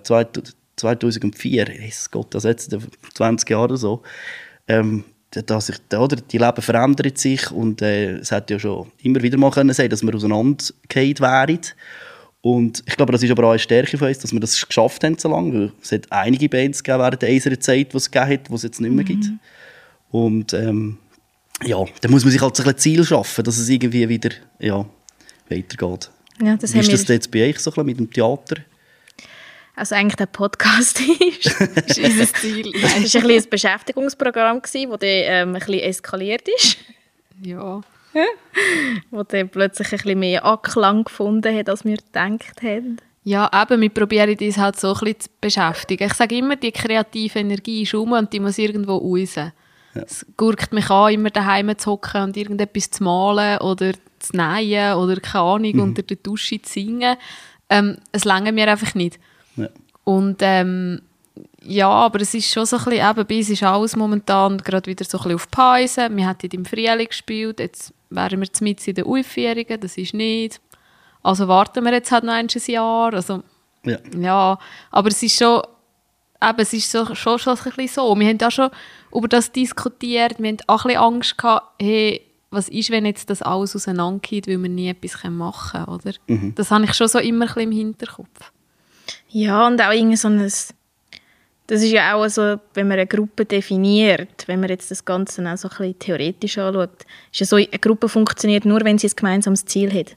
2004, 0.76 1.80
Jesus 1.80 2.10
Gott, 2.10 2.34
das 2.34 2.44
jetzt 2.44 2.76
20 3.14 3.50
Jahre 3.50 3.64
oder 3.64 3.76
so, 3.76 4.02
ähm, 4.68 5.04
dass 5.30 5.66
sich, 5.66 5.76
oder, 5.96 6.16
die 6.16 6.38
Leben 6.38 6.62
verändert 6.62 7.18
sich 7.18 7.50
und 7.50 7.82
äh, 7.82 8.18
es 8.18 8.30
hätte 8.30 8.54
ja 8.54 8.60
schon 8.60 8.90
immer 9.02 9.22
wieder 9.22 9.37
mal 9.37 9.50
können 9.50 9.74
sein, 9.74 9.90
dass 9.90 10.02
wir 10.02 10.14
auseinandergefallen 10.14 11.18
wären. 11.18 11.60
Und 12.40 12.82
ich 12.87 12.96
glaube, 12.96 13.10
das 13.10 13.22
ist 13.22 13.30
aber 13.30 13.44
auch 13.44 13.50
eine 13.50 13.58
Stärke 13.58 13.96
von 13.96 14.08
uns, 14.08 14.18
dass 14.18 14.32
wir 14.32 14.38
das 14.38 14.66
geschafft 14.66 15.02
haben 15.02 15.18
so 15.18 15.30
lange, 15.30 15.52
weil 15.54 15.72
es 15.82 15.92
hat 15.92 16.12
einige 16.12 16.48
Bands 16.48 16.84
gegeben 16.84 17.02
während 17.02 17.22
dieser 17.22 17.58
Zeit, 17.58 17.92
die 17.92 17.96
es 17.96 18.10
gegeben 18.10 18.32
hat, 18.32 18.48
die 18.48 18.54
es 18.54 18.62
jetzt 18.62 18.80
nicht 18.80 18.92
mehr 18.92 19.04
gibt. 19.04 19.30
Und 20.10 20.52
ähm, 20.52 20.98
ja, 21.64 21.82
da 22.00 22.08
muss 22.08 22.24
man 22.24 22.32
sich 22.32 22.42
halt 22.42 22.54
so 22.54 22.62
ein 22.62 22.76
Ziel 22.76 23.02
schaffen, 23.04 23.44
dass 23.44 23.56
es 23.56 23.68
irgendwie 23.68 24.08
wieder 24.08 24.30
ja, 24.58 24.84
weitergeht. 25.48 26.10
Ja, 26.42 26.56
das 26.56 26.74
Wie 26.74 26.80
ist 26.80 26.92
das 26.92 27.08
jetzt 27.08 27.30
bei 27.30 27.48
euch 27.48 27.58
so 27.58 27.70
ein 27.70 27.74
bisschen 27.74 27.87
mit 27.87 27.98
dem 27.98 28.10
Theater? 28.10 28.56
Also 29.76 29.94
eigentlich 29.94 30.16
der 30.16 30.26
Podcast 30.26 31.00
ist. 31.20 31.46
Das 31.46 31.98
ist 31.98 31.98
unser 31.98 32.34
Ziel. 32.34 32.72
Es 32.74 32.82
war 32.82 32.96
ein, 32.96 33.02
bisschen 33.02 33.30
ein 33.30 33.50
Beschäftigungsprogramm, 33.50 34.60
das 34.62 34.72
dann, 34.72 34.98
ähm, 35.00 35.48
ein 35.48 35.52
bisschen 35.54 35.80
eskaliert 35.80 36.48
ist. 36.48 36.78
ja. 37.42 37.80
Wo 39.10 39.24
dann 39.24 39.48
plötzlich 39.48 39.92
ein 39.92 39.98
bisschen 39.98 40.18
mehr 40.20 40.44
Anklang 40.44 41.02
gefunden 41.02 41.56
hat, 41.56 41.68
als 41.68 41.84
wir 41.84 41.96
gedacht 41.96 42.62
haben. 42.62 42.98
Ja, 43.24 43.50
eben, 43.52 43.80
wir 43.80 43.88
probieren 43.88 44.37
uns 44.38 44.58
halt 44.58 44.78
so 44.78 44.88
ein 44.88 45.00
bisschen 45.00 45.20
zu 45.20 45.28
beschäftigen. 45.40 46.06
Ich 46.06 46.14
sage 46.14 46.37
immer, 46.37 46.56
die 46.56 46.70
kreative 46.70 47.40
Energie 47.40 47.82
ist 47.82 47.94
rum 47.94 48.12
und 48.12 48.32
die 48.32 48.38
muss 48.38 48.58
irgendwo 48.58 48.98
raus. 48.98 49.37
Es 49.94 50.26
gurkt 50.37 50.72
mich 50.72 50.90
an, 50.90 51.14
immer 51.14 51.30
daheim 51.30 51.76
zu 51.78 51.92
hocken 51.92 52.22
und 52.22 52.37
irgendetwas 52.37 52.90
zu 52.90 53.04
malen 53.04 53.58
oder 53.58 53.92
zu 54.18 54.37
nähen 54.37 54.94
oder 54.94 55.16
keine 55.20 55.44
Ahnung, 55.44 55.80
unter 55.80 56.02
der 56.02 56.16
Dusche 56.18 56.60
zu 56.60 56.72
singen. 56.72 57.16
Ähm, 57.70 57.96
es 58.12 58.24
lange 58.24 58.52
mir 58.52 58.68
einfach 58.68 58.94
nicht. 58.94 59.18
Und 60.04 60.36
ähm, 60.40 61.00
ja, 61.62 61.88
aber 61.88 62.20
es 62.20 62.34
ist 62.34 62.52
schon 62.52 62.66
so 62.66 62.76
ein 62.76 62.84
bisschen, 62.84 63.10
eben, 63.10 63.26
bei 63.26 63.36
uns 63.38 63.50
ist 63.50 63.62
alles 63.62 63.96
momentan 63.96 64.58
gerade 64.58 64.86
wieder 64.86 65.04
so 65.04 65.18
ein 65.18 65.22
bisschen 65.22 65.36
auf 65.36 65.50
Pause. 65.50 66.08
Wir 66.10 66.26
hatten 66.26 66.50
im 66.52 66.64
Frühling 66.64 67.08
gespielt, 67.08 67.58
jetzt 67.58 67.92
wären 68.10 68.40
wir 68.40 68.48
mit 68.60 68.86
in 68.86 68.94
den 68.94 69.06
Aufführungen, 69.06 69.80
das 69.80 69.96
ist 69.96 70.14
nicht. 70.14 70.60
Also 71.22 71.48
warten 71.48 71.84
wir 71.84 71.92
jetzt 71.92 72.12
halt 72.12 72.24
noch 72.24 72.34
ein 72.34 72.48
Jahr. 72.48 73.14
Also, 73.14 73.42
Ja. 73.84 73.98
ja, 74.18 74.58
aber 74.90 75.08
es 75.08 75.22
ist 75.22 75.38
schon, 75.38 75.62
eben, 76.42 76.58
es 76.58 76.72
ist 76.72 76.90
so, 76.90 77.14
schon, 77.14 77.38
schon 77.38 77.56
ein 77.56 77.62
bisschen 77.64 77.88
so. 77.88 78.18
Wir 78.18 78.28
haben 78.28 78.42
auch 78.42 78.50
schon 78.50 78.70
über 79.12 79.28
das 79.28 79.50
diskutiert, 79.50 80.38
wir 80.38 80.48
haben 80.50 80.58
auch 80.66 80.84
ein 80.84 80.88
bisschen 80.88 81.02
Angst 81.02 81.38
gehabt, 81.38 81.66
hey, 81.80 82.20
was 82.50 82.68
ist, 82.68 82.90
wenn 82.90 83.06
jetzt 83.06 83.30
das 83.30 83.42
alles 83.42 83.74
auseinandergeht, 83.74 84.46
weil 84.46 84.62
wir 84.62 84.68
nie 84.68 84.88
etwas 84.88 85.24
machen 85.24 85.84
können, 85.84 85.98
oder? 85.98 86.12
Das 86.54 86.70
habe 86.70 86.84
ich 86.84 86.94
schon 86.94 87.08
so 87.08 87.18
immer 87.18 87.46
ein 87.46 87.48
bisschen 87.48 87.62
im 87.62 87.72
Hinterkopf. 87.72 88.52
Ja, 89.28 89.66
und 89.66 89.80
auch 89.80 89.92
irgendwie 89.92 90.16
so 90.16 90.28
ein... 90.28 90.38
Das 91.66 91.80
ist 91.82 91.92
ja 91.92 92.14
auch 92.14 92.28
so, 92.28 92.60
wenn 92.74 92.88
man 92.88 92.98
eine 92.98 93.06
Gruppe 93.06 93.46
definiert, 93.46 94.46
wenn 94.46 94.60
man 94.60 94.68
jetzt 94.68 94.90
das 94.90 95.02
Ganze 95.02 95.40
auch 95.50 95.56
so 95.56 95.68
ein 95.68 95.76
bisschen 95.76 95.98
theoretisch 95.98 96.58
anschaut, 96.58 97.06
ist 97.32 97.40
ja 97.40 97.46
so, 97.46 97.56
eine 97.56 97.66
Gruppe 97.66 98.10
funktioniert 98.10 98.66
nur, 98.66 98.84
wenn 98.84 98.98
sie 98.98 99.08
ein 99.08 99.16
gemeinsames 99.16 99.64
Ziel 99.64 99.90
hat. 99.90 100.14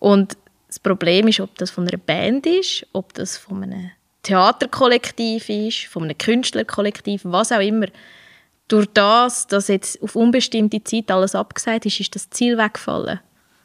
Und 0.00 0.36
das 0.66 0.80
Problem 0.80 1.28
ist, 1.28 1.38
ob 1.38 1.56
das 1.56 1.70
von 1.70 1.86
einer 1.86 1.98
Band 1.98 2.46
ist, 2.46 2.84
ob 2.92 3.14
das 3.14 3.36
von 3.36 3.62
einem 3.62 3.92
Theaterkollektiv 4.24 5.48
ist, 5.48 5.84
von 5.86 6.04
einem 6.04 6.18
Künstlerkollektiv, 6.18 7.20
was 7.24 7.52
auch 7.52 7.60
immer. 7.60 7.86
Durch 8.66 8.86
das, 8.92 9.46
dass 9.46 9.68
jetzt 9.68 10.02
auf 10.02 10.16
unbestimmte 10.16 10.82
Zeit 10.82 11.10
alles 11.10 11.34
abgesagt 11.34 11.86
ist, 11.86 12.00
ist 12.00 12.14
das 12.14 12.30
Ziel 12.30 12.58
weggefallen. 12.58 13.20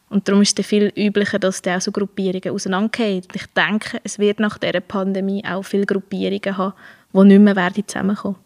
Und 0.10 0.28
darum 0.28 0.41
ist 0.41 0.58
es 0.58 0.65
viel 0.65 0.91
üblicher, 0.96 1.38
dass 1.38 1.62
dann 1.62 1.78
auch 1.78 1.82
so 1.82 1.91
Gruppierungen 1.91 2.50
auseinandergehen. 2.50 3.24
Und 3.24 3.36
ich 3.36 3.46
denke, 3.48 4.00
es 4.04 4.20
wird 4.20 4.39
nach 4.39 4.58
dieser 4.58 4.80
Pandemie 4.80 5.43
auch 5.46 5.63
viele 5.63 5.86
Gruppierungen 5.86 6.58
haben, 6.58 6.74
die 7.13 7.24
nicht 7.24 7.41
mehr 7.41 7.56
werden 7.56 7.84
zusammenkommen 7.86 8.38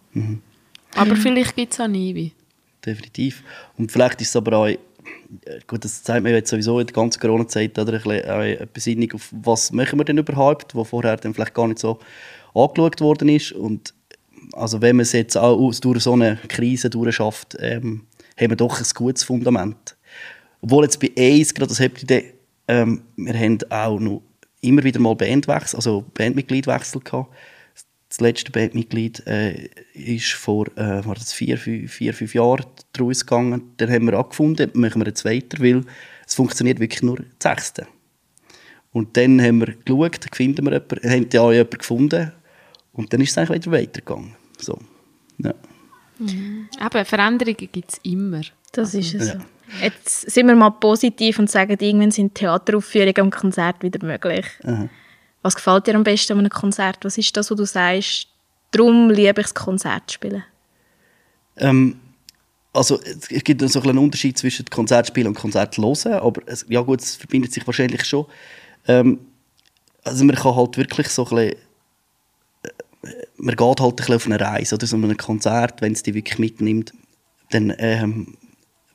Aber 0.96 1.16
vielleicht 1.16 1.56
gibt 1.56 1.74
es 1.74 1.80
auch 1.80 1.88
nie. 1.88 2.34
definitiv. 2.86 3.44
Und 3.78 3.92
vielleicht 3.92 4.22
ist 4.22 4.30
es 4.30 4.36
aber 4.36 4.58
auch, 4.58 4.68
äh, 4.68 4.80
gut, 5.68 5.86
das 5.86 6.02
zeigt 6.02 6.24
mir 6.24 6.32
jetzt 6.32 6.50
sowieso 6.50 6.80
in 6.80 6.88
der 6.88 6.96
ganzen 6.96 7.20
Corona-Zeit, 7.20 7.78
oder, 7.78 7.94
ein 7.94 8.02
bisschen, 8.02 8.30
auch 8.30 8.40
eine 8.40 8.68
Besinnung 8.74 9.12
auf, 9.14 9.30
was 9.32 9.72
machen 9.72 10.00
wir 10.00 10.06
denn 10.06 10.18
überhaupt, 10.18 10.74
wo 10.74 10.84
vorher 10.84 11.18
dann 11.18 11.34
vielleicht 11.34 11.54
gar 11.54 11.68
nicht 11.68 11.80
so 11.80 12.00
angeschaut 12.56 13.02
worden 13.02 13.30
ist. 13.30 13.52
Und 13.52 13.94
also 14.54 14.82
wenn 14.82 14.96
man 14.96 15.04
es 15.04 15.12
jetzt 15.12 15.38
auch 15.38 15.72
durch 15.80 16.04
so 16.04 16.14
eine 16.14 16.38
Krise 16.48 16.90
durchschafft, 16.90 17.56
ähm, 17.60 18.06
haben 18.40 18.50
wir 18.50 18.58
doch 18.58 18.80
ein 18.80 18.88
gutes 18.96 19.24
Fundament. 19.24 19.96
Obwohl 20.62 20.84
jetzt 20.84 21.00
bei 21.00 21.12
Ace, 21.18 21.54
gerade 21.54 21.74
das 21.74 21.78
dann, 22.08 22.22
ähm, 22.68 23.02
wir 23.16 23.34
haben 23.34 23.58
auch 23.70 24.00
noch 24.00 24.22
immer 24.62 24.84
wieder 24.84 25.00
mal 25.00 25.16
Bandwechsel, 25.16 25.78
also 25.78 26.06
Bandmitgliedwechsel 26.14 27.02
gehabt. 27.02 27.34
Das 28.10 28.20
letzte 28.20 28.52
Bandmitglied 28.52 29.26
äh, 29.26 29.70
ist 29.94 30.34
vor 30.34 30.68
äh, 30.78 31.06
war 31.06 31.16
das 31.16 31.34
vier, 31.34 31.58
fünf, 31.58 31.94
vier, 31.94 32.14
fünf 32.14 32.36
Jahren 32.36 32.66
daraus 32.94 33.26
gegangen. 33.26 33.72
Dann 33.78 33.90
haben 33.90 34.06
wir 34.06 34.18
angefunden, 34.18 34.70
machen 34.74 35.02
wir 35.02 35.08
jetzt 35.08 35.24
weiter, 35.26 35.60
weil 35.64 35.84
es 36.28 36.36
funktioniert 36.36 36.80
wirklich 36.80 37.02
nur 37.04 37.18
das 37.18 37.26
Sechste. 37.40 37.88
Und 38.92 39.16
dann 39.16 39.42
haben 39.42 39.60
wir 39.60 39.74
geschaut, 39.86 40.26
finden 40.34 40.66
wir 40.66 40.74
jemanden, 40.74 41.10
haben 41.10 41.28
ja 41.32 41.52
jemanden 41.52 41.78
gefunden 41.78 42.32
und 42.92 43.14
dann 43.14 43.22
ist 43.22 43.32
es 43.32 43.38
eigentlich 43.38 43.66
wieder 43.66 43.72
weitergegangen. 43.72 44.36
So. 44.58 44.78
Ja. 45.38 45.54
Eben, 46.30 47.06
Veränderungen 47.06 47.58
gibt 47.58 47.92
es 47.92 48.00
immer. 48.04 48.42
Das 48.72 48.94
ist 48.94 49.14
es. 49.14 49.28
Ja. 49.28 49.34
so. 49.34 49.40
Jetzt 49.82 50.30
sind 50.30 50.48
wir 50.48 50.56
mal 50.56 50.72
positiv 50.72 51.40
und 51.40 51.50
sagen, 51.50 51.78
irgendwann 51.80 52.12
sind 52.12 52.36
Theateraufführungen 52.36 53.22
und 53.22 53.32
Konzerte 53.32 53.84
wieder 53.84 54.06
möglich. 54.06 54.46
Aha. 54.64 54.90
Was 55.42 55.56
gefällt 55.56 55.88
dir 55.88 55.96
am 55.96 56.04
besten 56.04 56.34
an 56.34 56.40
einem 56.40 56.50
Konzert? 56.50 57.00
Was 57.04 57.18
ist 57.18 57.36
das, 57.36 57.50
wo 57.50 57.56
du 57.56 57.66
sagst, 57.66 58.28
darum 58.72 59.10
liebe 59.10 59.42
ich 59.42 59.48
das 59.48 59.54
Konzert 59.56 60.12
spielen? 60.12 60.44
Ähm, 61.58 62.00
also 62.74 63.00
es 63.04 63.44
gibt 63.44 63.62
so 63.70 63.82
einen 63.82 63.98
Unterschied 63.98 64.38
zwischen 64.38 64.66
Konzertspielen 64.66 65.30
und 65.30 65.36
Konzert 65.36 65.78
hören, 65.78 66.14
aber 66.14 66.42
es, 66.46 66.66
ja 66.70 66.82
gut, 66.82 67.02
es 67.02 67.16
verbindet 67.16 67.54
sich 67.54 67.66
wahrscheinlich 67.66 68.06
schon. 68.06 68.26
Ähm, 68.88 69.20
also 70.04 70.24
man 70.24 70.36
kann 70.36 70.56
halt 70.56 70.78
wirklich 70.78 71.10
so 71.10 71.26
ein 71.26 71.36
bisschen, 71.36 71.56
man 73.42 73.56
geht 73.56 73.82
halt 73.82 74.10
ein 74.10 74.16
auf 74.16 74.26
eine 74.26 74.40
Reise 74.40 74.76
oder 74.76 74.88
so 74.88 74.96
ein 74.96 75.18
Konzert, 75.18 75.82
wenn 75.82 75.94
es 75.94 76.04
dich 76.04 76.14
wirklich 76.14 76.40
mitnimmt, 76.40 76.94
dann 77.50 77.74
ähm, 77.80 78.38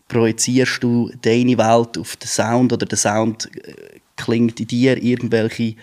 projizierst 0.09 0.83
du 0.83 1.11
deine 1.21 1.59
Welt 1.59 1.99
auf 1.99 2.17
den 2.17 2.29
Sound 2.29 2.73
oder 2.73 2.87
der 2.87 2.99
Sound 2.99 3.51
äh, 3.57 3.99
klingt 4.17 4.61
in 4.61 4.69
dir 4.69 5.03
irgendwelche 5.03 5.75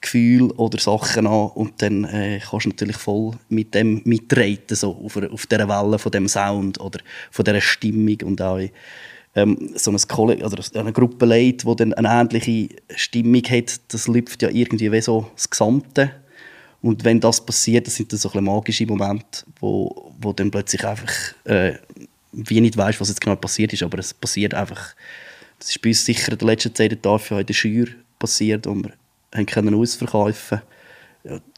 Gefühle 0.00 0.52
oder 0.54 0.78
Sachen 0.78 1.26
an 1.26 1.48
und 1.54 1.82
dann 1.82 2.04
äh, 2.04 2.38
kannst 2.38 2.66
du 2.66 2.70
natürlich 2.70 2.96
voll 2.96 3.32
mit 3.48 3.74
dem 3.74 4.02
mitreiten, 4.04 4.76
so 4.76 4.92
auf, 4.92 5.16
auf 5.16 5.46
dieser 5.46 5.68
Welle 5.68 5.98
von 5.98 6.12
dem 6.12 6.28
Sound 6.28 6.80
oder 6.80 7.00
von 7.30 7.44
dieser 7.44 7.60
Stimmung 7.60 8.18
und 8.24 8.40
auch 8.40 8.60
ähm, 9.34 9.72
so 9.74 9.90
ein 9.90 9.98
Kolle 10.08 10.36
oder 10.36 10.62
eine 10.74 10.92
Gruppe 10.92 11.26
Leute, 11.26 11.66
die 11.66 11.76
dann 11.76 11.94
eine 11.94 12.08
ähnliche 12.08 12.68
Stimmung 12.94 13.42
hat, 13.44 13.80
das 13.92 14.06
lüpft 14.06 14.42
ja 14.42 14.50
irgendwie 14.50 14.92
wie 14.92 15.00
so 15.00 15.30
das 15.34 15.50
Gesamte 15.50 16.12
und 16.84 17.02
wenn 17.02 17.18
das 17.18 17.44
passiert, 17.44 17.86
das 17.86 17.94
sind 17.94 18.12
dann 18.12 18.18
so 18.18 18.30
ein 18.30 18.44
magische 18.44 18.84
Momente, 18.84 19.44
wo, 19.58 20.12
wo 20.20 20.34
dann 20.34 20.50
plötzlich 20.50 20.84
einfach 20.84 21.10
äh, 21.44 21.78
wie 22.32 22.60
nicht 22.60 22.76
weißt, 22.76 23.00
was 23.00 23.08
jetzt 23.08 23.22
genau 23.22 23.36
passiert 23.36 23.72
ist, 23.72 23.82
aber 23.82 23.98
es 23.98 24.12
passiert 24.12 24.52
einfach. 24.52 24.94
Das 25.58 25.70
ist 25.70 25.80
bei 25.80 25.88
uns 25.88 26.04
sicher 26.04 26.32
in 26.32 26.38
der 26.38 26.46
letzten 26.46 26.68
in 26.82 27.00
der 27.00 27.38
in 27.38 27.46
der 27.46 27.54
Schür 27.54 27.86
passiert, 28.18 28.66
wo 28.66 28.74
wir 28.74 28.92
haben 29.32 29.46
können 29.46 29.74
ausverkaufen 29.74 30.60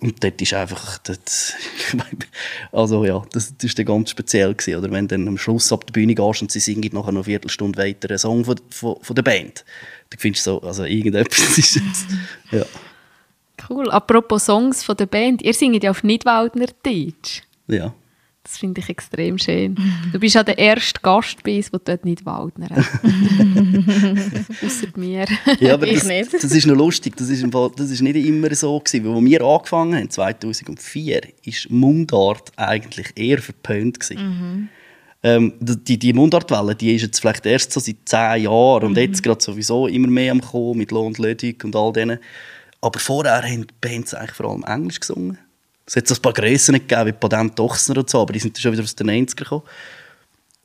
und 0.00 0.22
dort 0.22 0.40
ist 0.40 0.54
einfach, 0.54 0.98
dort, 0.98 1.56
also 2.72 3.04
ja, 3.04 3.20
das, 3.32 3.52
das 3.56 3.64
ist 3.64 3.78
dann 3.80 3.86
ganz 3.86 4.10
speziell 4.10 4.54
gewesen, 4.54 4.78
oder 4.78 4.92
wenn 4.92 5.08
dann 5.08 5.26
am 5.26 5.38
Schluss 5.38 5.72
ab 5.72 5.84
der 5.86 5.92
Bühne 5.92 6.14
gehst 6.14 6.40
und 6.40 6.52
sie 6.52 6.60
singen 6.60 6.82
nachher 6.92 6.92
noch 6.92 7.08
eine 7.08 7.24
Viertelstunde 7.24 7.76
weiter 7.76 8.08
einen 8.08 8.18
Song 8.18 8.44
von, 8.44 8.60
von, 8.70 8.96
von 9.02 9.16
der 9.16 9.24
Band, 9.24 9.64
dann 10.10 10.20
findest 10.20 10.46
du 10.46 10.52
so, 10.52 10.62
also 10.62 10.84
irgendetwas 10.84 11.58
ist 11.58 11.74
jetzt, 11.74 12.06
ja. 12.52 12.64
Cool. 13.68 13.90
Apropos 13.90 14.44
Songs 14.44 14.84
von 14.84 14.96
der 14.96 15.06
Band, 15.06 15.42
ihr 15.42 15.54
singt 15.54 15.82
ja 15.82 15.90
auf 15.90 16.02
Nidwaldner 16.02 16.68
Deutsch. 16.82 17.42
Ja. 17.68 17.94
Das 18.46 18.58
finde 18.58 18.80
ich 18.80 18.88
extrem 18.88 19.38
schön. 19.38 19.76
Du 20.12 20.20
bist 20.20 20.36
ja 20.36 20.44
der 20.44 20.56
erste 20.56 21.00
Gast 21.00 21.42
bei 21.42 21.56
uns, 21.56 21.68
der 21.72 21.80
dort 21.80 22.04
nicht 22.04 22.24
Waldner 22.24 22.68
Außer 24.64 24.86
mir. 24.94 25.24
Ja, 25.58 25.74
aber 25.74 25.88
Ich 25.88 25.98
das, 25.98 26.06
nicht. 26.06 26.32
das 26.32 26.52
ist 26.52 26.64
noch 26.64 26.76
lustig. 26.76 27.16
Das 27.16 27.28
ist, 27.28 27.42
im 27.42 27.50
Fall, 27.50 27.72
das 27.76 27.90
ist 27.90 28.02
nicht 28.02 28.14
immer 28.14 28.54
so 28.54 28.78
gewesen. 28.78 29.04
Weil, 29.04 29.16
als 29.16 29.24
wir 29.24 29.40
angefangen 29.40 29.94
haben, 29.96 30.10
2004, 30.10 31.22
ist 31.44 31.70
Mundart 31.70 32.52
eigentlich 32.56 33.08
eher 33.16 33.38
verpönt 33.38 33.98
gewesen. 33.98 34.68
Ähm, 35.24 35.54
die, 35.58 35.98
die 35.98 36.12
Mundartwelle, 36.12 36.76
die 36.76 36.94
ist 36.94 37.02
jetzt 37.02 37.18
vielleicht 37.18 37.46
erst 37.46 37.72
so 37.72 37.80
seit 37.80 37.96
zehn 38.04 38.44
Jahren 38.44 38.84
und 38.84 38.96
jetzt 38.96 39.24
gerade 39.24 39.42
sowieso 39.42 39.88
immer 39.88 40.06
mehr 40.06 40.30
am 40.30 40.40
kommen 40.40 40.78
mit 40.78 40.92
Lohn 40.92 41.08
und 41.08 41.18
Lödig 41.18 41.64
und 41.64 41.74
all 41.74 41.92
denen. 41.92 42.20
Aber 42.86 43.00
vorher 43.00 43.42
haben 43.42 43.66
die 43.66 43.74
Bands 43.80 44.14
eigentlich 44.14 44.36
vor 44.36 44.48
allem 44.48 44.62
Englisch 44.62 45.00
gesungen. 45.00 45.38
Es 45.84 45.96
hat 45.96 46.06
so 46.06 46.14
ein 46.14 46.22
paar 46.22 46.32
Grössen 46.32 46.74
gegeben, 46.74 47.06
wie 47.06 47.12
Patent 47.12 47.58
Dochsner 47.58 47.96
und 47.98 48.08
so, 48.08 48.20
aber 48.20 48.32
die 48.32 48.38
sind 48.38 48.56
schon 48.56 48.72
wieder 48.72 48.84
aus 48.84 48.94
den 48.94 49.10
90ern 49.10 49.36
gekommen. 49.36 49.62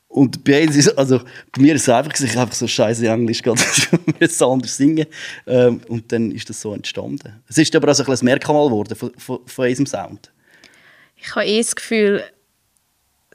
Und 0.08 0.44
bei, 0.44 0.68
uns 0.68 0.76
ist, 0.76 0.96
also, 1.00 1.18
bei 1.18 1.62
mir 1.62 1.74
ist 1.74 1.84
es 1.84 1.90
einfach, 1.90 2.14
ich 2.20 2.38
einfach 2.38 2.54
so 2.54 2.68
scheiße 2.68 3.08
Englisch 3.08 3.42
gehabt, 3.42 3.66
ich 4.06 4.20
musste 4.20 4.46
anders 4.46 4.78
singen. 4.78 5.08
Ähm, 5.48 5.82
und 5.88 6.12
dann 6.12 6.30
ist 6.30 6.48
das 6.48 6.62
so 6.62 6.76
entstanden. 6.76 7.42
Es 7.48 7.58
ist 7.58 7.76
aber 7.76 7.90
auch 7.90 7.96
so 7.96 8.04
ein 8.04 8.18
Merkmal 8.22 8.68
geworden 8.68 8.96
von, 8.96 9.12
von, 9.18 9.40
von 9.48 9.68
unserem 9.68 9.88
Sound. 9.88 10.32
Ich 11.16 11.36
habe 11.36 11.46
eh 11.46 11.58
das 11.58 11.76
Gefühl, 11.76 12.24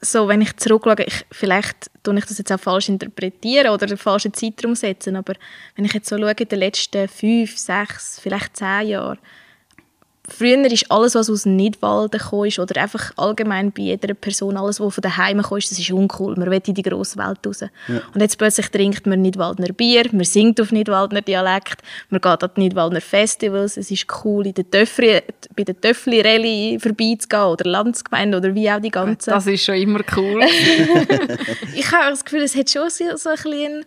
so, 0.01 0.27
wenn 0.27 0.41
ich 0.41 0.55
zurückschaue, 0.57 1.05
ich, 1.05 1.25
vielleicht 1.31 1.89
tue 2.03 2.17
ich 2.17 2.25
das 2.25 2.37
jetzt 2.37 2.51
auch 2.51 2.59
falsch 2.59 2.89
interpretieren 2.89 3.69
oder 3.69 3.87
den 3.87 3.97
falschen 3.97 4.33
Zeitraum 4.33 4.75
setzen, 4.75 5.15
aber 5.15 5.33
wenn 5.75 5.85
ich 5.85 5.93
jetzt 5.93 6.09
so 6.09 6.17
schaue, 6.17 6.31
in 6.31 6.47
den 6.47 6.59
letzten 6.59 7.07
fünf, 7.07 7.57
sechs, 7.57 8.19
vielleicht 8.19 8.57
zehn 8.57 8.87
Jahren, 8.89 9.17
früher 10.27 10.71
ist 10.71 10.91
alles, 10.91 11.15
was 11.15 11.29
aus 11.29 11.45
Nidwalden 11.45 12.19
ist, 12.45 12.59
oder 12.59 12.81
einfach 12.81 13.11
allgemein 13.17 13.71
bei 13.71 13.83
jeder 13.83 14.13
Person, 14.13 14.57
alles, 14.57 14.79
was 14.79 14.93
von 14.93 15.01
daheim 15.01 15.39
ist, 15.39 15.71
das 15.71 15.79
ist 15.79 15.91
uncool. 15.91 16.35
Man 16.35 16.49
will 16.49 16.61
in 16.65 16.73
die 16.73 16.81
grosse 16.81 17.17
Welt 17.17 17.39
raus. 17.45 17.63
Und 18.13 18.21
jetzt 18.21 18.37
plötzlich 18.37 18.69
trinkt 18.69 19.05
man 19.05 19.21
Nidwaldner 19.21 19.73
Bier, 19.73 20.05
man 20.11 20.25
singt 20.25 20.59
auf 20.59 20.71
Nidwaldner 20.71 21.21
Dialekt, 21.21 21.81
man 22.09 22.21
geht 22.21 22.43
an 22.43 22.51
die 22.55 22.61
Nidwaldner 22.61 23.01
Festivals, 23.01 23.77
es 23.77 23.91
ist 23.91 24.05
cool, 24.23 24.47
in 24.47 24.53
der 24.53 24.69
Töffli, 24.69 25.21
bei 25.55 25.63
der 25.63 25.79
Töffli-Rallye 25.79 26.79
vorbeizugehen 26.79 27.43
oder 27.43 27.69
Landsgemeinde 27.69 28.37
oder 28.37 28.53
wie 28.53 28.69
auch 28.69 28.81
die 28.81 28.91
ganzen 28.91 29.29
Das 29.29 29.47
ist 29.47 29.63
schon 29.63 29.75
immer 29.75 30.01
cool. 30.15 30.43
ich 31.75 31.91
habe 31.91 32.09
das 32.09 32.25
Gefühl, 32.25 32.43
es 32.43 32.55
hat 32.55 32.69
schon 32.69 32.89
so, 32.89 33.05
so 33.15 33.29
ein 33.29 33.35
bisschen 33.35 33.85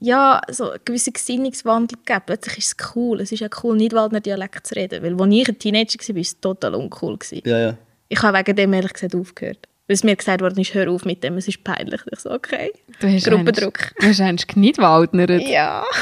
ja, 0.00 0.40
so 0.50 0.70
einen 0.70 0.80
gewissen 0.84 1.12
Gesinnungswandel 1.12 1.98
gegeben. 1.98 2.22
Plötzlich 2.26 2.58
ist 2.58 2.74
es 2.80 2.94
cool. 2.96 3.20
Es 3.20 3.32
ist 3.32 3.40
ja 3.40 3.48
cool, 3.62 3.76
Nidwaldner 3.76 4.20
Dialekt 4.20 4.66
zu 4.66 4.74
reden. 4.74 5.02
Weil, 5.02 5.20
als 5.20 5.32
ich 5.34 5.48
ein 5.48 5.58
Teenager 5.58 5.98
war, 5.98 6.14
war 6.14 6.20
es 6.20 6.40
total 6.40 6.74
uncool. 6.74 7.18
Gewesen. 7.18 7.42
Ja, 7.48 7.58
ja. 7.58 7.76
Ich 8.08 8.22
habe 8.22 8.38
wegen 8.38 8.56
dem 8.56 8.72
ehrlich 8.72 8.92
gesagt 8.92 9.14
aufgehört. 9.14 9.68
Weil 9.86 9.94
es 9.94 10.04
mir 10.04 10.14
gesagt 10.16 10.40
worden 10.40 10.58
ist, 10.60 10.72
hör 10.74 10.88
auf 10.90 11.04
mit 11.04 11.22
dem, 11.24 11.36
es 11.36 11.48
ist 11.48 11.64
peinlich. 11.64 12.00
Ich 12.12 12.20
so, 12.20 12.30
okay. 12.30 12.72
Du 13.00 13.08
hast 13.08 13.24
Gruppendruck. 13.26 13.92
Du 14.00 14.06
hast 14.06 14.20
eigentlich 14.20 14.56
nicht 14.56 14.78
Waldner. 14.78 15.30
Ja. 15.40 15.84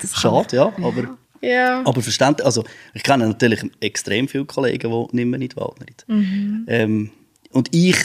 Das 0.00 0.12
kann 0.12 0.20
Schade, 0.20 0.56
ja. 0.56 0.72
Aber, 0.82 1.16
Ja. 1.40 1.82
aber 1.84 2.00
verständlich. 2.02 2.46
Also, 2.46 2.64
ich 2.94 3.02
kenne 3.02 3.26
natürlich 3.26 3.62
extrem 3.80 4.28
viele 4.28 4.44
Kollegen, 4.44 4.90
die 5.10 5.16
nicht 5.16 5.26
mehr 5.26 5.40
die 5.40 5.56
Waldner 5.56 5.86
Mhm. 6.06 6.64
ähm, 6.68 7.10
Und 7.50 7.74
ich 7.74 7.96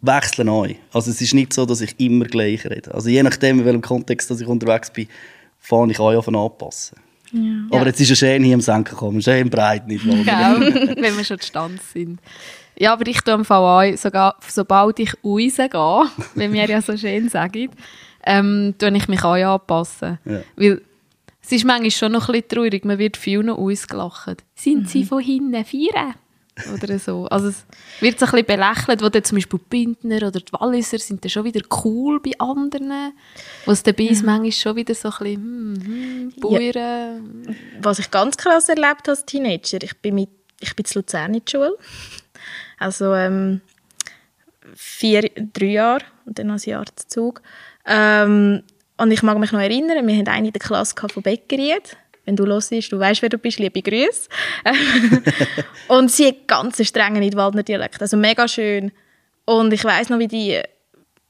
wechsle 0.00 0.44
neu. 0.44 0.74
Also, 0.92 1.10
es 1.10 1.20
ist 1.20 1.34
nicht 1.34 1.52
so, 1.52 1.66
dass 1.66 1.80
ich 1.80 1.98
immer 1.98 2.24
gleich 2.24 2.64
rede. 2.64 2.94
Also, 2.94 3.08
je 3.08 3.22
nachdem, 3.22 3.60
in 3.60 3.64
welchem 3.64 3.82
Kontext 3.82 4.30
dass 4.30 4.40
ich 4.40 4.46
unterwegs 4.46 4.90
bin, 4.90 5.08
fange 5.58 5.92
ich 5.92 6.00
an, 6.00 6.16
auf 6.16 6.28
anpassen. 6.28 6.98
Aber 7.70 7.86
jetzt 7.86 8.00
ist 8.00 8.10
er 8.10 8.16
schön 8.16 8.42
hier 8.42 8.54
im 8.54 8.60
Senken 8.60 8.90
gekommen, 8.90 9.22
schön 9.22 9.48
breit, 9.48 9.86
nicht. 9.86 10.04
Gell? 10.04 10.24
Wenn 10.98 11.16
wir 11.16 11.24
schon 11.24 11.40
Stand 11.40 11.80
sind. 11.82 12.20
Ja, 12.76 12.92
aber 12.92 13.06
ich 13.06 13.20
tue 13.20 13.34
am 13.34 13.44
Fall 13.44 13.90
an, 13.90 13.96
sogar, 13.96 14.36
sobald 14.48 14.98
ich 14.98 15.12
rausgehe, 15.22 15.70
wie 16.34 16.52
wir 16.52 16.68
ja 16.68 16.82
so 16.82 16.96
schön 16.96 17.28
sagen, 17.28 17.70
ähm, 18.24 18.74
tue 18.78 18.96
ich 18.96 19.08
mich 19.08 19.22
auch 19.22 19.34
anpassen. 19.34 20.18
Ja. 20.24 20.40
Weil 20.56 20.82
es 21.42 21.52
ist 21.52 21.64
manchmal 21.64 21.90
schon 21.90 22.12
noch 22.12 22.28
ein 22.28 22.32
bisschen 22.32 22.48
traurig, 22.48 22.84
man 22.84 22.98
wird 22.98 23.16
viel 23.16 23.42
noch 23.42 23.58
ausgelacht. 23.58 24.44
Sind 24.54 24.88
sie 24.88 25.04
von 25.04 25.22
hinten 25.22 25.64
vier? 25.64 26.14
Oder 26.72 26.98
so. 26.98 27.26
Also 27.26 27.48
es 27.48 27.64
wird 28.00 28.18
so 28.18 28.26
ein 28.26 28.32
bisschen 28.32 28.46
belächelt, 28.46 29.02
wo 29.02 29.08
dann 29.08 29.24
zum 29.24 29.36
Beispiel 29.36 29.58
die 29.58 29.64
Bündner 29.68 30.28
oder 30.28 30.40
die 30.40 30.52
Walliser 30.52 30.98
sind 30.98 31.24
dann 31.24 31.30
schon 31.30 31.44
wieder 31.44 31.60
cool 31.84 32.20
bei 32.20 32.32
anderen. 32.38 33.12
Wo 33.64 33.72
es 33.72 33.82
dann 33.82 33.94
bei 33.94 34.08
uns 34.08 34.22
manchmal 34.22 34.52
schon 34.52 34.76
wieder 34.76 34.94
so 34.94 35.08
ein 35.08 35.18
bisschen, 35.18 35.34
hm, 35.36 36.32
hm, 36.34 36.40
Bauern. 36.40 37.56
Was 37.80 37.98
ich 37.98 38.10
ganz 38.10 38.36
krass 38.36 38.68
erlebt 38.68 39.02
habe 39.02 39.10
als 39.10 39.24
Teenager, 39.24 39.82
ich 39.82 39.96
bin, 39.98 40.14
mit, 40.14 40.30
ich 40.60 40.74
bin 40.74 40.84
zu 40.84 40.98
Luzern 40.98 41.34
in 41.34 41.42
der 41.44 41.50
Schule. 41.50 41.76
Also 42.78 43.14
ähm, 43.14 43.60
vier, 44.74 45.30
drei 45.52 45.66
Jahre 45.66 46.04
und 46.26 46.38
dann 46.38 46.48
noch 46.48 46.54
ein 46.54 46.70
Jahr 46.70 46.86
zu 46.96 47.08
Zug. 47.08 47.42
Ähm, 47.86 48.62
und 48.96 49.10
ich 49.10 49.22
mag 49.22 49.38
mich 49.38 49.52
noch 49.52 49.60
erinnern, 49.60 50.06
wir 50.06 50.16
hatten 50.16 50.28
eine 50.28 50.46
in 50.48 50.52
der 50.52 50.60
Klasse 50.60 50.94
von 50.94 51.22
Beckeried. 51.22 51.96
Wenn 52.30 52.36
du 52.36 52.44
los 52.44 52.68
bist, 52.68 52.92
du 52.92 52.98
weißt, 53.00 53.22
wer 53.22 53.28
du 53.28 53.38
bist, 53.38 53.58
liebe 53.58 53.82
Grüße. 53.82 54.28
und 55.88 56.12
sie 56.12 56.28
hat 56.28 56.46
ganz 56.46 56.80
strengen 56.86 57.18
Nidwaldner 57.18 57.64
Dialekt, 57.64 58.00
also 58.00 58.16
mega 58.16 58.46
schön. 58.46 58.92
Und 59.46 59.72
ich 59.72 59.82
weiß 59.82 60.10
noch, 60.10 60.20
wie 60.20 60.28
die 60.28 60.60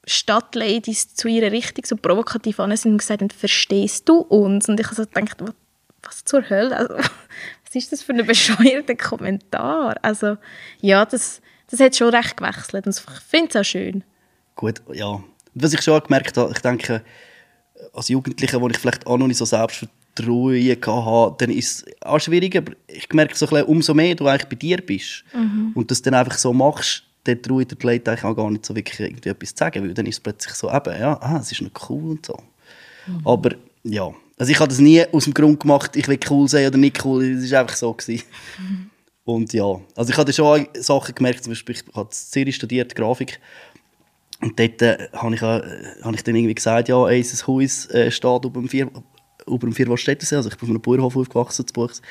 Stadtladies 0.05 1.15
zu 1.15 1.27
ihrer 1.27 1.51
Richtung 1.51 1.85
so 1.85 1.95
provokativ 1.95 2.59
an 2.59 2.77
sind 2.77 2.91
und 2.91 2.97
gesagt 2.99 3.21
haben, 3.21 3.31
verstehst 3.31 4.07
du 4.07 4.17
uns? 4.19 4.69
Und 4.69 4.79
ich 4.79 4.85
habe 4.85 4.95
so 4.95 5.05
gedacht, 5.05 5.37
was, 5.39 5.55
was 6.03 6.23
zur 6.23 6.47
Hölle? 6.47 6.77
Also, 6.77 6.93
was 7.65 7.73
ist 7.73 7.91
das 7.91 8.03
für 8.03 8.13
ein 8.13 8.23
bescheuerter 8.23 8.93
Kommentar? 8.93 9.95
Also, 10.03 10.37
ja, 10.81 11.03
das, 11.03 11.41
das 11.71 11.79
hat 11.79 11.95
schon 11.95 12.13
recht 12.13 12.37
gewechselt 12.37 12.85
und 12.85 12.95
ich 12.95 13.23
finde 13.27 13.49
es 13.49 13.55
auch 13.55 13.65
schön. 13.65 14.03
Gut, 14.53 14.83
ja. 14.93 15.19
Was 15.55 15.73
ich 15.73 15.81
schon 15.81 15.99
gemerkt 15.99 16.37
habe, 16.37 16.51
ich 16.51 16.59
denke, 16.59 17.03
als 17.91 18.09
Jugendlicher, 18.09 18.61
wo 18.61 18.69
ich 18.69 18.77
vielleicht 18.77 19.07
auch 19.07 19.17
noch 19.17 19.25
nicht 19.25 19.37
so 19.37 19.45
Selbstvertrauen 20.15 21.05
hatte, 21.05 21.45
dann 21.45 21.55
ist 21.55 21.85
es 21.87 21.95
auch 22.01 22.19
schwieriger. 22.19 22.59
Aber 22.59 22.73
ich 22.87 23.11
merke 23.13 23.35
so 23.35 23.45
ein 23.45 23.49
bisschen, 23.49 23.65
umso 23.67 23.93
mehr 23.93 24.15
du 24.15 24.27
eigentlich 24.27 24.49
bei 24.49 24.55
dir 24.55 24.77
bist 24.77 25.23
und 25.75 25.91
das 25.91 26.01
dann 26.01 26.13
einfach 26.13 26.37
so 26.37 26.53
machst, 26.53 27.03
dann 27.23 27.41
traue 27.41 27.61
ich 27.61 27.67
der 27.67 27.77
Leute 27.81 28.11
eigentlich 28.11 28.23
auch 28.23 28.35
gar 28.35 28.49
nicht 28.49 28.65
so 28.65 28.75
wirklich 28.75 28.99
irgendwie 28.99 29.29
etwas 29.29 29.53
zu 29.53 29.59
sagen, 29.59 29.83
weil 29.83 29.93
dann 29.93 30.05
ist 30.05 30.15
es 30.15 30.19
plötzlich 30.19 30.53
so, 30.55 30.69
eben, 30.71 30.99
ja, 30.99 31.19
ah, 31.21 31.37
es 31.39 31.51
ist 31.51 31.61
noch 31.61 31.89
cool 31.89 32.11
und 32.11 32.25
so. 32.25 32.37
Aber 33.23 33.51
ja, 33.83 34.11
also 34.37 34.51
ich 34.51 34.59
habe 34.59 34.69
das 34.69 34.79
nie 34.79 35.03
aus 35.11 35.25
dem 35.25 35.33
Grund 35.33 35.59
gemacht, 35.59 35.95
ich 35.95 36.07
will 36.07 36.19
cool 36.29 36.47
sein 36.47 36.67
oder 36.67 36.77
nicht 36.77 37.03
cool, 37.05 37.35
das 37.35 37.51
war 37.51 37.61
einfach 37.61 37.75
so. 37.75 37.93
Gewesen. 37.93 38.23
Und 39.23 39.53
ja, 39.53 39.79
also 39.95 40.11
ich 40.11 40.17
habe 40.17 40.33
schon 40.33 40.67
Sachen 40.73 41.13
gemerkt, 41.13 41.43
zum 41.43 41.51
Beispiel, 41.51 41.75
ich 41.75 41.95
habe 41.95 42.09
Zürich 42.09 42.55
studiert, 42.55 42.95
Grafik, 42.95 43.39
und 44.41 44.59
dort 44.59 44.81
äh, 44.81 45.07
habe 45.13 45.35
ich, 45.35 45.41
äh, 45.41 45.61
hab 46.01 46.15
ich 46.15 46.23
dann 46.23 46.35
irgendwie 46.35 46.55
gesagt, 46.55 46.89
ja, 46.89 46.95
unser 46.95 47.47
Haus 47.47 47.85
äh, 47.91 48.09
steht 48.09 48.45
über 48.45 48.59
dem, 48.59 48.67
Vier, 48.67 48.89
über 49.47 49.67
dem 49.67 49.73
Vierwaldstättersee, 49.73 50.35
also 50.35 50.49
ich 50.49 50.57
bin 50.57 50.67
auf 50.67 50.69
einem 50.69 50.81
Bauernhof 50.81 51.15
aufgewachsen 51.15 51.67
zu 51.67 51.73
Buchs. 51.73 52.01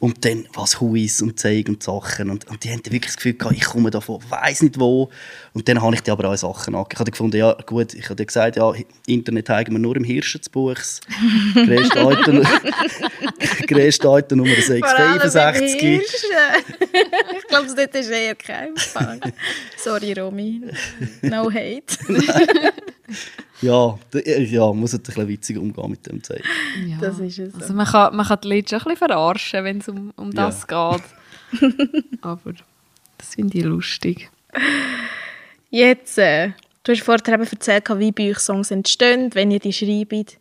Und 0.00 0.24
dann, 0.24 0.48
was 0.54 0.80
Haus 0.80 1.20
und 1.20 1.38
Zeug 1.38 1.68
und 1.68 1.82
Sachen. 1.82 2.30
Und, 2.30 2.48
und 2.48 2.64
die 2.64 2.70
haben 2.70 2.82
dann 2.82 2.90
wirklich 2.90 3.12
das 3.12 3.16
Gefühl 3.16 3.34
gehabt, 3.34 3.54
ich 3.54 3.66
komme 3.66 3.90
davon, 3.90 4.18
weiss 4.30 4.62
nicht 4.62 4.80
wo. 4.80 5.10
Und 5.52 5.68
dann 5.68 5.82
habe 5.82 5.94
ich 5.94 6.00
die 6.00 6.10
aber 6.10 6.30
auch 6.30 6.36
Sachen 6.36 6.74
angegeben. 6.74 6.94
Ich 6.94 7.00
habe 7.00 7.10
gefunden, 7.10 7.36
ja 7.36 7.52
gut, 7.66 7.92
ich 7.92 8.08
habe 8.08 8.24
gesagt, 8.24 8.56
ja, 8.56 8.72
Internet 9.04 9.50
haben 9.50 9.72
wir 9.72 9.78
nur 9.78 9.94
im 9.96 10.04
Hirschen 10.04 10.40
zu 10.42 10.50
Buchs. 10.50 11.02
Alten 14.06 14.38
Nummer 14.38 14.54
665. 14.54 15.82
ich 15.82 17.48
glaube, 17.48 17.66
das 17.74 18.06
ist 18.06 18.10
eher 18.10 18.34
kein 18.36 18.74
Fall. 18.78 19.20
Sorry, 19.76 20.14
Romy. 20.14 20.62
No 21.20 21.50
hate. 21.50 21.84
Ja, 23.62 23.98
da- 24.10 24.18
ja, 24.20 24.72
muss 24.72 24.92
halt 24.92 25.02
ein 25.02 25.04
bisschen 25.06 25.28
witzig 25.28 25.58
umgehen 25.58 25.90
mit 25.90 26.06
dem 26.06 26.22
Zeug. 26.22 26.42
Ja. 26.86 26.96
Das 27.00 27.18
ist 27.18 27.38
es. 27.38 27.54
Also 27.54 27.74
man 27.74 27.86
kann, 27.86 28.16
man 28.16 28.26
kann 28.26 28.38
die 28.42 28.48
Leute 28.48 28.68
schon 28.70 28.78
ein 28.78 28.94
bisschen 28.94 29.08
verarschen, 29.08 29.64
wenn 29.64 29.78
es 29.78 29.88
um, 29.88 30.12
um 30.16 30.30
Ja. 30.32 30.46
das 30.46 30.66
geht. 30.66 31.02
Aber 32.22 32.52
das 33.18 33.34
finde 33.34 33.58
ich 33.58 33.64
lustig. 33.64 34.30
Jetzt, 35.70 36.18
äh, 36.18 36.52
du 36.82 36.92
hast 36.92 37.02
vorher 37.02 37.34
eben 37.34 37.42
erzählt, 37.46 37.88
wie 37.98 38.12
bei 38.12 38.30
euch 38.30 38.38
Songs 38.38 38.70
entstehen, 38.70 39.30
wenn 39.34 39.50
ihr 39.50 39.60
die 39.60 39.72
schreibt. 39.72 40.38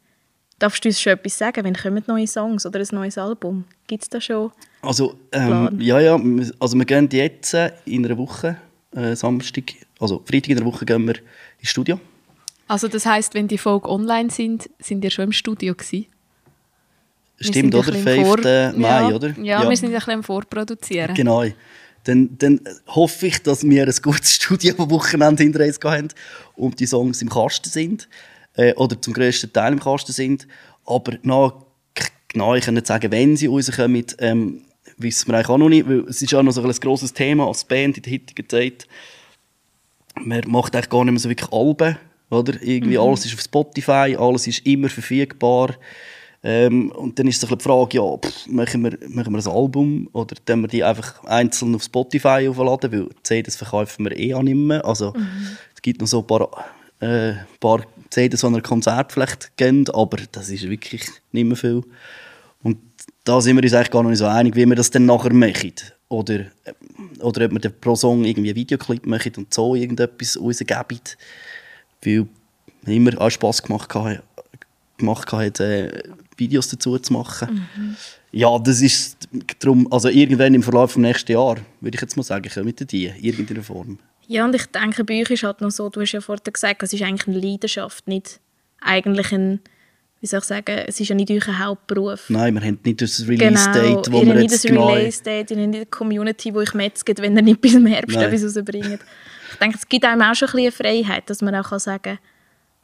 Darfst 0.58 0.84
du 0.84 0.90
uns 0.90 1.00
schon 1.02 1.14
etwas 1.14 1.38
sagen? 1.38 1.64
Wann 1.64 1.74
kommen 1.76 2.04
neue 2.08 2.28
Songs 2.28 2.66
oder 2.66 2.80
ein 2.80 2.88
neues 2.92 3.18
Album? 3.18 3.64
Gibt 3.88 4.04
es 4.04 4.10
da 4.10 4.20
schon? 4.20 4.52
Also, 4.82 5.16
ähm, 5.32 5.78
ja, 5.80 6.00
ja, 6.00 6.18
wir- 6.18 6.52
also 6.60 6.78
wir 6.78 6.86
gehen 6.86 7.08
jetzt 7.12 7.54
äh, 7.54 7.72
in 7.86 8.06
einer 8.06 8.18
Woche, 8.18 8.58
äh, 8.96 9.16
Samstag, 9.16 9.74
also 10.00 10.22
Freitag 10.26 10.50
in 10.50 10.58
der 10.58 10.66
Woche 10.66 10.86
gehen 10.86 11.06
wir 11.08 11.16
ins 11.60 11.70
Studio. 11.70 12.00
Also 12.70 12.88
das 12.88 13.06
heißt, 13.06 13.34
wenn 13.34 13.48
die 13.48 13.58
Folge 13.58 13.90
online 13.90 14.30
sind, 14.30 14.70
sind 14.80 15.04
ihr 15.04 15.10
schon 15.10 15.26
im 15.26 15.32
Studio 15.32 15.74
gewesen? 15.74 16.06
Stimmt, 17.40 17.74
oder? 17.74 17.88
ein 17.88 18.04
bisschen 18.04 18.26
5. 18.26 18.28
Vor- 18.28 18.80
Mai, 18.80 19.10
ja. 19.10 19.10
oder? 19.10 19.40
Ja, 19.42 19.68
wir 19.68 19.76
sind 19.76 19.90
ein 19.90 19.96
bisschen 19.96 20.14
am 20.14 20.24
Vorproduzieren. 20.24 21.16
Genau. 21.16 21.44
Dann, 22.04 22.38
dann 22.38 22.62
hoffe 22.88 23.28
ich, 23.28 23.42
dass 23.42 23.64
wir 23.64 23.88
ein 23.88 23.96
gutes 24.04 24.36
Studio 24.36 24.76
am 24.78 24.92
Wochenende 24.92 25.42
hinter 25.42 25.66
uns 25.66 25.80
haben 25.84 26.10
und 26.56 26.80
die 26.80 26.86
Songs 26.86 27.22
im 27.24 27.30
Kasten 27.30 27.70
sind. 27.70 28.08
Äh, 28.56 28.76
oder 28.76 29.02
zum 29.02 29.14
grössten 29.14 29.52
Teil 29.52 29.74
im 29.74 29.80
Kasten 29.80 30.12
sind. 30.12 30.48
Aber 30.86 31.18
noch 31.24 31.66
genau, 32.28 32.54
ich 32.54 32.66
kann 32.66 32.76
nicht 32.76 32.86
sagen, 32.86 33.12
wenn 33.12 33.36
sie 33.36 33.48
rauskommen, 33.48 34.06
ähm, 34.20 34.62
wissen 34.98 35.28
wir 35.28 35.36
eigentlich 35.36 35.50
auch 35.50 35.58
noch 35.58 35.70
nicht, 35.70 35.90
weil 35.90 36.02
es 36.02 36.22
ist 36.22 36.36
auch 36.36 36.44
noch 36.44 36.52
so 36.52 36.62
ein 36.62 36.72
grosses 36.72 37.14
Thema 37.14 37.48
als 37.48 37.64
Band 37.64 37.98
in 37.98 38.04
der 38.04 38.14
heutigen 38.14 38.48
Zeit. 38.48 38.88
Man 40.16 40.44
macht 40.48 40.76
eigentlich 40.76 40.90
gar 40.90 41.04
nicht 41.04 41.14
mehr 41.14 41.20
so 41.20 41.30
wirklich 41.30 41.52
Alben, 41.52 41.98
oder? 42.30 42.62
Irgendwie 42.62 42.98
alles 42.98 43.26
ist 43.26 43.34
auf 43.34 43.42
Spotify, 43.42 44.16
alles 44.18 44.48
ist 44.48 44.66
immer 44.66 44.90
verfügbar. 44.90 45.76
Ähm, 46.42 46.92
und 46.92 47.20
dann 47.20 47.28
ist 47.28 47.42
so 47.42 47.54
die 47.54 47.64
Frage, 47.64 47.98
ja, 47.98 48.18
pff, 48.18 48.48
machen, 48.48 48.84
wir, 48.84 48.98
machen 49.10 49.34
wir 49.34 49.40
ein 49.40 49.48
Album 49.48 50.10
oder 50.14 50.36
dann 50.46 50.62
wir 50.62 50.70
die 50.70 50.84
einfach 50.84 51.22
einzeln 51.26 51.76
auf 51.76 51.84
Spotify 51.84 52.48
aufladen, 52.50 52.92
weil 52.94 53.10
CDs 53.24 53.58
verkaufen 53.58 54.06
wir 54.06 54.18
eh 54.18 54.34
auch 54.34 54.42
nicht 54.42 54.56
mehr. 54.56 54.86
Also 54.86 55.14
es 55.76 55.82
gibt 55.82 56.00
noch 56.00 56.08
so 56.08 56.20
ein 56.20 56.28
paar, 56.28 56.50
äh, 57.02 57.34
paar 57.60 57.86
CDs, 58.10 58.40
die 58.40 58.48
an 58.48 58.56
ein 58.56 58.64
Konzert 58.64 59.12
vielleicht 59.12 59.58
gehen, 59.58 59.90
aber 59.90 60.18
das 60.32 60.50
ist 60.50 60.70
wirklich 60.70 61.04
nicht 61.34 61.46
mehr 61.46 61.58
viel. 61.58 61.84
Und 62.64 62.78
da 63.26 63.42
sind 63.42 63.58
wir 63.58 63.64
uns 63.64 63.74
eigentlich 63.74 63.92
gar 63.92 64.04
noch 64.04 64.10
nicht 64.10 64.20
so 64.20 64.26
einig, 64.26 64.56
wie 64.56 64.66
wir 64.66 64.76
das 64.76 64.92
dann 64.92 65.06
nachher 65.06 65.34
machen. 65.34 65.74
Oder, 66.08 66.40
äh, 66.64 66.74
oder 67.20 67.46
ob 67.46 67.52
wir 67.52 67.70
pro 67.70 67.96
Song 67.96 68.24
irgendwie 68.24 68.50
einen 68.50 68.56
Videoclip 68.56 69.06
machen 69.06 69.34
und 69.36 69.54
so 69.54 69.76
irgendetwas 69.76 70.40
rausgeben. 70.40 71.02
Weil 72.04 72.28
es 72.84 72.90
immer 72.90 73.20
auch 73.20 73.30
Spass 73.30 73.62
gemacht 73.62 73.94
hat, 73.94 74.24
gemacht 74.98 75.32
hat 75.32 75.60
äh, 75.60 76.04
Videos 76.38 76.70
dazu 76.70 76.98
zu 76.98 77.14
machen. 77.14 77.68
Ja, 78.32 78.58
das 78.60 78.82
ist 78.82 79.28
darum, 79.60 79.92
also 79.92 80.10
irgendwann 80.10 80.54
im 80.54 80.64
Verlauf 80.64 80.94
des 80.94 81.02
nächsten 81.02 81.32
Jahr, 81.32 81.58
würde 81.82 81.96
ich 81.96 82.02
jetzt 82.02 82.16
mal 82.16 82.24
sagen, 82.24 82.50
kommen 82.50 82.74
die 82.76 83.06
in 83.06 83.16
irgendeiner 83.24 83.64
Form. 83.64 84.00
Ja, 84.28 84.46
und 84.46 84.56
ich 84.56 84.68
denke, 84.68 85.04
bei 85.04 85.22
euch 85.22 85.32
ist 85.32 85.44
halt 85.44 85.60
noch 85.62 85.72
so, 85.72 85.90
du 85.90 86.02
hast 86.02 86.12
ja 86.12 86.22
vorhin 86.22 86.44
gesagt, 86.54 86.84
es 86.84 86.94
ist 86.94 87.02
eigentlich 87.02 87.28
eine 87.28 87.40
Leidenschaft, 87.40 88.08
nicht 88.08 88.40
eigentlich 88.80 89.32
ein, 89.32 89.60
wie 90.22 90.28
soll 90.28 90.40
ich 90.40 90.46
sagen, 90.46 90.78
es 90.86 91.00
ist 91.00 91.08
ja 91.08 91.16
nicht 91.16 91.32
euer 91.32 91.60
Hauptberuf. 91.60 92.30
Nein, 92.30 92.54
wir 92.54 92.62
haben 92.62 92.80
nicht 92.84 93.02
das 93.02 93.26
Genau, 93.26 93.32
Release-Date, 93.32 94.12
wo 94.12 94.20
ihr 94.20 94.26
wir 94.26 94.34
habt 94.34 94.42
nicht 94.42 94.52
jetzt 94.52 94.64
das 94.64 94.70
genau... 94.70 94.94
Release-Date, 94.94 95.52
ihr 95.52 95.58
habt 95.58 95.68
nicht 95.68 95.76
eine 95.78 95.86
Community, 95.88 96.52
die 96.52 96.58
euch 96.58 96.74
metzget, 96.76 97.20
wenn 97.22 97.36
ihr 97.36 97.42
nicht 97.42 97.60
bis 97.62 97.74
im 97.74 97.88
Herbst 97.88 98.16
Nein. 98.16 98.32
etwas 98.32 98.56
rausbringt. 98.56 99.00
Ich 99.60 99.62
denke, 99.62 99.78
es 99.78 99.90
gibt 99.90 100.06
einem 100.06 100.22
auch 100.22 100.36
schon 100.36 100.48
ein 100.48 100.70
bisschen 100.70 100.88
eine 100.88 101.04
Freiheit, 101.04 101.30
dass 101.30 101.42
man 101.42 101.54
auch 101.54 101.68
kann 101.68 101.80
sagen 101.80 102.18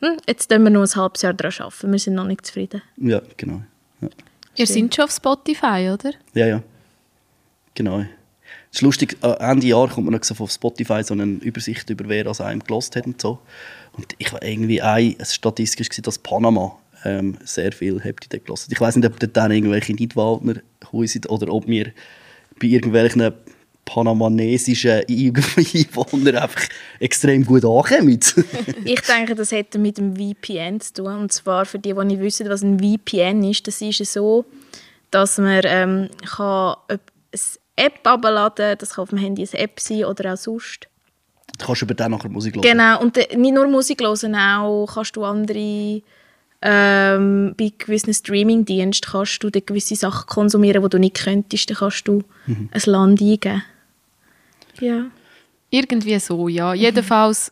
kann, 0.02 0.10
hm, 0.12 0.18
jetzt 0.28 0.52
tun 0.52 0.62
wir 0.62 0.70
noch 0.70 0.82
ein 0.82 0.96
halbes 0.96 1.22
Jahr 1.22 1.34
daran 1.34 1.54
arbeiten, 1.58 1.90
wir 1.90 2.00
sind 2.00 2.16
noch 2.16 2.26
nicht 2.26 2.46
zufrieden. 2.46 2.82
Ja, 2.98 3.22
genau. 3.38 3.62
Ja. 4.02 4.10
Ihr 4.58 4.68
seid 4.68 4.94
schon 4.94 5.06
auf 5.06 5.12
Spotify, 5.12 5.90
oder? 5.94 6.12
Ja, 6.34 6.48
ja. 6.48 6.64
Genau. 7.76 8.00
Es 8.00 8.80
ist 8.80 8.82
lustig, 8.82 9.16
äh, 9.22 9.38
Ende 9.40 9.68
Jahr 9.68 9.88
kommt 9.88 10.06
man 10.06 10.16
noch 10.16 10.24
so 10.26 10.36
auf 10.44 10.52
Spotify 10.52 11.02
so 11.02 11.14
eine 11.14 11.24
Übersicht 11.24 11.90
über 11.90 12.10
wer 12.10 12.28
also 12.28 12.44
einem 12.44 12.60
gelost 12.60 12.98
hat 12.98 13.06
und 13.06 13.22
so. 13.22 13.40
Und 13.94 14.14
ich 14.18 14.34
war 14.34 14.44
irgendwie 14.44 14.82
ein, 14.82 15.16
es 15.18 15.34
statistisch 15.34 15.88
gesehen, 15.88 16.04
dass 16.04 16.18
Panama 16.18 16.78
ähm, 17.06 17.38
sehr 17.46 17.72
viel 17.72 18.04
habt 18.04 18.26
ihr 18.26 18.30
dort 18.32 18.46
gelassen. 18.46 18.72
Ich 18.74 18.82
weiß 18.82 18.98
nicht, 18.98 19.08
ob 19.08 19.18
dort 19.18 19.38
dann 19.38 19.52
irgendwelche 19.52 19.94
Nidwaldner 19.94 20.56
sind 21.04 21.30
oder 21.30 21.54
ob 21.54 21.68
wir 21.68 21.94
bei 22.60 22.68
irgendwelchen 22.68 23.32
panamanesischen 23.86 25.04
Einwohnern 25.10 26.36
einfach 26.36 26.64
extrem 27.00 27.46
gut 27.46 27.64
ankommen. 27.64 28.20
Ich 28.86 29.02
denke, 29.02 29.36
das 29.36 29.52
hätte 29.52 29.78
mit 29.80 29.98
dem 29.98 30.16
VPN 30.16 30.82
zu 30.82 30.94
tun. 30.94 31.16
Und 31.20 31.32
zwar 31.32 31.66
für 31.66 31.80
die, 31.80 31.94
die 31.94 32.06
nicht 32.06 32.22
wissen, 32.22 32.50
was 32.50 32.64
ein 32.64 32.80
VPN 32.80 33.44
ist. 33.44 33.68
Das 33.68 33.82
ist 33.82 34.04
so, 34.12 34.46
dass 35.12 35.38
man 35.38 35.62
ähm, 35.66 36.10
kann 36.26 36.76
eine 36.88 37.00
App 37.78 38.00
abladen 38.08 38.76
das 38.78 38.96
kann 38.96 39.04
auf 39.04 39.10
dem 39.10 39.18
Handy 39.20 39.48
eine 39.52 39.62
App 39.62 39.80
sein 39.80 40.06
oder 40.06 40.34
auch 40.34 40.38
sonst. 40.38 40.88
du 41.60 41.66
kannst 41.66 41.82
über 41.82 41.94
den 41.94 42.12
nachher 42.12 42.30
Musik 42.30 42.56
hören. 42.56 42.64
Genau, 42.64 43.02
und 43.02 43.18
äh, 43.18 43.36
nicht 43.38 43.54
nur 43.54 43.68
Musik 43.68 44.02
hören, 44.02 44.36
auch 44.36 44.88
kannst 44.94 45.16
du 45.16 45.24
andere... 45.24 46.02
Ähm, 46.68 47.54
bei 47.58 47.72
gewissen 47.78 48.14
Streamingdiensten 48.14 49.12
kannst 49.12 49.44
du 49.44 49.52
gewisse 49.52 49.96
Sachen 49.96 50.26
konsumieren, 50.26 50.82
die 50.82 50.90
du 50.90 50.98
nicht 50.98 51.18
könntest. 51.24 51.70
Dann 51.70 51.78
kannst 51.78 52.08
du 52.08 52.24
Mhm. 52.48 52.70
ein 52.72 52.82
Land 52.86 53.22
eingeben. 53.22 53.62
Ja. 54.80 55.06
Irgendwie 55.70 56.20
so, 56.20 56.48
ja. 56.48 56.74
Jedenfalls 56.74 57.52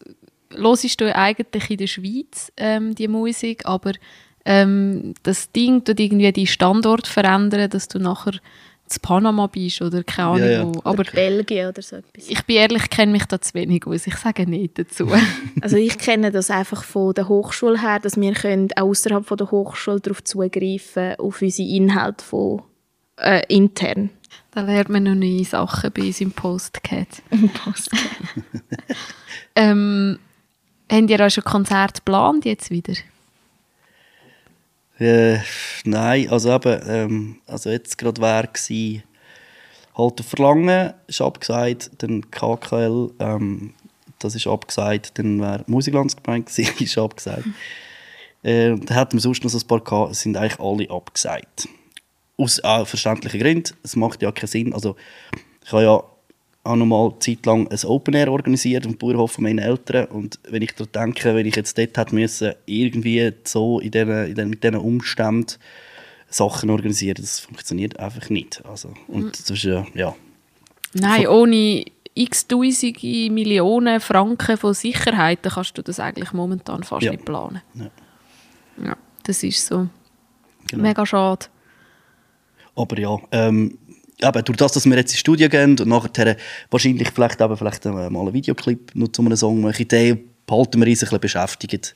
hörst 0.55 1.01
du 1.01 1.15
eigentlich 1.15 1.69
in 1.69 1.78
der 1.78 1.88
Schweiz 1.88 2.51
ähm, 2.57 2.95
die 2.95 3.07
Musik, 3.07 3.65
aber 3.65 3.93
ähm, 4.45 5.13
das 5.24 5.51
Ding 5.51 5.84
tut 5.84 5.99
irgendwie 5.99 6.32
die 6.32 6.47
Standort 6.47 7.07
verändern, 7.07 7.69
dass 7.69 7.88
du 7.88 7.99
nachher 7.99 8.34
zu 8.86 8.99
Panama 8.99 9.47
bist 9.47 9.82
oder 9.82 10.03
keine 10.03 10.28
Ahnung 10.28 10.39
Ja, 10.41 10.51
ja. 10.51 10.65
wo. 10.65 10.82
Aber 10.84 11.03
Belgien 11.03 11.69
oder 11.69 11.82
so 11.82 11.95
etwas. 11.95 12.30
ich 12.30 12.43
bin 12.43 12.57
ehrlich, 12.57 12.84
ich 12.84 12.89
kenne 12.89 13.11
mich 13.13 13.26
da 13.26 13.39
zu 13.39 13.53
wenig 13.53 13.88
aus. 13.88 14.05
Ich 14.05 14.15
sage 14.15 14.47
nicht 14.47 14.78
dazu. 14.78 15.09
Also 15.61 15.78
ich 15.78 15.97
kenne 15.97 16.32
das 16.32 16.51
einfach 16.51 16.84
von 16.84 17.13
der 17.13 17.30
Hochschule 17.30 17.82
her, 17.82 17.99
dass 17.99 18.17
wir 18.19 18.34
können 18.34 18.67
außerhalb 18.76 19.26
von 19.26 19.38
der 19.38 19.49
Hochschule 19.51 20.01
darauf 20.01 20.24
zugreifen 20.24 21.15
auf 21.17 21.41
unsere 21.41 21.69
Inhalte 21.69 22.24
von 22.24 22.61
äh, 23.17 23.41
intern. 23.47 24.09
Da 24.51 24.61
lernt 24.61 24.89
man 24.89 25.03
noch 25.03 25.15
neue 25.15 25.45
Sachen 25.45 25.91
bei 25.91 26.03
uns 26.03 26.21
im 26.21 26.31
Postcat. 26.31 27.07
ähm, 29.55 30.19
habt 30.91 31.09
ihr 31.09 31.25
auch 31.25 31.31
schon 31.31 31.43
Konzert 31.43 31.95
geplant 31.95 32.45
jetzt 32.45 32.69
wieder? 32.69 32.93
Äh, 34.99 35.39
nein, 35.86 36.29
also 36.29 36.53
eben, 36.53 36.81
ähm, 36.88 37.41
also 37.47 37.69
jetzt 37.69 37.97
gerade 37.97 38.21
wäre 38.21 38.47
gsi 38.53 39.03
halt 39.97 40.19
der 40.19 40.25
Verlangen 40.25 40.93
ist 41.07 41.21
abgesagt, 41.21 41.91
dann 41.99 42.29
KKL, 42.31 43.11
ähm, 43.19 43.73
das 44.19 44.36
ist 44.36 44.47
abgesagt, 44.47 45.17
dann 45.17 45.41
wäre 45.41 45.63
Musiklandsgemeinde 45.67 46.51
gewesen, 46.51 46.73
ist 46.84 46.97
abgesagt. 46.97 47.45
Äh, 48.43 48.69
dann 48.69 48.97
hätten 48.97 49.13
wir 49.13 49.19
sonst 49.19 49.43
noch 49.43 49.49
so 49.49 49.57
ein 49.57 49.67
paar 49.67 49.81
gehabt, 49.81 50.11
es 50.11 50.21
sind 50.21 50.38
eigentlich 50.38 50.59
alle 50.59 50.89
abgesagt. 50.89 51.67
Aus 52.38 52.59
äh, 52.59 52.86
verständlichen 52.86 53.39
Gründen, 53.39 53.75
es 53.84 53.95
macht 53.95 54.21
ja 54.21 54.31
keinen 54.31 54.47
Sinn, 54.47 54.73
also 54.73 54.95
ich 55.63 55.71
habe 55.71 55.84
ja 55.84 56.03
auch 56.65 56.75
noch 56.75 56.86
mal 56.86 57.09
eine 57.09 57.19
Zeit 57.19 57.45
lang 57.45 57.67
ein 57.67 57.86
Open 57.86 58.13
Air 58.13 58.31
organisiert 58.31 58.86
im 58.86 58.97
Bauernhof 58.97 59.34
von 59.34 59.43
meinen 59.43 59.59
Eltern 59.59 60.05
und 60.05 60.39
wenn 60.49 60.61
ich 60.61 60.73
daran 60.73 60.91
denke, 61.13 61.36
wenn 61.36 61.45
ich 61.45 61.55
jetzt 61.55 61.77
dort 61.77 61.97
hätte 61.97 62.15
müssen, 62.15 62.53
irgendwie 62.65 63.34
so 63.43 63.79
in 63.79 63.91
diesen, 63.91 64.25
in 64.27 64.36
diesen, 64.36 64.49
mit 64.49 64.63
diesen 64.63 64.77
Umständen 64.77 65.53
Sachen 66.29 66.69
organisieren, 66.69 67.17
das 67.19 67.39
funktioniert 67.39 67.99
einfach 67.99 68.29
nicht. 68.29 68.65
Also, 68.65 68.93
und 69.07 69.38
das 69.39 69.49
ist 69.49 69.63
ja, 69.63 69.86
ja, 69.93 70.15
Nein, 70.93 71.27
ohne 71.27 71.86
x 72.13 72.47
tausende 72.47 73.31
Millionen 73.31 73.99
Franken 73.99 74.57
von 74.57 74.73
Sicherheiten 74.73 75.51
kannst 75.51 75.77
du 75.77 75.81
das 75.81 75.99
eigentlich 75.99 76.31
momentan 76.34 76.84
fast 76.84 77.03
Ja. 77.03 77.11
nicht 77.11 77.25
planen. 77.25 77.61
Ja. 77.73 77.89
Ja, 78.86 78.97
das 79.23 79.43
ist 79.43 79.65
so. 79.65 79.88
Genau. 80.69 80.84
Mega 80.84 81.05
schade. 81.05 81.47
Aber 82.76 82.99
ja, 82.99 83.17
ähm, 83.32 83.78
eben 84.21 84.45
durch 84.45 84.57
das, 84.57 84.71
dass 84.74 84.86
wir 84.86 84.95
jetzt 84.95 85.11
ins 85.11 85.19
Studio 85.19 85.49
gehen 85.49 85.80
und 85.80 85.88
nachher 85.88 86.38
wahrscheinlich 86.69 87.09
vielleicht, 87.11 87.41
eben 87.41 87.57
vielleicht 87.57 87.86
äh, 87.86 87.89
mal 87.89 88.21
einen 88.21 88.34
Videoclip 88.34 88.95
noch 88.95 89.09
zu 89.09 89.21
einem 89.21 89.36
Song 89.36 89.61
machen, 89.61 89.88
den 89.88 90.30
behalten 90.45 90.82
wir 90.82 90.88
uns 90.88 91.01
ein 91.01 91.05
bisschen 91.05 91.19
beschäftigt. 91.19 91.95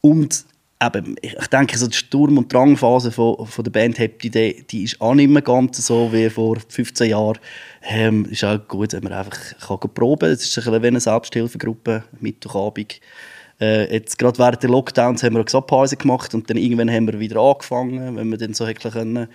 Und 0.00 0.44
eben, 0.82 1.16
ich 1.20 1.46
denke, 1.48 1.76
so 1.76 1.86
die 1.86 1.96
Sturm- 1.96 2.38
und 2.38 2.52
Drangphase 2.52 3.10
von, 3.10 3.46
von 3.46 3.64
der 3.64 3.70
Band 3.70 3.98
Happy 3.98 4.30
die, 4.30 4.64
die 4.70 4.84
ist 4.84 5.00
auch 5.00 5.14
nicht 5.14 5.30
mehr 5.30 5.42
ganz 5.42 5.84
so 5.84 6.12
wie 6.12 6.30
vor 6.30 6.56
15 6.68 7.10
Jahren. 7.10 7.38
Ähm, 7.82 8.26
ist 8.26 8.44
auch 8.44 8.58
gut, 8.68 8.92
wenn 8.92 9.04
man 9.04 9.12
einfach 9.12 9.38
kann 9.58 9.78
proben 9.94 10.30
Es 10.30 10.44
ist 10.44 10.58
ein 10.58 10.64
bisschen 10.64 10.82
wie 10.82 10.86
eine 10.86 11.00
Selbsthilfegruppe, 11.00 12.04
Mittwochabend. 12.20 13.00
Äh, 13.60 13.92
jetzt 13.92 14.18
gerade 14.18 14.38
während 14.38 14.62
der 14.62 14.70
Lockdowns 14.70 15.22
haben 15.24 15.34
wir 15.34 15.40
auch 15.40 15.46
Gesamtpause 15.46 15.96
gemacht 15.96 16.32
und 16.32 16.48
dann 16.48 16.56
irgendwann 16.56 16.90
haben 16.90 17.08
wir 17.08 17.18
wieder 17.18 17.40
angefangen, 17.40 18.16
wenn 18.16 18.30
wir 18.30 18.38
dann 18.38 18.54
so 18.54 18.66
hätten 18.66 18.92
können. 18.92 19.28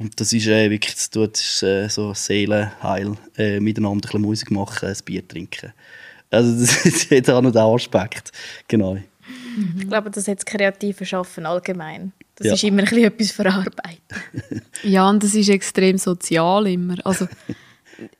Und 0.00 0.18
das 0.18 0.32
ist 0.32 0.46
äh, 0.46 0.70
wirklich, 0.70 0.94
das 0.94 1.10
tut 1.10 1.36
ist, 1.36 1.62
äh, 1.62 1.86
so 1.88 2.14
Seelenheil, 2.14 3.16
äh, 3.36 3.60
miteinander 3.60 3.96
ein 3.96 4.00
bisschen 4.00 4.20
Musik 4.22 4.50
machen, 4.50 4.88
ein 4.88 4.96
Bier 5.04 5.26
trinken. 5.28 5.74
Also 6.30 6.58
das, 6.60 6.82
das 6.82 7.10
hat 7.10 7.28
auch 7.28 7.42
noch 7.42 7.52
den 7.52 7.60
Aspekt, 7.60 8.32
genau. 8.66 8.96
Ich 9.78 9.88
glaube, 9.88 10.10
das 10.10 10.26
hat 10.26 10.38
das 10.38 10.46
kreative 10.46 11.04
Schaffen 11.04 11.44
allgemein. 11.44 12.12
Das 12.36 12.46
Ja. 12.46 12.54
ist 12.54 12.64
immer 12.64 12.78
ein 12.82 12.84
bisschen 12.88 13.04
etwas 13.04 13.30
verarbeiten. 13.32 14.00
Ja, 14.82 15.10
und 15.10 15.22
das 15.22 15.34
ist 15.34 15.50
extrem 15.50 15.98
sozial 15.98 16.66
immer. 16.66 16.96
Also 17.04 17.28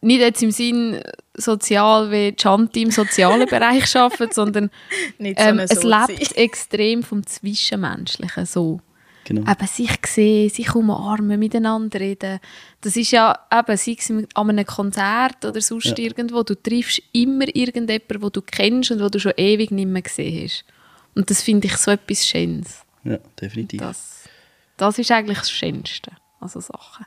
nicht 0.02 0.20
jetzt 0.20 0.42
im 0.42 0.50
Sinn 0.50 1.00
sozial, 1.34 2.10
wie 2.10 2.34
Chanti 2.36 2.82
im 2.82 2.90
sozialen 2.90 3.46
Bereich 3.48 3.96
arbeitet, 3.96 4.34
sondern 4.34 4.70
Nicht 5.18 5.38
so 5.38 5.44
ähm, 5.46 5.58
eine 5.60 5.64
es 5.64 5.82
lebt 5.82 6.36
extrem 6.36 7.02
vom 7.02 7.26
Zwischenmenschlichen 7.26 8.44
so. 8.44 8.80
Genau. 9.30 9.50
Eben 9.50 9.66
sich 9.66 9.90
sehen, 10.06 10.50
sich 10.50 10.74
umarmen, 10.74 11.38
miteinander 11.38 12.00
reden. 12.00 12.40
Das 12.80 12.96
ist 12.96 13.10
ja 13.12 13.38
eben, 13.52 13.76
sei 13.76 13.96
es 13.98 14.10
an 14.10 14.50
einem 14.50 14.66
Konzert 14.66 15.44
oder 15.44 15.60
sonst 15.60 15.86
Ja. 15.86 15.98
irgendwo, 15.98 16.42
du 16.42 16.54
triffst 16.54 17.02
immer 17.12 17.46
irgendjemanden, 17.54 18.20
den 18.20 18.32
du 18.32 18.42
kennst 18.42 18.90
und 18.90 19.00
wo 19.00 19.08
du 19.08 19.18
schon 19.18 19.32
ewig 19.36 19.70
nicht 19.70 19.88
mehr 19.88 20.02
gesehen 20.02 20.44
hast. 20.44 20.64
Und 21.14 21.30
das 21.30 21.42
finde 21.42 21.66
ich 21.68 21.76
so 21.76 21.90
etwas 21.90 22.26
Schönes. 22.26 22.82
Ja, 23.04 23.18
definitiv. 23.40 23.80
Das, 23.80 24.24
das 24.76 24.98
ist 24.98 25.10
eigentlich 25.10 25.38
das 25.38 25.50
Schönste. 25.50 26.12
Also 26.40 26.60
Sachen. 26.60 27.06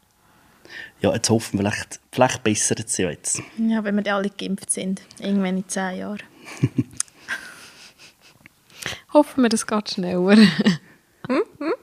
Ja, 1.02 1.14
jetzt 1.14 1.30
hoffen 1.30 1.60
wir, 1.60 1.70
vielleicht, 1.70 2.00
vielleicht 2.12 2.44
bessert 2.44 2.80
es 2.86 2.98
ja 2.98 3.10
jetzt. 3.10 3.42
Ja, 3.58 3.84
wenn 3.84 4.04
wir 4.04 4.16
alle 4.16 4.30
geimpft 4.30 4.72
sind. 4.72 5.02
Irgendwann 5.20 5.58
in 5.58 5.68
zehn 5.68 5.98
Jahren. 6.00 6.24
Hoffen 9.14 9.44
wir, 9.44 9.50
das 9.50 9.68
geht 9.68 9.92
schneller. 9.92 10.38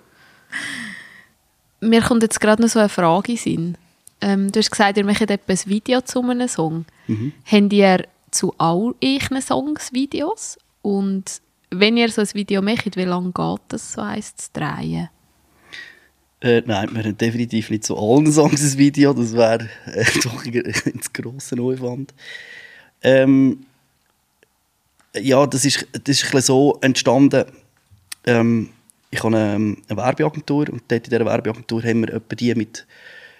Mir 1.81 2.03
kommt 2.03 2.23
jetzt 2.23 2.41
gerade 2.41 2.63
noch 2.63 2.69
so 2.69 2.79
eine 2.79 2.89
Frage 2.89 3.33
in 3.33 3.39
Sinn. 3.39 3.79
Ähm, 4.21 4.53
du 4.53 4.59
hast 4.59 4.71
gesagt, 4.71 4.99
ihr 4.99 5.05
macht 5.05 5.23
etwa 5.23 5.53
ein 5.53 5.59
Video 5.65 6.01
zu 6.03 6.21
einem 6.23 6.49
Song. 6.49 6.85
Mhm. 7.07 7.33
Habt 7.51 7.73
ihr 7.73 8.07
zu 8.31 8.55
all 8.59 8.95
euren 9.03 9.41
Songs 9.41 9.93
Videos? 9.93 10.59
Und 10.83 11.41
wenn 11.71 11.97
ihr 11.97 12.11
so 12.11 12.21
ein 12.21 12.29
Video 12.35 12.61
macht, 12.61 12.97
wie 12.97 13.05
lange 13.05 13.33
geht 13.33 13.61
das, 13.69 13.93
so 13.95 14.03
eins 14.03 14.37
zu 14.37 14.51
drehen? 14.53 15.09
Äh, 16.43 16.63
nein, 16.65 16.89
wir 16.95 17.05
haben 17.05 17.19
definitiv 17.19 17.71
nicht 17.71 17.85
zu 17.85 17.97
allen 17.97 18.31
Songs 18.33 18.63
ein 18.63 18.79
Video. 18.79 19.13
Das 19.13 19.35
wäre 19.35 19.69
äh, 19.87 20.05
doch 20.23 20.45
ein, 20.45 21.01
grosser 21.13 21.61
Aufwand. 21.61 22.15
Ähm, 23.03 23.65
ja, 25.15 25.47
das 25.47 25.65
ist, 25.65 25.87
das 25.93 26.23
ist 26.23 26.35
ein 26.35 26.41
so 26.41 26.79
entstanden. 26.81 27.45
Ähm, 28.25 28.71
ich 29.11 29.23
habe 29.23 29.37
eine, 29.37 29.77
eine 29.89 29.97
Werbeagentur 29.97 30.69
und 30.71 30.83
dort 30.89 31.07
in 31.07 31.11
dieser 31.11 31.27
Werbeagentur 31.27 31.83
haben 31.83 32.03
wir 32.03 32.15
etwa 32.15 32.37
die 32.37 32.55
mit 32.55 32.87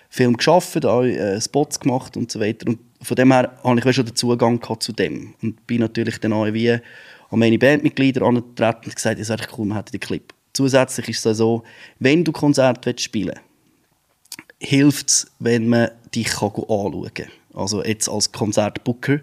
Film 0.09 0.37
geschaffen, 0.37 0.85
auch 0.85 1.05
äh, 1.05 1.41
Spots 1.41 1.79
gemacht 1.79 2.17
und 2.17 2.33
so 2.33 2.41
weiter. 2.41 2.67
Und 2.69 2.81
von 3.01 3.15
dem 3.15 3.33
her 3.33 3.57
habe 3.63 3.79
ich 3.79 3.95
schon 3.95 4.05
den 4.05 4.17
Zugang 4.17 4.59
gehabt 4.59 4.83
zu 4.83 4.93
dem 4.93 5.35
und 5.43 5.67
bin 5.67 5.81
natürlich 5.81 6.19
dann 6.19 6.33
auch 6.33 6.53
wie 6.53 6.73
an 6.73 7.39
meine 7.39 7.59
Bandmitglieder 7.59 8.23
angetreten 8.23 8.87
und 8.87 8.95
gesagt, 8.95 9.21
es 9.21 9.29
wäre 9.29 9.47
cool, 9.57 9.67
man 9.67 9.79
hätte 9.79 9.93
den 9.93 10.01
Clip. 10.01 10.35
Zusätzlich 10.53 11.11
ist 11.11 11.25
es 11.25 11.39
so, 11.39 11.63
wenn 12.01 12.25
du 12.25 12.33
Konzerte 12.33 12.93
spielen 12.99 13.37
willst, 13.37 14.71
hilft 14.71 15.09
es, 15.09 15.31
wenn 15.39 15.69
man 15.69 15.91
dich 16.15 16.27
kann 16.27 16.51
anschauen 16.51 17.15
kann. 17.15 17.29
Also 17.55 17.85
jetzt 17.85 18.09
als 18.09 18.33
Konzertbooker 18.33 19.21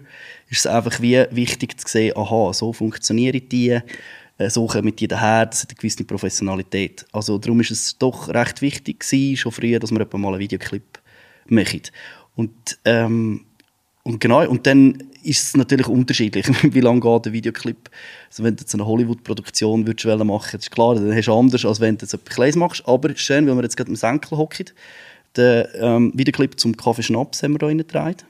ist 0.48 0.60
es 0.60 0.66
einfach 0.66 1.00
wie 1.00 1.24
wichtig 1.30 1.78
zu 1.78 1.86
sehen, 1.86 2.16
aha, 2.16 2.52
so 2.52 2.72
funktionieren 2.72 3.42
die, 3.48 3.78
so 4.46 4.66
kommen 4.66 4.94
die 4.94 5.08
daher, 5.08 5.46
das 5.46 5.62
hat 5.62 5.70
eine 5.70 5.76
gewisse 5.76 6.04
Professionalität. 6.04 7.04
Also 7.12 7.38
darum 7.38 7.60
ist 7.60 7.70
es 7.70 7.98
doch 7.98 8.28
recht 8.28 8.62
wichtig 8.62 9.00
gewesen, 9.00 9.36
schon 9.36 9.52
früher, 9.52 9.80
dass 9.80 9.90
etwa 9.90 10.18
mal 10.18 10.28
einen 10.28 10.38
Videoclip 10.38 11.00
macht. 11.46 11.92
Und, 12.36 12.78
ähm, 12.84 13.44
und 14.04 14.20
genau, 14.20 14.48
und 14.48 14.66
dann 14.66 15.02
ist 15.24 15.42
es 15.42 15.56
natürlich 15.56 15.88
unterschiedlich, 15.88 16.46
wie 16.62 16.80
lange 16.80 17.00
geht 17.00 17.26
der 17.26 17.32
Videoclip. 17.32 17.90
Also 18.30 18.44
wenn 18.44 18.54
du 18.54 18.60
jetzt 18.60 18.74
eine 18.74 18.86
Hollywood-Produktion 18.86 19.80
machen 19.80 19.86
würdest, 19.86 20.54
ist 20.54 20.70
klar, 20.70 20.94
dann 20.94 21.12
hast 21.12 21.26
du 21.26 21.34
anders, 21.34 21.64
als 21.64 21.80
wenn 21.80 21.98
du 21.98 22.04
jetzt 22.04 22.14
etwas 22.14 22.34
Kleines 22.34 22.56
machst. 22.56 22.86
Aber 22.86 23.14
schön, 23.16 23.46
weil 23.48 23.56
wir 23.56 23.62
jetzt 23.62 23.76
gerade 23.76 23.90
im 23.90 23.96
Senkel 23.96 24.38
hocken. 24.38 24.66
Den 25.36 25.66
ähm, 25.74 26.12
Videoclip 26.14 26.58
zum 26.58 26.76
Kaffee 26.76 27.02
Schnaps 27.02 27.42
haben 27.42 27.52
wir 27.52 27.58
hier 27.58 27.68
reingetragen. 27.68 28.22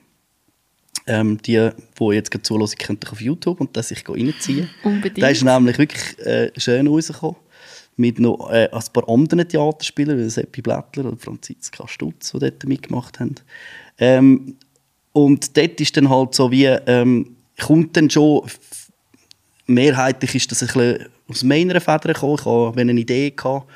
Ähm, 1.11 1.41
die, 1.43 1.71
die 1.99 2.05
jetzt 2.13 2.31
gerade 2.31 2.43
zuhören, 2.43 2.71
können 2.79 3.01
auf 3.11 3.21
YouTube 3.21 3.61
und 3.61 3.75
das 3.77 3.89
sich 3.89 4.07
reinziehen. 4.07 4.69
Unbedingt. 4.85 5.17
Der 5.17 5.31
ist 5.31 5.43
nämlich 5.43 5.79
wirklich 5.79 6.19
äh, 6.19 6.51
schön 6.59 6.87
rausgekommen. 6.87 7.37
Mit 7.97 8.21
noch 8.21 8.51
äh, 8.51 8.69
ein 8.71 8.83
paar 8.93 9.09
anderen 9.09 9.49
Theaterspielern, 9.49 10.19
wie 10.19 10.29
Seppi 10.29 10.61
Blättler 10.61 11.07
oder 11.07 11.17
Franziska 11.17 11.89
Stutz, 11.89 12.33
die 12.33 12.39
dort 12.39 12.65
mitgemacht 12.65 13.19
haben. 13.21 13.37
Ähm, 13.99 14.57
und 15.13 15.57
dort 15.57 15.81
ist 15.81 15.97
dann 15.97 16.11
halt 16.11 16.35
so 16.35 16.51
wie, 16.51 16.67
ähm, 16.67 17.37
kommt 17.59 17.97
dann 17.97 18.11
schon, 18.11 18.43
mehrheitlich 19.67 20.35
ist 20.35 20.53
das 20.53 20.63
ein 20.63 20.67
bisschen 20.69 21.07
aus 21.29 21.43
meiner 21.43 21.81
Feder 21.81 22.13
gekommen. 22.13 22.37
Ich 22.37 22.45
hatte 22.45 22.81
eine 22.81 22.93
Idee, 22.93 23.31
gehabt, 23.31 23.67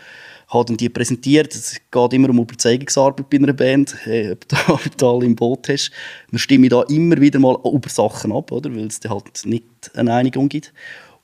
habe 0.52 0.66
dann 0.66 0.76
die 0.76 0.88
präsentiert. 0.88 1.54
Es 1.54 1.80
geht 1.90 2.12
immer 2.12 2.30
um 2.30 2.40
Überzeugungsarbeit 2.40 3.30
bei 3.30 3.38
einer 3.38 3.52
Band, 3.52 3.96
hey, 4.04 4.32
ob, 4.32 4.48
du, 4.48 4.56
ob 4.68 5.02
alle 5.02 5.26
im 5.26 5.34
Boot 5.34 5.68
hast. 5.68 5.90
Wir 6.30 6.38
stimmen 6.38 6.68
da 6.68 6.82
immer 6.82 7.20
wieder 7.20 7.38
mal 7.38 7.56
über 7.64 7.88
Sachen 7.88 8.32
ab, 8.32 8.52
oder? 8.52 8.74
weil 8.74 8.86
es 8.86 9.00
da 9.00 9.10
halt 9.10 9.44
nicht 9.44 9.64
eine 9.94 10.12
Einigung 10.12 10.48
gibt. 10.48 10.72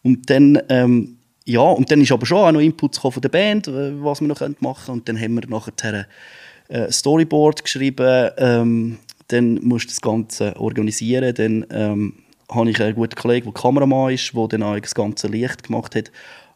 Und 0.02 0.30
dann, 0.30 0.58
ähm, 0.68 1.18
ja, 1.44 1.60
und 1.60 1.90
dann 1.90 2.00
ist 2.00 2.12
aber 2.12 2.26
schon 2.26 2.38
auch 2.38 2.52
noch 2.52 2.60
Inputs 2.60 2.98
von 2.98 3.12
der 3.20 3.28
Band, 3.28 3.66
was 3.66 4.20
wir 4.20 4.28
noch 4.28 4.40
machen 4.60 4.84
können. 4.86 4.98
Und 4.98 5.08
dann 5.08 5.20
haben 5.20 5.34
wir 5.34 5.48
nachher 5.48 5.72
ein 5.82 6.06
äh, 6.68 6.92
Storyboard 6.92 7.64
geschrieben, 7.64 8.30
ähm, 8.38 8.98
dann 9.28 9.54
musst 9.62 9.86
du 9.86 9.88
das 9.90 10.00
Ganze 10.00 10.56
organisieren, 10.56 11.34
dann 11.34 11.66
ähm, 11.70 12.14
habe 12.50 12.70
ich 12.70 12.80
einen 12.80 12.94
guten 12.94 13.14
Kollegen, 13.14 13.52
der 13.52 13.60
Kameramann 13.60 14.14
ist, 14.14 14.32
der 14.34 14.48
dann 14.48 14.62
auch 14.62 14.78
das 14.78 14.94
ganze 14.94 15.28
Licht 15.28 15.64
gemacht 15.64 15.94
hat. 15.94 16.10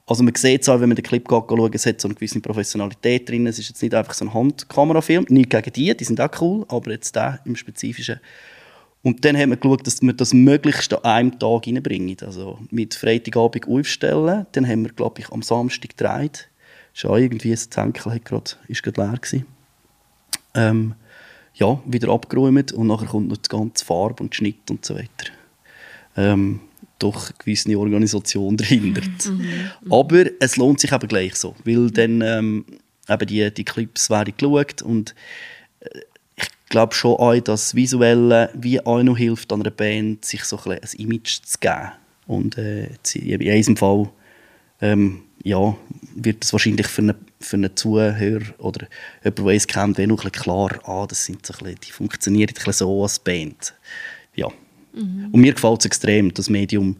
Also 0.06 0.24
man 0.24 0.34
sieht 0.34 0.62
es 0.62 0.68
auch, 0.68 0.80
wenn 0.80 0.88
man 0.88 0.96
den 0.96 1.04
Clip 1.04 1.24
schaut, 1.28 1.74
es 1.74 1.86
hat 1.86 2.00
so 2.00 2.08
eine 2.08 2.14
gewisse 2.14 2.40
Professionalität 2.40 3.28
drin. 3.28 3.46
Es 3.46 3.58
ist 3.58 3.68
jetzt 3.68 3.82
nicht 3.82 3.94
einfach 3.94 4.14
so 4.14 4.24
ein 4.24 4.34
Handkamerafilm, 4.34 5.26
nicht 5.28 5.50
gegen 5.50 5.72
die, 5.72 5.96
die 5.96 6.04
sind 6.04 6.20
auch 6.20 6.40
cool, 6.40 6.64
aber 6.68 6.90
jetzt 6.90 7.14
der 7.14 7.40
im 7.44 7.54
Spezifischen. 7.54 8.18
Und 9.02 9.24
dann 9.24 9.36
haben 9.36 9.50
wir 9.50 9.56
geschaut, 9.56 9.86
dass 9.86 10.00
wir 10.00 10.12
das 10.12 10.32
möglichst 10.32 10.92
an 10.92 11.04
einem 11.04 11.38
Tag 11.38 11.66
reinbringen. 11.66 12.16
Also 12.24 12.58
mit 12.70 12.94
Freitagabend 12.94 13.68
aufstellen, 13.68 14.46
dann 14.52 14.68
haben 14.68 14.84
wir, 14.84 14.92
glaube 14.92 15.20
ich, 15.20 15.30
am 15.30 15.42
Samstag 15.42 15.96
gedreht. 15.96 16.48
Ist 16.94 17.04
irgendwie, 17.04 17.50
das 17.50 17.70
Zenkel 17.70 18.12
hat 18.12 18.24
grad, 18.24 18.58
ist 18.68 18.82
gerade 18.82 19.00
leer 19.00 19.18
gewesen. 19.18 19.46
Ähm, 20.54 20.94
ja, 21.54 21.80
wieder 21.84 22.10
abgeräumt 22.10 22.72
und 22.72 22.86
nachher 22.86 23.08
kommt 23.08 23.28
noch 23.28 23.38
die 23.38 23.48
ganze 23.48 23.84
Farbe 23.84 24.22
und 24.22 24.34
Schnitt 24.34 24.70
und 24.70 24.84
so 24.84 24.94
weiter. 24.94 25.32
Ähm, 26.16 26.60
doch 27.02 27.26
eine 27.26 27.34
gewisse 27.38 27.78
Organisation 27.78 28.56
dahinter. 28.56 29.02
Mhm. 29.28 29.70
Aber 29.90 30.24
es 30.40 30.56
lohnt 30.56 30.80
sich 30.80 30.92
eben 30.92 31.08
gleich 31.08 31.34
so, 31.34 31.54
weil 31.64 31.90
dann 31.90 32.20
ähm, 32.20 32.64
eben 33.08 33.26
die, 33.26 33.52
die 33.52 33.64
Clips 33.64 34.10
werden 34.10 34.34
geschaut 34.36 34.82
und 34.82 35.14
äh, 35.80 36.00
ich 36.36 36.48
glaube 36.68 36.94
schon 36.94 37.16
auch, 37.16 37.34
dass 37.34 37.66
das 37.66 37.74
Visuelle 37.74 38.50
wie 38.54 38.84
auch 38.84 39.02
noch 39.02 39.18
hilft, 39.18 39.52
an 39.52 39.60
einer 39.60 39.70
Band 39.70 40.24
sich 40.24 40.44
so 40.44 40.58
ein, 40.64 40.72
ein 40.72 40.88
Image 40.96 41.42
zu 41.42 41.58
geben. 41.60 41.92
Und 42.26 42.56
äh, 42.56 42.88
in 43.14 43.38
diesem 43.40 43.76
Fall 43.76 44.08
ähm, 44.80 45.22
ja, 45.42 45.76
wird 46.14 46.44
es 46.44 46.52
wahrscheinlich 46.52 46.86
für 46.86 47.02
einen, 47.02 47.14
für 47.40 47.56
einen 47.56 47.76
Zuhörer 47.76 48.42
oder 48.58 48.86
jemand, 49.24 49.38
der 49.38 49.54
es 49.54 49.66
kennt, 49.66 49.98
noch 49.98 50.24
ein 50.24 50.32
klar, 50.32 50.78
ah, 50.84 51.06
das 51.06 51.24
sind 51.24 51.44
so 51.44 51.54
ein 51.54 51.58
bisschen, 51.58 51.80
die 51.80 51.92
funktionieren 51.92 52.50
ein 52.50 52.54
bisschen 52.54 52.72
so 52.72 53.02
als 53.02 53.18
Band. 53.18 53.74
Ja. 54.34 54.48
Mhm. 54.92 55.28
Und 55.32 55.40
mir 55.40 55.52
gefällt 55.52 55.80
es 55.80 55.86
extrem, 55.86 56.32
das 56.34 56.50
Medium 56.50 56.96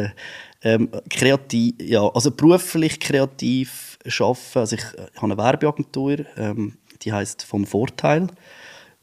ähm, 0.62 0.90
kreativ, 1.08 1.74
ja, 1.80 2.06
also 2.08 2.30
beruflich 2.32 2.98
kreativ 2.98 3.98
arbeiten. 4.04 4.58
Also 4.58 4.76
ich, 4.76 4.82
ich 4.82 5.22
habe 5.22 5.32
eine 5.32 5.38
Werbeagentur, 5.38 6.26
ähm, 6.36 6.76
die 7.02 7.12
heißt 7.12 7.44
vom 7.44 7.66
Vorteil. 7.66 8.26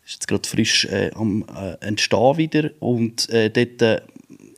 Ist 0.06 0.14
jetzt 0.14 0.28
gerade 0.28 0.48
frisch 0.48 0.86
äh, 0.86 1.12
am 1.16 1.46
äh, 1.56 1.84
entstehen 1.86 2.38
wieder 2.38 2.70
und 2.80 3.28
äh, 3.30 3.50
dort 3.50 3.82
äh, 3.82 4.02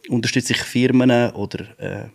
unterstütze 0.09 0.53
ich 0.53 0.59
Firmen 0.59 1.31
oder 1.31 1.79
äh, 1.79 2.09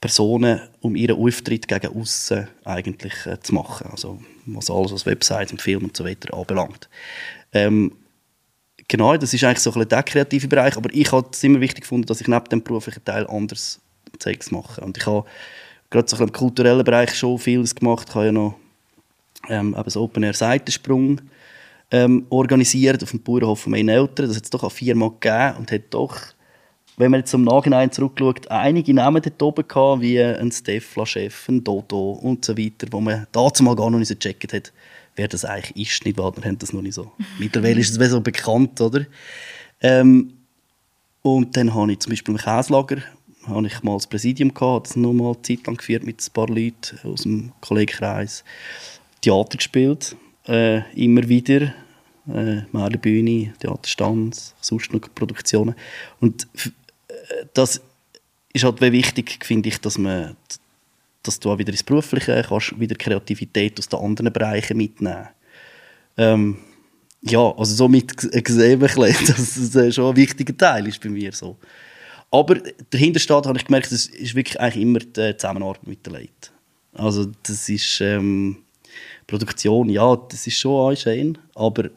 Personen, 0.00 0.60
um 0.80 0.96
ihren 0.96 1.16
Auftritt 1.16 1.68
gegen 1.68 1.96
außen 1.96 2.48
eigentlich 2.64 3.14
äh, 3.26 3.40
zu 3.40 3.54
machen. 3.54 3.88
Also 3.90 4.20
was 4.46 4.70
alles, 4.70 4.92
was 4.92 5.06
Websites 5.06 5.52
und 5.52 5.62
Film 5.62 5.84
und 5.84 5.96
so 5.96 6.04
weiter 6.04 6.34
anbelangt. 6.34 6.88
Ähm, 7.52 7.92
genau, 8.86 9.16
das 9.16 9.34
ist 9.34 9.44
eigentlich 9.44 9.60
so 9.60 9.72
ein 9.72 9.88
der 9.88 10.02
kreative 10.02 10.48
Bereich, 10.48 10.76
aber 10.76 10.90
ich 10.92 11.10
habe 11.12 11.28
es 11.32 11.42
immer 11.44 11.60
wichtig 11.60 11.82
gefunden, 11.82 12.06
dass 12.06 12.20
ich 12.20 12.28
neben 12.28 12.44
dem 12.46 12.62
beruflichen 12.62 13.04
Teil 13.04 13.26
anders 13.28 13.80
Zeugs 14.18 14.50
mache. 14.50 14.80
Und 14.80 14.98
ich 14.98 15.06
habe 15.06 15.26
gerade 15.90 16.08
so 16.08 16.16
im 16.22 16.32
kulturellen 16.32 16.84
Bereich 16.84 17.14
schon 17.14 17.38
vieles 17.38 17.74
gemacht. 17.74 18.08
Ich 18.08 18.14
habe 18.14 18.26
ja 18.26 18.32
noch 18.32 18.54
ähm, 19.48 19.76
eben 19.78 19.90
so 19.90 20.02
Open 20.02 20.22
Air 20.22 20.34
Seitensprung 20.34 21.20
ähm, 21.90 22.26
organisiert 22.30 23.02
auf 23.02 23.10
dem 23.10 23.22
Bauernhof 23.22 23.60
von 23.60 23.72
meinen 23.72 23.88
Eltern. 23.88 24.28
Das 24.28 24.36
hat 24.36 24.44
es 24.44 24.50
doch 24.50 24.64
auch 24.64 24.72
viermal 24.72 25.10
gegeben 25.10 25.58
und 25.58 25.72
hat 25.72 25.82
doch, 25.90 26.18
wenn 26.96 27.10
man 27.10 27.20
jetzt 27.20 27.32
im 27.32 27.44
Nachhinein 27.44 27.92
zurückschaut, 27.92 28.50
einige 28.50 28.92
Namen 28.92 29.22
dort 29.22 29.42
oben 29.42 29.66
gehabt, 29.66 30.02
wie 30.02 30.20
ein 30.20 30.52
Stefla-Chef, 30.52 31.48
ein 31.48 31.64
Dodo 31.64 32.12
und 32.12 32.44
so 32.44 32.56
weiter, 32.56 32.88
wo 32.90 33.00
man 33.00 33.26
dazu 33.32 33.62
mal 33.62 33.76
gar 33.76 33.90
noch 33.90 33.98
nicht 33.98 34.20
gecheckt 34.20 34.52
hat, 34.52 34.72
wer 35.16 35.28
das 35.28 35.44
eigentlich 35.44 35.88
ist. 35.88 36.04
Nicht 36.04 36.18
wahr? 36.18 36.36
Wir 36.36 36.44
haben 36.44 36.58
das 36.58 36.72
noch 36.72 36.82
nicht 36.82 36.94
so. 36.94 37.12
Mittlerweile 37.38 37.80
ist 37.80 37.98
es 37.98 38.10
so 38.10 38.20
bekannt, 38.20 38.80
oder? 38.80 39.06
Ähm, 39.80 40.32
und 41.22 41.56
dann 41.56 41.74
habe 41.74 41.92
ich 41.92 42.00
zum 42.00 42.10
Beispiel 42.10 42.34
im 42.34 42.40
Käslager 42.40 43.02
habe 43.48 43.66
ich 43.66 43.82
mal 43.82 43.94
das 43.94 44.06
Präsidium 44.06 44.52
gehabt, 44.54 44.88
das 44.88 44.96
noch 44.96 45.12
mal 45.12 45.32
eine 45.32 45.42
Zeit 45.42 45.66
lang 45.66 45.76
geführt 45.76 46.04
mit 46.04 46.20
ein 46.20 46.32
paar 46.32 46.48
Leuten 46.48 46.98
aus 47.04 47.22
dem 47.22 47.52
Kollegenkreis. 47.60 48.44
Theater 49.20 49.56
gespielt, 49.56 50.16
äh, 50.48 50.82
immer 50.94 51.28
wieder. 51.28 51.74
Äh, 52.26 52.62
Bühne, 53.00 53.54
Theaterstanz, 53.58 54.54
sonst 54.60 54.92
noch 54.92 55.00
Produktionen. 55.14 55.74
Und 56.20 56.46
äh, 56.54 57.46
das 57.54 57.80
ist 58.52 58.64
halt 58.64 58.80
wichtig, 58.80 59.44
finde 59.44 59.68
ich, 59.68 59.80
dass 59.80 59.98
man 59.98 60.36
dass 61.22 61.38
du 61.40 61.50
auch 61.50 61.58
wieder 61.58 61.72
ins 61.72 61.82
Berufliche 61.82 62.42
kannst, 62.48 62.78
wieder 62.80 62.96
Kreativität 62.96 63.78
aus 63.78 63.88
den 63.88 63.98
anderen 63.98 64.32
Bereichen 64.32 64.76
mitnehmen. 64.76 65.28
Ähm, 66.16 66.58
ja, 67.20 67.52
also 67.56 67.74
somit 67.74 68.16
gesehen, 68.16 68.80
dass 69.26 69.70
das 69.72 69.94
schon 69.94 70.10
ein 70.10 70.16
wichtiger 70.16 70.56
Teil 70.56 70.86
ist 70.86 71.00
bei 71.00 71.08
mir 71.10 71.32
so. 71.32 71.56
Aber 72.30 72.56
dahinter 72.90 73.20
steht, 73.20 73.46
habe 73.46 73.58
ich 73.58 73.64
gemerkt, 73.64 73.90
das 73.92 74.06
ist 74.06 74.34
wirklich 74.34 74.60
eigentlich 74.60 74.82
immer 74.82 74.98
die 75.00 75.36
Zusammenarbeit 75.36 75.86
mit 75.86 76.06
den 76.06 76.14
Leuten. 76.14 76.30
Also 76.92 77.30
das 77.42 77.68
ist 77.68 78.00
ähm, 78.00 78.58
Produktion, 79.28 79.88
ja, 79.90 80.16
das 80.16 80.46
ist 80.46 80.58
schon 80.58 80.96
schön, 80.96 81.38
aber 81.54 81.90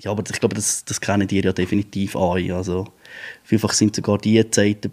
ja, 0.00 0.10
aber 0.10 0.24
ich 0.28 0.40
glaube, 0.40 0.54
das, 0.54 0.84
das 0.84 1.00
kennen 1.00 1.28
die 1.28 1.40
ja 1.40 1.52
definitiv 1.52 2.16
an. 2.16 2.50
Also 2.50 2.86
vielfach 3.44 3.72
sind 3.72 3.94
sogar 3.94 4.18
die 4.18 4.50
Zeiten, 4.50 4.90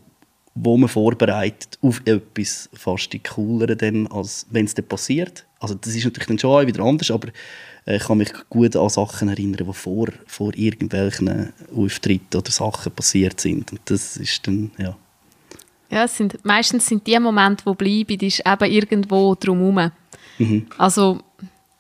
wo 0.55 0.78
man 0.78 0.89
vorbereitet 0.89 1.80
auf 1.82 2.01
etwas, 2.05 2.70
fast 2.74 3.11
die 3.11 3.20
cooleren, 3.20 4.07
als 4.11 4.45
wenn 4.51 4.66
es 4.66 4.76
dann 4.76 4.86
passiert. 4.86 5.45
Also 5.59 5.76
das 5.76 5.95
ist 5.95 6.03
natürlich 6.03 6.28
dann 6.28 6.39
schon 6.39 6.68
wieder 6.68 6.84
anders, 6.84 7.09
aber 7.11 7.30
äh, 7.86 7.95
ich 7.95 8.03
kann 8.03 8.18
mich 8.18 8.32
gut 8.49 8.76
an 8.76 8.89
Sachen 8.89 9.30
erinnern, 9.30 9.66
die 9.66 9.74
vor, 9.74 10.09
vor 10.28 10.53
irgendwelchen 10.53 11.53
Auftritten 11.76 12.38
oder 12.38 12.51
Sachen 12.51 12.91
passiert 12.91 13.39
sind. 13.39 13.72
Und 13.72 13.82
das 13.86 14.18
ist 14.18 14.45
dann, 14.45 14.72
ja. 14.78 14.95
Ja, 15.89 16.07
sind, 16.07 16.43
meistens 16.43 16.88
sind 16.88 17.05
die 17.07 17.20
Momente, 17.20 17.64
die 17.68 17.76
bleiben, 17.76 18.18
die 18.18 18.28
ist 18.28 18.43
eben 18.45 18.72
irgendwo 18.72 19.36
drumherum. 19.36 19.91
Mhm. 20.39 20.66
Also 20.78 21.20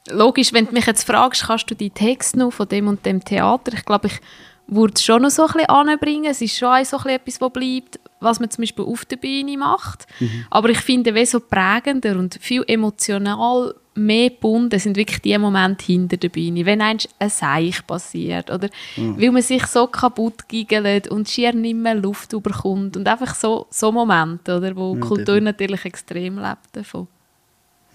logisch, 0.09 0.53
wenn 0.53 0.65
du 0.65 0.73
mich 0.73 0.85
jetzt 0.85 1.03
fragst, 1.03 1.43
kannst 1.43 1.69
du 1.69 1.75
die 1.75 1.89
Texte 1.89 2.39
noch 2.39 2.51
von 2.51 2.67
dem 2.67 2.87
und 2.87 3.05
dem 3.05 3.23
Theater, 3.23 3.73
ich 3.73 3.85
glaube, 3.85 4.07
ich 4.07 4.19
würde 4.67 4.93
es 4.95 5.03
schon 5.03 5.21
noch 5.21 5.29
so 5.29 5.43
ein 5.43 5.53
bisschen 5.53 5.69
anbringen. 5.69 6.31
Es 6.31 6.41
ist 6.41 6.57
schon 6.57 6.85
so 6.85 6.97
ein 6.97 7.09
etwas, 7.09 7.41
was 7.41 7.51
bleibt, 7.51 7.99
was 8.19 8.39
man 8.39 8.49
zum 8.49 8.61
Beispiel 8.61 8.85
auf 8.85 9.05
der 9.05 9.17
Bühne 9.17 9.57
macht. 9.57 10.07
Mhm. 10.19 10.45
Aber 10.49 10.69
ich 10.69 10.79
finde, 10.79 11.13
wie 11.15 11.25
so 11.25 11.39
prägender 11.39 12.17
und 12.17 12.37
viel 12.41 12.63
emotional 12.67 13.75
mehr 13.95 14.29
gebunden 14.29 14.79
sind 14.79 14.97
wirklich 14.97 15.21
die 15.21 15.37
Momente 15.37 15.85
hinter 15.85 16.17
der 16.17 16.29
Bühne. 16.29 16.65
Wenn 16.65 16.81
ein 16.81 16.97
Seich 17.27 17.85
passiert 17.85 18.49
oder 18.49 18.69
mhm. 18.97 19.21
weil 19.21 19.31
man 19.31 19.41
sich 19.41 19.65
so 19.67 19.85
kaputt 19.85 20.47
giggelt 20.47 21.09
und 21.09 21.29
schier 21.29 21.53
nicht 21.53 21.75
mehr 21.75 21.93
Luft 21.93 22.31
bekommt 22.31 22.97
und 22.97 23.07
einfach 23.07 23.35
so, 23.35 23.67
so 23.69 23.91
Momente, 23.91 24.57
oder, 24.57 24.75
wo 24.75 24.95
ja, 24.95 25.01
Kultur 25.01 25.39
natürlich 25.41 25.85
extrem 25.85 26.39
lebt 26.39 26.69
davon. 26.71 27.07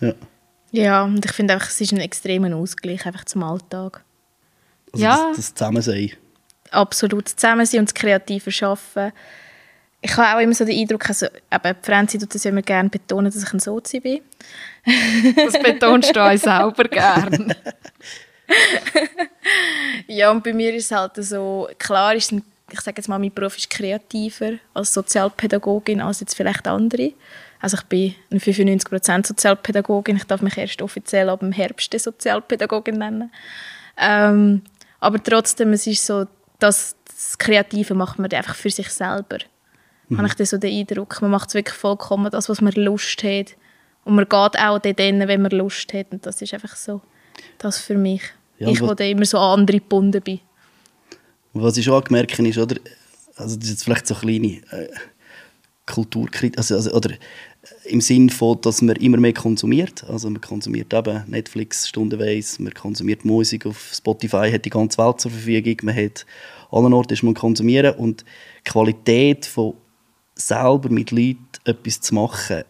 Ja. 0.00 0.12
Ja, 0.70 1.02
und 1.02 1.24
ich 1.24 1.32
finde 1.32 1.54
einfach, 1.54 1.68
es 1.68 1.80
ist 1.80 1.92
ein 1.92 2.00
extremer 2.00 2.54
Ausgleich 2.54 3.06
einfach 3.06 3.24
zum 3.24 3.42
Alltag. 3.42 4.04
Also 4.92 5.04
ja. 5.04 5.26
das, 5.28 5.36
das 5.36 5.54
Zusammensein. 5.54 6.12
Absolut, 6.70 7.26
das 7.26 7.36
Zusammensein 7.36 7.80
und 7.80 7.88
das 7.88 7.94
kreative 7.94 8.66
Arbeiten 8.66 9.12
ich 10.00 10.16
habe 10.16 10.36
auch 10.36 10.42
immer 10.42 10.54
so 10.54 10.64
den 10.64 10.78
Eindruck, 10.78 11.08
also, 11.08 11.26
eben, 11.26 11.76
Franzi 11.82 12.18
tut 12.18 12.34
das 12.34 12.44
immer 12.44 12.62
gerne 12.62 12.88
betonen, 12.88 13.32
dass 13.32 13.42
ich 13.42 13.52
ein 13.52 13.58
Sozi 13.58 14.00
bin. 14.00 14.20
das 15.36 15.60
betonst 15.60 16.14
du 16.14 16.20
auch 16.20 16.36
selber 16.36 16.84
gerne. 16.84 17.56
ja, 20.06 20.30
und 20.30 20.44
bei 20.44 20.52
mir 20.52 20.74
ist 20.74 20.86
es 20.86 20.96
halt 20.96 21.16
so, 21.16 21.68
klar 21.78 22.14
ist 22.14 22.32
ein, 22.32 22.44
ich 22.70 22.80
sage 22.80 22.98
jetzt 22.98 23.08
mal, 23.08 23.18
mein 23.18 23.32
Beruf 23.32 23.56
ist 23.58 23.70
kreativer 23.70 24.52
als 24.72 24.94
Sozialpädagogin 24.94 26.00
als 26.00 26.20
jetzt 26.20 26.34
vielleicht 26.34 26.66
andere. 26.68 27.12
Also 27.61 27.76
ich 27.76 27.84
bin 27.84 28.14
eine 28.30 28.40
95% 28.40 29.26
Sozialpädagogin, 29.26 30.16
ich 30.16 30.24
darf 30.24 30.42
mich 30.42 30.56
erst 30.56 30.80
offiziell 30.82 31.28
ab 31.28 31.40
dem 31.40 31.52
Herbst 31.52 31.98
Sozialpädagogin 31.98 32.98
nennen. 32.98 33.32
Ähm, 33.96 34.62
aber 35.00 35.22
trotzdem, 35.22 35.72
es 35.72 35.86
ist 35.86 36.06
so, 36.06 36.26
dass 36.59 36.96
das 37.06 37.36
Kreative 37.38 37.94
macht 37.94 38.18
man 38.18 38.30
einfach 38.32 38.54
für 38.54 38.70
sich 38.70 38.90
selber 38.90 39.38
mhm. 40.09 40.18
habe 40.18 40.28
ich 40.28 40.34
dann 40.34 40.46
so 40.46 40.59
den 40.59 40.78
Eindruck, 40.78 41.20
man 41.22 41.30
macht 41.30 41.48
es 41.48 41.54
wirklich 41.54 41.76
vollkommen 41.76 42.30
das, 42.30 42.48
was 42.48 42.61
man 42.61 42.72
Lust 42.72 43.22
hat. 43.22 43.56
Und 44.04 44.14
man 44.14 44.24
geht 44.24 44.59
auch 44.59 44.78
dann, 44.78 45.28
wenn 45.28 45.42
man 45.42 45.50
Lust 45.50 45.92
hat. 45.92 46.12
Und 46.12 46.24
das 46.24 46.40
ist 46.40 46.54
einfach 46.54 46.76
so 46.76 47.02
das 47.59 47.78
für 47.78 47.96
mich. 47.96 48.22
Ja, 48.59 48.68
ich, 48.68 48.80
wo 48.80 48.94
dann 48.94 49.09
immer 49.09 49.24
so 49.24 49.38
an 49.38 49.61
andere 49.61 49.78
gebunden 49.78 50.22
bin. 50.22 50.40
Was 51.52 51.76
ich 51.76 51.88
auch 51.90 52.02
gemerkt 52.02 52.38
habe, 52.38 52.48
ist, 52.48 52.59
oder, 52.59 52.76
also 53.36 53.56
das 53.56 53.64
ist 53.66 53.70
jetzt 53.70 53.84
vielleicht 53.84 54.06
so 54.06 54.14
eine 54.14 54.22
kleine 54.22 54.62
äh, 54.72 54.88
Kulturkritik, 55.89 56.59
also, 56.59 56.76
also, 56.76 56.93
oder 56.93 57.11
äh, 57.11 57.16
im 57.84 58.01
Sinn 58.01 58.30
von, 58.30 58.61
dass 58.61 58.82
man 58.82 58.97
immer 58.97 59.16
mehr 59.16 59.32
konsumiert. 59.32 60.05
Also 60.05 60.30
man 60.30 60.41
konsumiert 60.41 60.93
eben 60.93 61.24
Netflix 61.26 61.89
stundenweise, 61.89 62.62
man 62.62 62.74
konsumiert 62.74 63.24
Musik 63.24 63.66
auf 63.66 63.93
Spotify, 63.95 64.51
hat 64.53 64.64
die 64.64 64.70
ganze 64.70 64.99
Welt 64.99 65.20
zur 65.20 65.30
Verfügung, 65.30 65.76
man 65.82 65.97
hat 65.97 66.26
allen 66.70 66.93
Orten 66.93 67.14
ist 67.14 67.22
man 67.22 67.34
konsumieren 67.34 67.95
und 67.95 68.24
die 68.66 68.70
Qualität 68.70 69.47
von 69.47 69.74
selber 70.34 70.91
mit 70.91 71.11
Leuten 71.11 71.39
etwas 71.64 72.01
zu 72.01 72.14
machen, 72.14 72.62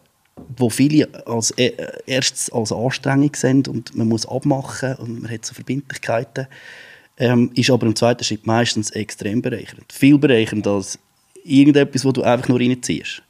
wo 0.56 0.70
viele 0.70 1.08
als 1.26 1.52
e-, 1.58 1.74
erstes 2.06 2.50
als 2.50 2.72
Anstrengung 2.72 3.34
sind 3.34 3.68
und 3.68 3.94
man 3.96 4.08
muss 4.08 4.26
abmachen 4.26 4.94
und 4.96 5.22
man 5.22 5.30
hat 5.30 5.44
so 5.44 5.54
Verbindlichkeiten, 5.54 6.46
ähm, 7.18 7.50
ist 7.54 7.70
aber 7.70 7.86
im 7.86 7.96
zweiten 7.96 8.24
Schritt 8.24 8.46
meistens 8.46 8.90
extrem 8.92 9.42
bereichernd. 9.42 9.92
Viel 9.92 10.18
bereichernd 10.18 10.66
als 10.66 10.98
irgendetwas, 11.48 12.04
wo 12.04 12.12
du 12.12 12.22
einfach 12.22 12.48
nur 12.48 12.60
reinziehst. 12.60 13.22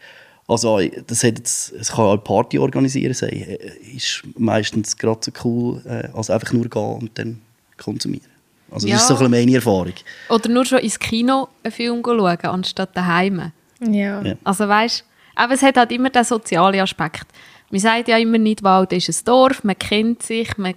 Also 0.47 0.81
das, 1.07 1.25
hat 1.25 1.37
jetzt, 1.39 1.75
das 1.79 1.93
kann 1.93 2.07
auch 2.07 2.17
Party 2.17 2.59
organisieren 2.59 3.13
sein, 3.13 3.59
ist 3.95 4.23
meistens 4.37 4.97
gerade 4.97 5.21
so 5.23 5.31
cool, 5.45 5.83
äh, 5.85 6.09
als 6.17 6.31
einfach 6.31 6.53
nur 6.55 6.69
gehen 6.69 6.97
und 7.01 7.11
dann 7.19 7.43
konsumieren. 7.77 8.27
Also 8.71 8.87
das 8.87 9.09
ja. 9.09 9.15
ist 9.15 9.19
so 9.19 9.25
ein 9.25 9.31
meine 9.31 9.55
Erfahrung. 9.55 9.93
Oder 10.31 10.49
nur 10.49 10.65
schon 10.65 10.79
ins 10.79 10.99
Kino 10.99 11.49
einen 11.63 11.73
Film 11.73 12.03
schauen, 12.05 12.39
anstatt 12.45 12.97
daheim. 12.97 13.53
Ja. 13.81 14.23
Also 14.43 14.67
weißt, 14.67 15.05
aber 15.35 15.55
es 15.55 15.63
hat 15.63 15.77
halt 15.77 15.93
immer 15.93 16.11
den 16.11 16.25
sozialen 16.25 16.81
Aspekt. 16.81 17.27
Man 17.71 17.81
sagt 17.81 18.09
ja 18.09 18.17
immer 18.17 18.39
nicht, 18.39 18.63
Wald 18.63 18.93
ist 18.95 19.09
ein 19.09 19.25
Dorf, 19.27 19.63
man 19.65 19.79
kennt 19.79 20.23
sich, 20.23 20.57
man 20.57 20.75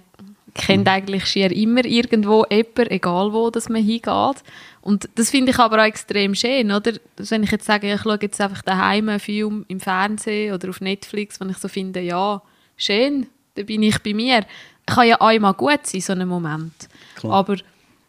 kennt 0.54 0.84
mhm. 0.84 0.92
eigentlich 0.92 1.26
schier 1.26 1.50
immer 1.50 1.84
irgendwo 1.84 2.44
jemanden, 2.50 2.90
egal 2.90 3.32
wo 3.32 3.50
dass 3.50 3.68
man 3.68 3.82
hingeht. 3.82 4.42
Und 4.80 5.08
das 5.14 5.30
finde 5.30 5.52
ich 5.52 5.58
aber 5.58 5.80
auch 5.80 5.86
extrem 5.86 6.34
schön, 6.34 6.72
oder? 6.72 6.92
Wenn 7.16 7.44
ich 7.44 7.50
jetzt 7.50 7.66
sage, 7.66 7.92
ich 7.92 8.02
schaue 8.02 8.18
jetzt 8.20 8.40
einfach 8.40 8.62
daheim 8.62 9.08
einen 9.08 9.20
Film 9.20 9.64
im 9.68 9.80
Fernsehen 9.80 10.54
oder 10.54 10.70
auf 10.70 10.80
Netflix, 10.80 11.40
wenn 11.40 11.50
ich 11.50 11.58
so 11.58 11.68
finde, 11.68 12.00
ja, 12.00 12.42
schön, 12.76 13.26
dann 13.54 13.66
bin 13.66 13.82
ich 13.82 13.98
bei 14.02 14.12
mir. 14.12 14.44
Kann 14.86 15.06
ja 15.06 15.20
einmal 15.20 15.54
gut 15.54 15.86
sein, 15.86 16.00
so 16.00 16.12
ein 16.12 16.26
Moment. 16.26 16.88
Klar. 17.14 17.32
Aber 17.32 17.56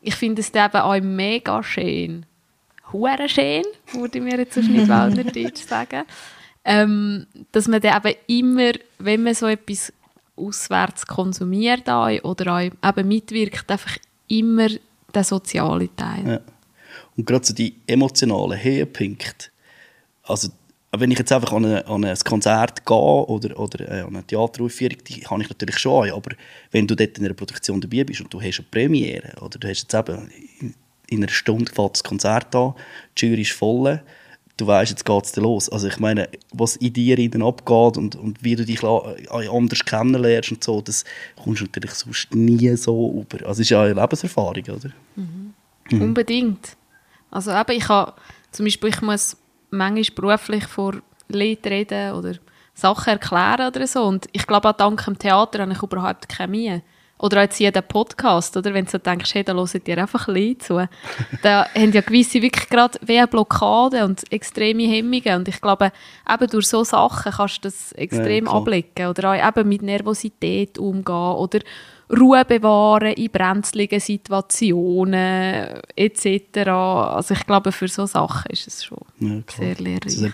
ich 0.02 0.16
finde 0.16 0.41
es 0.41 0.50
eben 0.50 0.76
auch 0.76 1.00
mega 1.00 1.64
schön, 1.64 2.26
hure 2.91 3.30
schön, 3.30 3.64
würde 3.94 4.18
ich 4.18 4.24
mir 4.24 4.38
jetzt 4.38 4.58
auf 4.58 4.66
Nidwaldner 4.66 5.24
Deutsch 5.24 5.62
sagen. 5.68 6.04
Ähm, 6.66 7.28
dass 7.52 7.68
man 7.68 7.82
dann 7.82 8.02
eben 8.04 8.18
immer, 8.28 8.72
wenn 8.98 9.24
man 9.24 9.34
so 9.34 9.48
etwas 9.48 9.91
auswärts 10.36 11.05
konsumiert 11.05 11.88
oder 11.88 12.55
auch 12.55 12.61
eben 12.61 13.07
mitwirkt, 13.07 13.69
einfach 13.69 13.97
immer 14.27 14.67
den 14.67 15.23
sozialen 15.23 15.95
Teil. 15.95 16.27
Ja. 16.27 16.39
Und 17.15 17.25
gerade 17.25 17.45
so 17.45 17.53
die 17.53 17.75
emotionalen 17.86 18.61
Höhepunkte, 18.61 19.49
also 20.23 20.49
wenn 20.95 21.11
ich 21.11 21.17
jetzt 21.17 21.31
einfach 21.31 21.53
an, 21.53 21.65
eine, 21.65 21.88
an 21.88 22.05
ein 22.05 22.17
Konzert 22.23 22.86
gehe 22.86 22.95
oder, 22.95 23.59
oder 23.59 23.89
äh, 23.89 24.01
an 24.01 24.15
eine 24.15 24.23
Theateraufführung, 24.23 24.97
die 25.07 25.21
kann 25.21 25.41
ich 25.41 25.49
natürlich 25.49 25.77
schon 25.77 26.09
an, 26.09 26.15
aber 26.15 26.36
wenn 26.71 26.88
du 26.88 26.95
dort 26.95 27.17
in 27.17 27.25
einer 27.25 27.34
Produktion 27.34 27.81
dabei 27.81 28.03
bist 28.03 28.21
und 28.21 28.31
du 28.31 28.41
hast 28.41 28.59
eine 28.59 28.67
Premiere 28.69 29.34
oder 29.41 29.57
du 29.57 29.67
hast 29.67 29.81
jetzt 29.81 29.93
eben 29.93 30.29
in, 30.59 30.75
in 31.07 31.17
einer 31.23 31.31
Stunde 31.31 31.71
das 31.75 32.03
Konzert 32.03 32.55
an, 32.55 32.75
die 33.17 33.25
Jury 33.25 33.41
ist 33.41 33.53
voll, 33.53 34.01
du 34.58 34.68
weißt, 34.68 34.91
jetzt 34.91 35.06
geht 35.06 35.26
es 35.26 35.36
los. 35.36 35.70
Also 35.70 35.88
ich 35.88 35.99
meine, 35.99 36.30
was 36.51 36.76
in 36.76 36.93
dir 36.93 37.18
innen 37.18 37.43
abgeht 37.43 37.97
und, 37.97 38.16
und 38.16 38.43
wie 38.43 38.56
du 38.56 38.66
dich 38.66 38.84
anders 38.84 39.86
kennenlernst 39.86 40.51
und 40.51 40.64
so, 40.64 40.82
das 40.82 41.04
kommst 41.41 41.62
du 41.62 41.66
natürlich 41.66 41.93
sonst 41.93 42.34
nie 42.36 42.76
so 42.76 43.12
über. 43.22 43.45
Also 43.47 43.54
es 43.54 43.60
ist 43.62 43.70
ja 43.70 43.84
eine 43.84 43.93
Lebenserfahrung, 43.93 44.64
oder? 44.64 44.89
Mhm. 45.16 45.54
Mhm. 45.89 46.01
Unbedingt. 46.01 46.78
Also 47.32 47.51
eben, 47.51 47.72
ich 47.72 47.88
habe 47.89 48.14
zum 48.51 48.66
Beispiel, 48.66 48.89
ich 48.89 49.01
muss 49.01 49.38
manchmal 49.72 50.16
beruflich 50.16 50.66
vor 50.66 51.01
Leuten 51.30 51.68
reden 51.68 52.14
oder 52.14 52.36
Sachen 52.76 53.14
erklären 53.14 53.68
oder 53.68 53.86
so 53.88 54.04
und 54.04 54.28
ich 54.32 54.47
glaube 54.47 54.70
auch 54.70 54.74
dank 54.74 55.04
dem 55.06 55.18
Theater 55.18 55.60
habe 55.60 55.74
ich 55.74 55.84
überhaupt 55.84 56.28
keine 56.28 56.51
Mühe 56.51 56.82
oder 57.20 57.41
jetzt 57.43 57.59
jeden 57.59 57.84
Podcast, 57.84 58.57
oder? 58.57 58.74
Wenn 58.74 58.86
du 58.86 58.91
so 58.91 58.97
denkst, 58.97 59.34
hey, 59.34 59.43
da 59.43 59.53
hört 59.53 59.88
ihr 59.88 59.97
einfach 59.97 60.28
ein 60.28 60.59
zu. 60.59 60.88
da 61.41 61.68
haben 61.76 61.91
ja 61.91 62.01
gewisse 62.01 62.41
wirklich 62.41 62.68
gerade 62.70 62.99
wie 63.05 63.18
eine 63.18 63.28
Blockade 63.28 64.03
und 64.03 64.30
extreme 64.32 64.84
Hemmungen. 64.84 65.36
Und 65.36 65.47
ich 65.47 65.61
glaube, 65.61 65.91
eben 66.30 66.47
durch 66.47 66.68
so 66.68 66.84
Sachen 66.84 67.32
kannst 67.32 67.57
du 67.59 67.70
das 67.70 67.93
extrem 67.93 68.45
ja, 68.45 68.51
ablegen. 68.51 69.07
Oder 69.07 69.32
auch 69.32 69.47
eben 69.47 69.70
mit 69.70 69.84
Nervosität 69.84 70.78
umgehen 70.78 71.16
oder 71.16 71.59
Ruhe 72.11 72.43
bewahren 72.45 73.14
in 73.14 73.32
brenzligen 73.32 73.99
Situationen 73.99 75.82
etc. 75.95 76.68
Also 76.68 77.34
ich 77.34 77.45
glaube, 77.45 77.72
für 77.72 77.88
so 77.88 78.05
Sachen 78.05 78.51
ist 78.51 78.68
es 78.68 78.84
schon 78.84 78.99
ja, 79.20 79.41
sehr 79.55 79.76
lehrreich. 79.76 80.05
Also, 80.05 80.28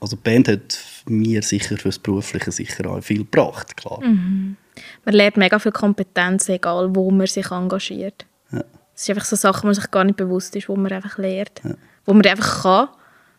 also 0.00 0.16
die 0.16 0.22
Band 0.22 0.48
hat 0.48 0.78
mir 1.06 1.42
sicher 1.42 1.76
fürs 1.78 1.98
Berufliche 1.98 2.52
sicher 2.52 2.90
auch 2.90 3.02
viel 3.02 3.18
gebracht, 3.18 3.76
klar. 3.76 4.00
Mhm. 4.04 4.56
Man 5.04 5.14
lernt 5.14 5.36
mega 5.36 5.58
viel 5.58 5.72
Kompetenz, 5.72 6.48
egal 6.48 6.94
wo 6.94 7.10
man 7.10 7.26
sich 7.26 7.50
engagiert. 7.50 8.24
Ja. 8.52 8.64
Es 8.94 9.02
ist 9.02 9.10
einfach 9.10 9.24
so 9.24 9.36
Sachen, 9.36 9.62
wo 9.62 9.66
man 9.68 9.74
sich 9.74 9.90
gar 9.90 10.04
nicht 10.04 10.16
bewusst 10.16 10.54
ist, 10.56 10.68
wo 10.68 10.76
man 10.76 10.92
einfach 10.92 11.18
lernt. 11.18 11.60
Ja. 11.64 11.74
Wo 12.04 12.14
man 12.14 12.26
einfach 12.26 12.62
kann. 12.62 12.88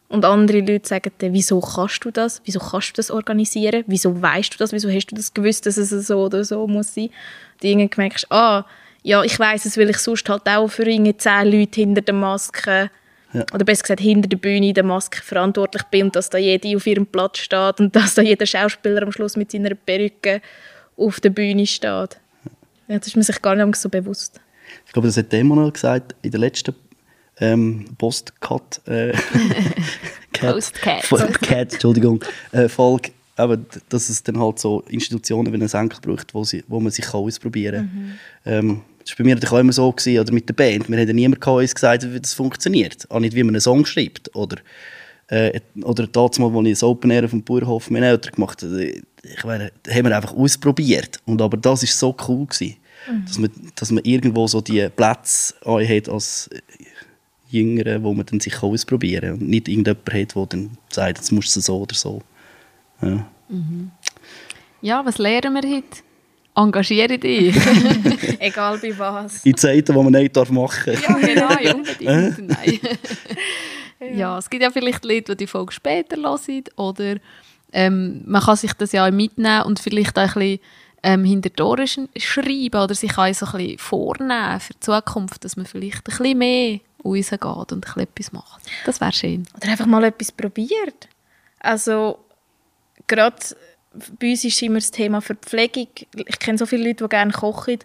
Und 0.08 0.24
andere 0.24 0.60
Leute 0.60 0.88
sagen 0.88 1.12
dann, 1.18 1.34
wieso 1.34 1.60
kannst 1.60 2.06
du 2.06 2.12
das? 2.12 2.42
Wieso 2.46 2.60
kannst 2.60 2.90
du 2.90 2.94
das 2.98 3.10
organisieren? 3.10 3.84
Wieso 3.88 4.22
weißt 4.22 4.54
du 4.54 4.58
das? 4.58 4.72
Wieso 4.72 4.90
hast 4.90 5.08
du 5.08 5.16
das 5.16 5.34
gewusst, 5.34 5.66
dass 5.66 5.78
es 5.78 5.90
so 6.08 6.20
oder 6.20 6.44
so 6.44 6.68
muss 6.68 6.94
sein? 6.94 7.06
Und 7.54 7.64
irgendwie 7.64 8.02
merkst 8.02 8.32
ah, 8.32 8.66
ja, 9.02 9.24
ich 9.24 9.38
weiß 9.38 9.66
es, 9.66 9.78
weil 9.78 9.90
ich 9.90 9.98
sonst 9.98 10.28
halt 10.30 10.48
auch 10.48 10.68
für 10.68 10.84
irgendwie 10.84 11.16
zehn 11.16 11.52
Leute 11.52 11.82
hinter 11.82 12.02
der 12.02 12.16
Maske 12.16 12.90
ja. 13.34 13.46
oder 13.54 13.64
besser 13.64 13.84
gesagt 13.84 14.00
hinter 14.00 14.28
der 14.28 14.38
Bühne 14.38 14.70
in 14.70 14.74
der 14.74 14.84
Maske 14.84 15.22
verantwortlich 15.22 15.84
bin 15.84 16.06
und 16.06 16.16
dass 16.16 16.30
da 16.30 16.40
jede 16.40 16.76
auf 16.76 16.88
ihrem 16.88 17.06
Platz 17.06 17.40
steht 17.40 17.80
und 17.80 17.96
dass 17.96 18.16
da 18.16 18.22
jeder 18.22 18.46
Schauspieler 18.46 19.04
am 19.04 19.12
Schluss 19.12 19.36
mit 19.36 19.52
seiner 19.52 19.76
Perücke 19.76 20.42
auf 20.98 21.20
der 21.20 21.30
Bühne 21.30 21.66
steht. 21.66 22.20
Das 22.88 23.08
ist 23.08 23.16
man 23.16 23.24
sich 23.24 23.42
gar 23.42 23.56
nicht 23.56 23.76
so 23.78 23.90
bewusst. 23.90 24.40
Ich 24.86 24.94
glaube, 24.94 25.08
das 25.08 25.18
hat 25.18 25.32
Demo 25.32 25.72
gesagt 25.72 26.16
in 26.22 26.32
der 26.32 26.40
letzten 26.40 26.76
ähm, 27.40 27.86
äh, 28.86 29.14
Postcat. 30.40 31.10
Postcat, 31.10 31.74
Entschuldigung, 31.74 32.24
äh, 32.52 32.70
Folge, 32.70 33.12
aber 33.36 33.58
dass 33.90 34.10
es 34.10 34.24
dann 34.24 34.40
halt 34.40 34.60
so 34.60 34.82
Institutionen 34.90 35.52
wie 35.52 35.56
einen 35.56 35.68
Senkel 35.68 36.00
braucht, 36.02 36.34
wo, 36.34 36.44
sie, 36.44 36.64
wo 36.68 36.80
man 36.80 36.92
sich 36.92 37.06
kann 37.06 37.22
ausprobieren 37.22 38.20
kann. 38.44 38.62
Mhm. 38.64 38.70
Ähm, 38.70 38.82
das 39.00 39.12
war 39.12 39.18
bei 39.18 39.24
mir 39.26 39.36
natürlich 39.36 39.54
auch 39.54 39.60
immer 39.60 39.74
so, 39.74 39.92
gewesen, 39.92 40.20
oder 40.20 40.34
mit 40.34 40.50
der 40.50 40.54
Band. 40.56 40.90
Wir 40.90 40.98
haben 40.98 41.16
niemand 41.16 41.46
uns 41.46 41.76
gesagt, 41.76 42.12
wie 42.12 42.20
das 42.20 42.34
funktioniert. 42.34 43.10
Auch 43.12 43.20
nicht, 43.20 43.36
wie 43.36 43.44
man 43.44 43.54
einen 43.54 43.62
Song 43.62 43.86
schreibt. 43.86 44.36
Oder, 44.36 44.58
äh, 45.28 45.60
oder 45.82 46.08
damals, 46.08 46.40
als 46.40 46.66
ich 46.68 46.74
das 46.74 46.84
Open 46.84 47.12
Air 47.12 47.26
auf 47.26 47.32
dem 47.32 47.44
Bauernhof 47.44 47.90
mit 47.90 48.02
meinen 48.02 48.12
Eltern 48.12 48.34
gemacht 48.34 48.62
habe, 48.62 48.84
ich 48.84 49.44
meine, 49.44 49.72
haben 49.90 50.06
wir 50.06 50.16
einfach 50.16 50.34
ausprobiert. 50.34 51.20
Und 51.26 51.42
aber 51.42 51.58
das 51.58 51.82
war 51.82 51.88
so 51.90 52.16
cool 52.28 52.46
gewesen, 52.46 52.78
mhm. 53.10 53.26
dass, 53.26 53.40
man, 53.40 53.50
dass 53.76 53.92
man 53.92 54.04
irgendwo 54.04 54.48
so 54.48 54.62
die 54.62 54.88
Plätze 54.90 55.56
hat 55.66 56.10
als 56.10 56.50
Jüngere, 57.50 58.04
wo 58.04 58.14
man 58.14 58.26
dann 58.26 58.40
sich 58.40 58.62
ausprobieren 58.62 59.32
kann 59.32 59.40
und 59.40 59.50
nicht 59.50 59.68
irgendjemand 59.68 60.14
hat, 60.14 60.36
der 60.36 60.46
dann 60.46 60.78
sagt, 60.90 61.18
jetzt 61.18 61.32
musst 61.32 61.56
du 61.56 61.62
so 61.62 61.80
oder 61.80 61.96
so. 61.96 62.22
Ja, 63.02 63.26
mhm. 63.50 63.92
ja 64.82 65.06
was 65.06 65.18
lernen 65.18 65.54
wir 65.54 65.78
heute? 65.78 66.04
Engagiere 66.58 67.18
dich. 67.18 67.54
Egal 68.40 68.78
bei 68.78 68.98
was. 68.98 69.44
In 69.44 69.58
Zeiten, 69.58 69.94
die 69.94 70.04
man 70.04 70.12
nicht 70.14 70.36
machen 70.52 70.94
darf. 70.94 71.10
ja, 71.10 71.18
genau, 71.18 71.76
unbedingt. 71.76 72.48
Nein. 72.48 72.80
ja, 74.14 74.38
es 74.38 74.50
gibt 74.50 74.64
ja 74.64 74.72
vielleicht 74.72 75.06
Leute, 75.06 75.36
die 75.36 75.46
die 75.46 75.48
Folge 75.48 75.72
später 75.72 76.18
hören 76.18 76.64
oder 76.76 77.16
ähm, 77.72 78.24
man 78.26 78.42
kann 78.42 78.56
sich 78.56 78.74
das 78.74 78.92
ja 78.92 79.08
auch 79.08 79.12
mitnehmen 79.12 79.64
und 79.64 79.80
vielleicht 79.80 80.18
auch 80.18 80.24
ein 80.24 80.34
bisschen 80.34 80.60
ähm, 81.04 81.24
hinter 81.24 81.50
die 81.50 81.62
Ohren 81.62 81.88
schreiben 81.88 82.82
oder 82.82 82.96
sich 82.96 83.18
auch 83.18 83.34
so 83.34 83.46
ein 83.46 83.52
bisschen 83.52 83.78
vornehmen 83.78 84.60
für 84.60 84.74
die 84.74 84.80
Zukunft, 84.80 85.44
dass 85.44 85.58
man 85.58 85.66
vielleicht 85.66 85.98
ein 85.98 86.04
bisschen 86.04 86.38
mehr 86.38 86.80
rausgeht 87.04 87.44
und 87.44 87.74
ein 87.74 87.82
bisschen 87.82 88.02
etwas 88.02 88.32
macht. 88.32 88.62
Das 88.86 89.00
wäre 89.00 89.14
schön. 89.14 89.46
Oder 89.56 89.72
einfach 89.72 89.86
mal 89.86 90.04
etwas 90.04 90.32
probiert. 90.32 91.08
Also 91.60 92.20
gerade 93.08 93.38
bei 94.20 94.32
uns 94.32 94.44
ist 94.44 94.62
immer 94.62 94.76
das 94.76 94.92
Thema 94.92 95.22
Verpflegung. 95.22 95.88
Ich 96.16 96.40
kenne 96.40 96.58
so 96.58 96.66
viele 96.66 96.88
Leute, 96.88 97.04
die 97.04 97.10
gerne 97.10 97.32
kochen 97.32 97.80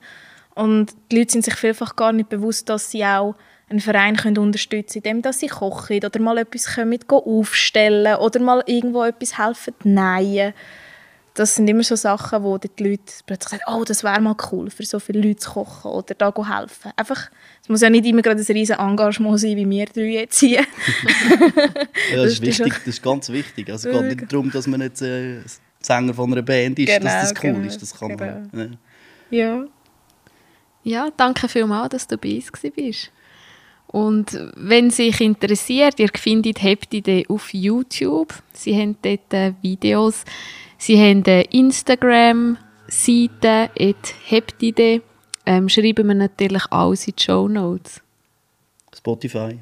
und 0.54 0.94
die 1.10 1.18
Leute 1.18 1.32
sind 1.32 1.44
sich 1.44 1.54
vielfach 1.54 1.96
gar 1.96 2.12
nicht 2.12 2.28
bewusst, 2.28 2.68
dass 2.68 2.90
sie 2.90 3.04
auch 3.04 3.34
einen 3.70 3.80
Verein 3.80 4.16
können 4.16 4.38
unterstützen 4.38 5.02
können, 5.02 5.18
indem 5.18 5.32
sie 5.32 5.46
kochen 5.46 6.04
oder 6.04 6.20
mal 6.20 6.38
etwas 6.38 6.76
mit 6.84 7.08
aufstellen 7.08 8.16
oder 8.16 8.40
mal 8.40 8.62
irgendwo 8.66 9.04
etwas 9.04 9.38
helfen 9.38 9.74
nähen. 9.84 10.52
Das 11.34 11.54
sind 11.54 11.68
immer 11.68 11.84
so 11.84 11.94
Sachen, 11.94 12.42
wo 12.42 12.58
die 12.58 12.68
Leute 12.82 13.04
plötzlich 13.24 13.60
sagen, 13.60 13.62
oh, 13.72 13.84
das 13.84 14.02
wäre 14.02 14.20
mal 14.20 14.34
cool, 14.50 14.68
für 14.68 14.84
so 14.84 14.98
viele 14.98 15.20
Leute 15.20 15.36
zu 15.36 15.50
kochen 15.50 15.92
oder 15.92 16.14
da 16.14 16.34
helfen. 16.58 16.90
Einfach, 16.96 17.30
es 17.62 17.68
muss 17.68 17.80
ja 17.80 17.88
nicht 17.88 18.04
immer 18.04 18.20
gerade 18.20 18.40
ein 18.40 18.52
riesen 18.52 18.76
Engagement 18.76 19.38
sein, 19.38 19.56
wie 19.56 19.70
wir 19.70 19.86
drei 19.86 20.02
jetzt 20.02 20.40
hier. 20.40 20.66
ja, 22.10 22.16
das, 22.16 22.26
ist 22.32 22.42
wichtig, 22.42 22.74
das 22.74 22.86
ist 22.86 23.02
ganz 23.02 23.28
wichtig. 23.30 23.70
Also 23.70 23.88
es 23.88 23.96
geht 23.96 24.18
nicht 24.18 24.32
darum, 24.32 24.50
dass 24.50 24.66
man 24.66 24.80
jetzt 24.80 25.02
äh, 25.02 25.38
Sänger 25.80 26.12
von 26.12 26.32
einer 26.32 26.42
Band 26.42 26.78
ist, 26.80 26.88
genau, 26.88 27.04
dass 27.04 27.30
das 27.30 27.44
cool 27.44 27.52
genau, 27.52 27.66
ist. 27.66 27.80
Das 27.80 27.96
kann 27.96 28.16
genau. 28.16 28.48
man. 28.52 28.78
Ja. 29.30 29.38
ja. 29.38 29.64
Ja, 30.82 31.10
danke 31.16 31.46
vielmals, 31.46 31.90
dass 31.90 32.06
du 32.06 32.16
bei 32.16 32.36
uns 32.36 32.50
warst. 32.52 33.12
Und 33.92 34.38
wenn 34.54 34.90
sich 34.90 35.20
interessiert, 35.20 35.98
ihr 35.98 36.10
findet 36.14 36.62
Heptide 36.62 37.24
auf 37.28 37.52
YouTube. 37.52 38.32
Sie 38.52 38.80
haben 38.80 38.96
dort 39.02 39.34
äh, 39.34 39.52
Videos. 39.62 40.24
Sie 40.78 40.96
haben 40.96 41.24
eine 41.26 41.42
Instagram-Seite, 41.42 43.70
Heptide. 44.26 45.02
Ähm, 45.44 45.68
schreiben 45.68 46.06
wir 46.06 46.14
natürlich 46.14 46.62
alles 46.70 47.08
in 47.08 47.14
die 47.18 47.24
Show 47.24 47.48
Notes. 47.48 48.00
Spotify. 48.96 49.58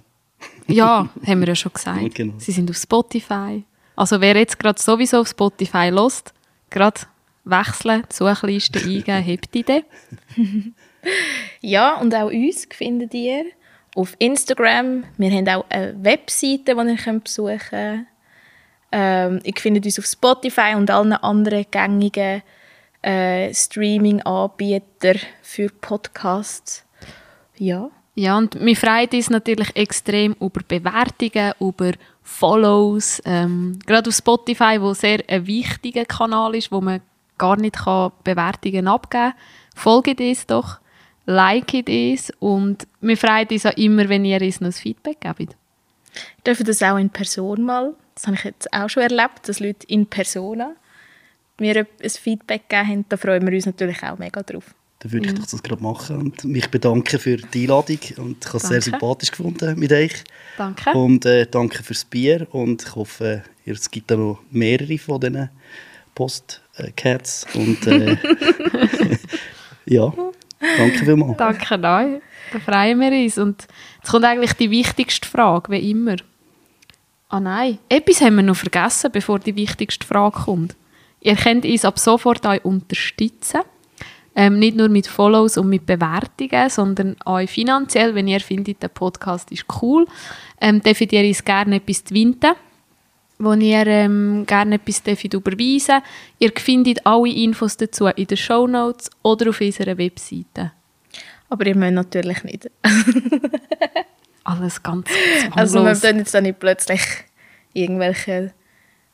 ja, 0.66 1.08
haben 1.26 1.40
wir 1.40 1.48
ja 1.48 1.56
schon 1.56 1.72
gesagt. 1.72 2.14
Genau. 2.14 2.34
Sie 2.36 2.52
sind 2.52 2.68
auf 2.68 2.76
Spotify. 2.76 3.64
Also 3.96 4.20
wer 4.20 4.36
jetzt 4.36 4.58
gerade 4.58 4.78
sowieso 4.80 5.20
auf 5.20 5.28
Spotify 5.28 5.88
lost, 5.88 6.34
gerade 6.68 7.00
wechseln, 7.44 8.04
Suchliste 8.12 8.78
eingeben, 8.78 9.22
Heptide. 9.24 9.84
ja, 11.62 11.98
und 11.98 12.14
auch 12.14 12.30
uns 12.30 12.68
findet 12.70 13.14
ihr 13.14 13.46
auf 13.94 14.14
Instagram. 14.18 15.04
Wir 15.16 15.30
haben 15.30 15.48
auch 15.48 15.64
eine 15.68 15.96
Webseite, 16.02 16.74
die 16.74 16.90
ihr 16.90 17.20
besuchen 17.20 17.60
könnt. 17.70 18.06
Ähm, 18.90 19.40
ihr 19.44 19.54
findet 19.56 19.84
uns 19.84 19.98
auf 19.98 20.06
Spotify 20.06 20.74
und 20.74 20.90
allen 20.90 21.12
anderen 21.12 21.66
gängigen 21.70 22.42
äh, 23.02 23.52
Streaming-Anbietern 23.52 25.18
für 25.42 25.68
Podcasts. 25.68 26.84
Ja. 27.56 27.90
Ja, 28.14 28.36
und 28.36 28.58
wir 28.58 28.76
freuen 28.76 29.08
uns 29.12 29.30
natürlich 29.30 29.76
extrem 29.76 30.34
über 30.40 30.60
Bewertungen, 30.66 31.52
über 31.60 31.92
Follows. 32.22 33.22
Ähm, 33.24 33.78
gerade 33.86 34.08
auf 34.08 34.16
Spotify, 34.16 34.80
wo 34.80 34.92
sehr 34.92 35.22
ein 35.28 35.46
wichtiger 35.46 36.04
Kanal 36.04 36.56
ist, 36.56 36.72
wo 36.72 36.80
man 36.80 37.00
gar 37.36 37.56
nicht 37.56 37.76
kann 37.76 38.12
Bewertungen 38.24 38.88
abgeben 38.88 39.30
kann. 39.30 39.34
Folgt 39.76 40.20
uns 40.20 40.46
doch 40.46 40.78
liket 41.28 41.88
es 41.88 42.32
und 42.40 42.86
wir 43.02 43.16
freuen 43.16 43.46
uns 43.48 43.66
auch 43.66 43.76
immer, 43.76 44.08
wenn 44.08 44.24
ihr 44.24 44.40
uns 44.40 44.60
noch 44.60 44.68
ein 44.68 44.72
Feedback 44.72 45.20
gebt. 45.20 45.54
Dürfen 46.44 46.64
das 46.64 46.82
auch 46.82 46.96
in 46.96 47.10
Person 47.10 47.62
mal? 47.62 47.94
Das 48.14 48.26
habe 48.26 48.36
ich 48.36 48.44
jetzt 48.44 48.72
auch 48.72 48.88
schon 48.88 49.02
erlebt, 49.02 49.46
dass 49.46 49.60
Leute 49.60 49.86
in 49.86 50.06
Persona 50.06 50.74
mir 51.60 51.86
ein 52.02 52.10
Feedback 52.10 52.68
gegeben 52.68 52.88
haben. 52.88 53.04
Da 53.10 53.16
freuen 53.18 53.46
wir 53.46 53.54
uns 53.54 53.66
natürlich 53.66 54.02
auch 54.02 54.18
mega 54.18 54.42
drauf. 54.42 54.74
Dann 55.00 55.12
würde 55.12 55.26
ich 55.26 55.34
mhm. 55.34 55.42
das 55.42 55.62
gerade 55.62 55.82
machen 55.82 56.16
und 56.16 56.44
mich 56.44 56.68
bedanken 56.70 57.20
für 57.20 57.36
die 57.36 57.62
Einladung 57.62 57.98
und 58.16 58.44
ich 58.44 58.48
habe 58.48 58.56
es 58.56 58.62
sehr 58.64 58.80
sympathisch 58.80 59.30
gefunden 59.30 59.78
mit 59.78 59.92
euch. 59.92 60.24
Danke. 60.56 60.90
Und 60.90 61.24
äh, 61.26 61.46
danke 61.46 61.84
fürs 61.84 62.04
Bier 62.04 62.48
und 62.50 62.82
ich 62.82 62.94
hoffe, 62.96 63.44
es 63.64 63.90
gibt 63.90 64.10
noch 64.10 64.40
mehrere 64.50 64.98
von 64.98 65.20
diesen 65.20 65.50
Postcats 66.16 67.46
und 67.54 67.86
äh, 67.86 68.16
ja. 69.84 70.12
Danke 70.60 71.04
vielmals. 71.04 71.36
Danke 71.36 71.74
euch. 71.74 72.22
Da 72.52 72.58
freuen 72.58 73.00
wir 73.00 73.12
uns. 73.12 73.38
Und 73.38 73.66
jetzt 74.00 74.10
kommt 74.10 74.24
eigentlich 74.24 74.52
die 74.54 74.70
wichtigste 74.70 75.28
Frage, 75.28 75.72
wie 75.72 75.90
immer. 75.90 76.16
Ah 77.28 77.40
nein, 77.40 77.78
etwas 77.88 78.22
haben 78.22 78.36
wir 78.36 78.42
noch 78.42 78.56
vergessen, 78.56 79.10
bevor 79.12 79.38
die 79.38 79.54
wichtigste 79.54 80.06
Frage 80.06 80.40
kommt. 80.44 80.76
Ihr 81.20 81.36
könnt 81.36 81.64
uns 81.64 81.84
ab 81.84 81.98
sofort 81.98 82.46
euch 82.46 82.64
unterstützen. 82.64 83.60
Ähm, 84.34 84.58
nicht 84.58 84.76
nur 84.76 84.88
mit 84.88 85.08
Follows 85.08 85.58
und 85.58 85.68
mit 85.68 85.84
Bewertungen, 85.84 86.70
sondern 86.70 87.16
euch 87.26 87.50
finanziell, 87.50 88.14
wenn 88.14 88.28
ihr 88.28 88.40
findet, 88.40 88.82
der 88.82 88.88
Podcast 88.88 89.50
ist 89.50 89.64
cool. 89.82 90.06
Ähm, 90.60 90.80
dürft 90.80 91.12
ihr 91.12 91.26
uns 91.26 91.44
gerne 91.44 91.76
etwas 91.76 92.04
twinten, 92.04 92.52
wo 93.38 93.52
ihr 93.54 93.86
ähm, 93.86 94.44
gerne 94.46 94.76
etwas 94.76 95.02
dürft 95.02 95.32
überweisen 95.32 96.02
Ihr 96.38 96.52
findet 96.56 97.06
alle 97.06 97.28
Infos 97.28 97.76
dazu 97.76 98.06
in 98.06 98.26
den 98.26 98.36
Show 98.36 98.66
Notes 98.66 99.10
oder 99.22 99.50
auf 99.50 99.60
unserer 99.60 99.96
Webseite. 99.96 100.72
Aber 101.48 101.66
ihr 101.66 101.76
müsst 101.76 101.92
natürlich 101.92 102.44
nicht. 102.44 102.70
Alles 104.44 104.82
ganz 104.82 105.08
Also 105.52 105.84
wir 105.84 105.94
tun 105.94 106.18
jetzt 106.18 106.34
nicht 106.40 106.58
plötzlich 106.58 107.02
irgendwelche, 107.74 108.52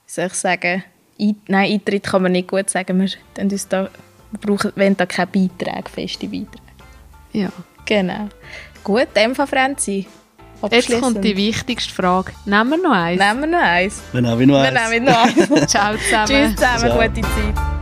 wie 0.06 0.10
soll 0.10 0.26
ich 0.26 0.34
sagen, 0.34 0.84
Ein 1.20 1.36
Nein, 1.48 1.72
Eintritt 1.72 2.04
kann 2.04 2.22
man 2.22 2.32
nicht 2.32 2.48
gut 2.48 2.70
sagen. 2.70 3.00
Wir, 3.00 3.10
uns 3.42 3.68
da, 3.68 3.90
wir 4.30 4.40
brauchen, 4.40 4.72
wollen 4.76 4.96
da 4.96 5.06
keine 5.06 5.26
Beiträge, 5.26 5.90
feste 5.90 6.26
Beiträge. 6.26 6.62
Ja. 7.32 7.50
Genau. 7.84 8.28
Gut, 8.82 9.08
in 9.14 9.22
dem 9.22 9.34
Fall, 9.34 9.46
Franzi. 9.46 10.06
Jetzt 10.70 11.00
kommt 11.00 11.22
die 11.24 11.36
wichtigste 11.36 11.92
Frage. 11.94 12.32
Nehmen 12.44 12.70
wir 12.70 12.78
noch 12.82 12.92
eins? 12.92 13.20
Nehmen 13.20 13.40
wir 13.40 13.46
noch 13.46 13.58
eins. 13.64 14.02
Dann 14.12 14.26
habe 14.26 14.42
ich 14.42 14.48
noch 14.48 14.62
Wir 14.62 14.68
eins. 14.80 14.90
nehmen 14.90 15.04
noch 15.06 15.24
eins. 15.24 15.66
Ciao 15.70 15.94
zusammen. 15.96 16.26
Tschüss 16.26 16.56
zusammen, 16.56 16.78
Ciao. 16.78 16.98
gute 17.08 17.20
Zeit. 17.22 17.74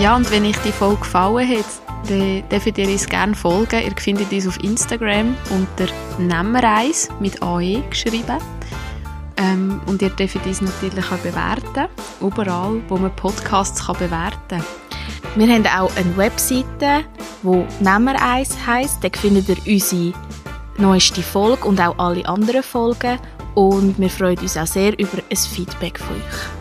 Ja, 0.00 0.14
und 0.14 0.30
wenn 0.30 0.44
euch 0.46 0.56
die 0.58 0.70
Folge 0.72 1.00
gefallen 1.00 1.48
hat, 1.48 1.64
dann 2.08 2.48
dürft 2.48 2.78
ihr 2.78 2.88
uns 2.88 3.06
gerne 3.08 3.34
folgen. 3.34 3.82
Ihr 3.82 3.92
findet 4.00 4.32
uns 4.32 4.46
auf 4.46 4.62
Instagram 4.62 5.36
unter 5.50 5.92
Nemmereis 6.18 7.08
mit 7.18 7.42
AE 7.42 7.82
geschrieben. 7.90 8.38
Ähm, 9.36 9.80
und 9.86 10.00
ihr 10.02 10.10
dürft 10.10 10.44
uns 10.46 10.60
natürlich 10.60 11.04
auch 11.06 11.18
bewerten. 11.18 11.88
Überall, 12.20 12.80
wo 12.88 12.96
man 12.96 13.14
Podcasts 13.16 13.86
kann 13.86 13.96
bewerten 13.98 14.38
kann. 14.48 14.64
Wir 15.36 15.48
haben 15.48 15.66
auch 15.66 15.94
eine 15.96 16.16
Webseite, 16.16 17.04
die 17.42 17.84
Nehmer 17.84 18.20
1 18.20 18.66
heisst. 18.66 19.02
Da 19.02 19.08
findet 19.12 19.48
ihr 19.48 19.74
unsere 19.74 20.12
neueste 20.78 21.22
Folge 21.22 21.64
und 21.64 21.80
auch 21.80 21.98
alle 21.98 22.26
anderen 22.26 22.62
Folgen. 22.62 23.18
Und 23.54 23.98
wir 23.98 24.10
freuen 24.10 24.38
uns 24.38 24.56
auch 24.56 24.66
sehr 24.66 24.98
über 24.98 25.18
ein 25.30 25.36
Feedback 25.36 25.98
von 25.98 26.16
euch. 26.16 26.57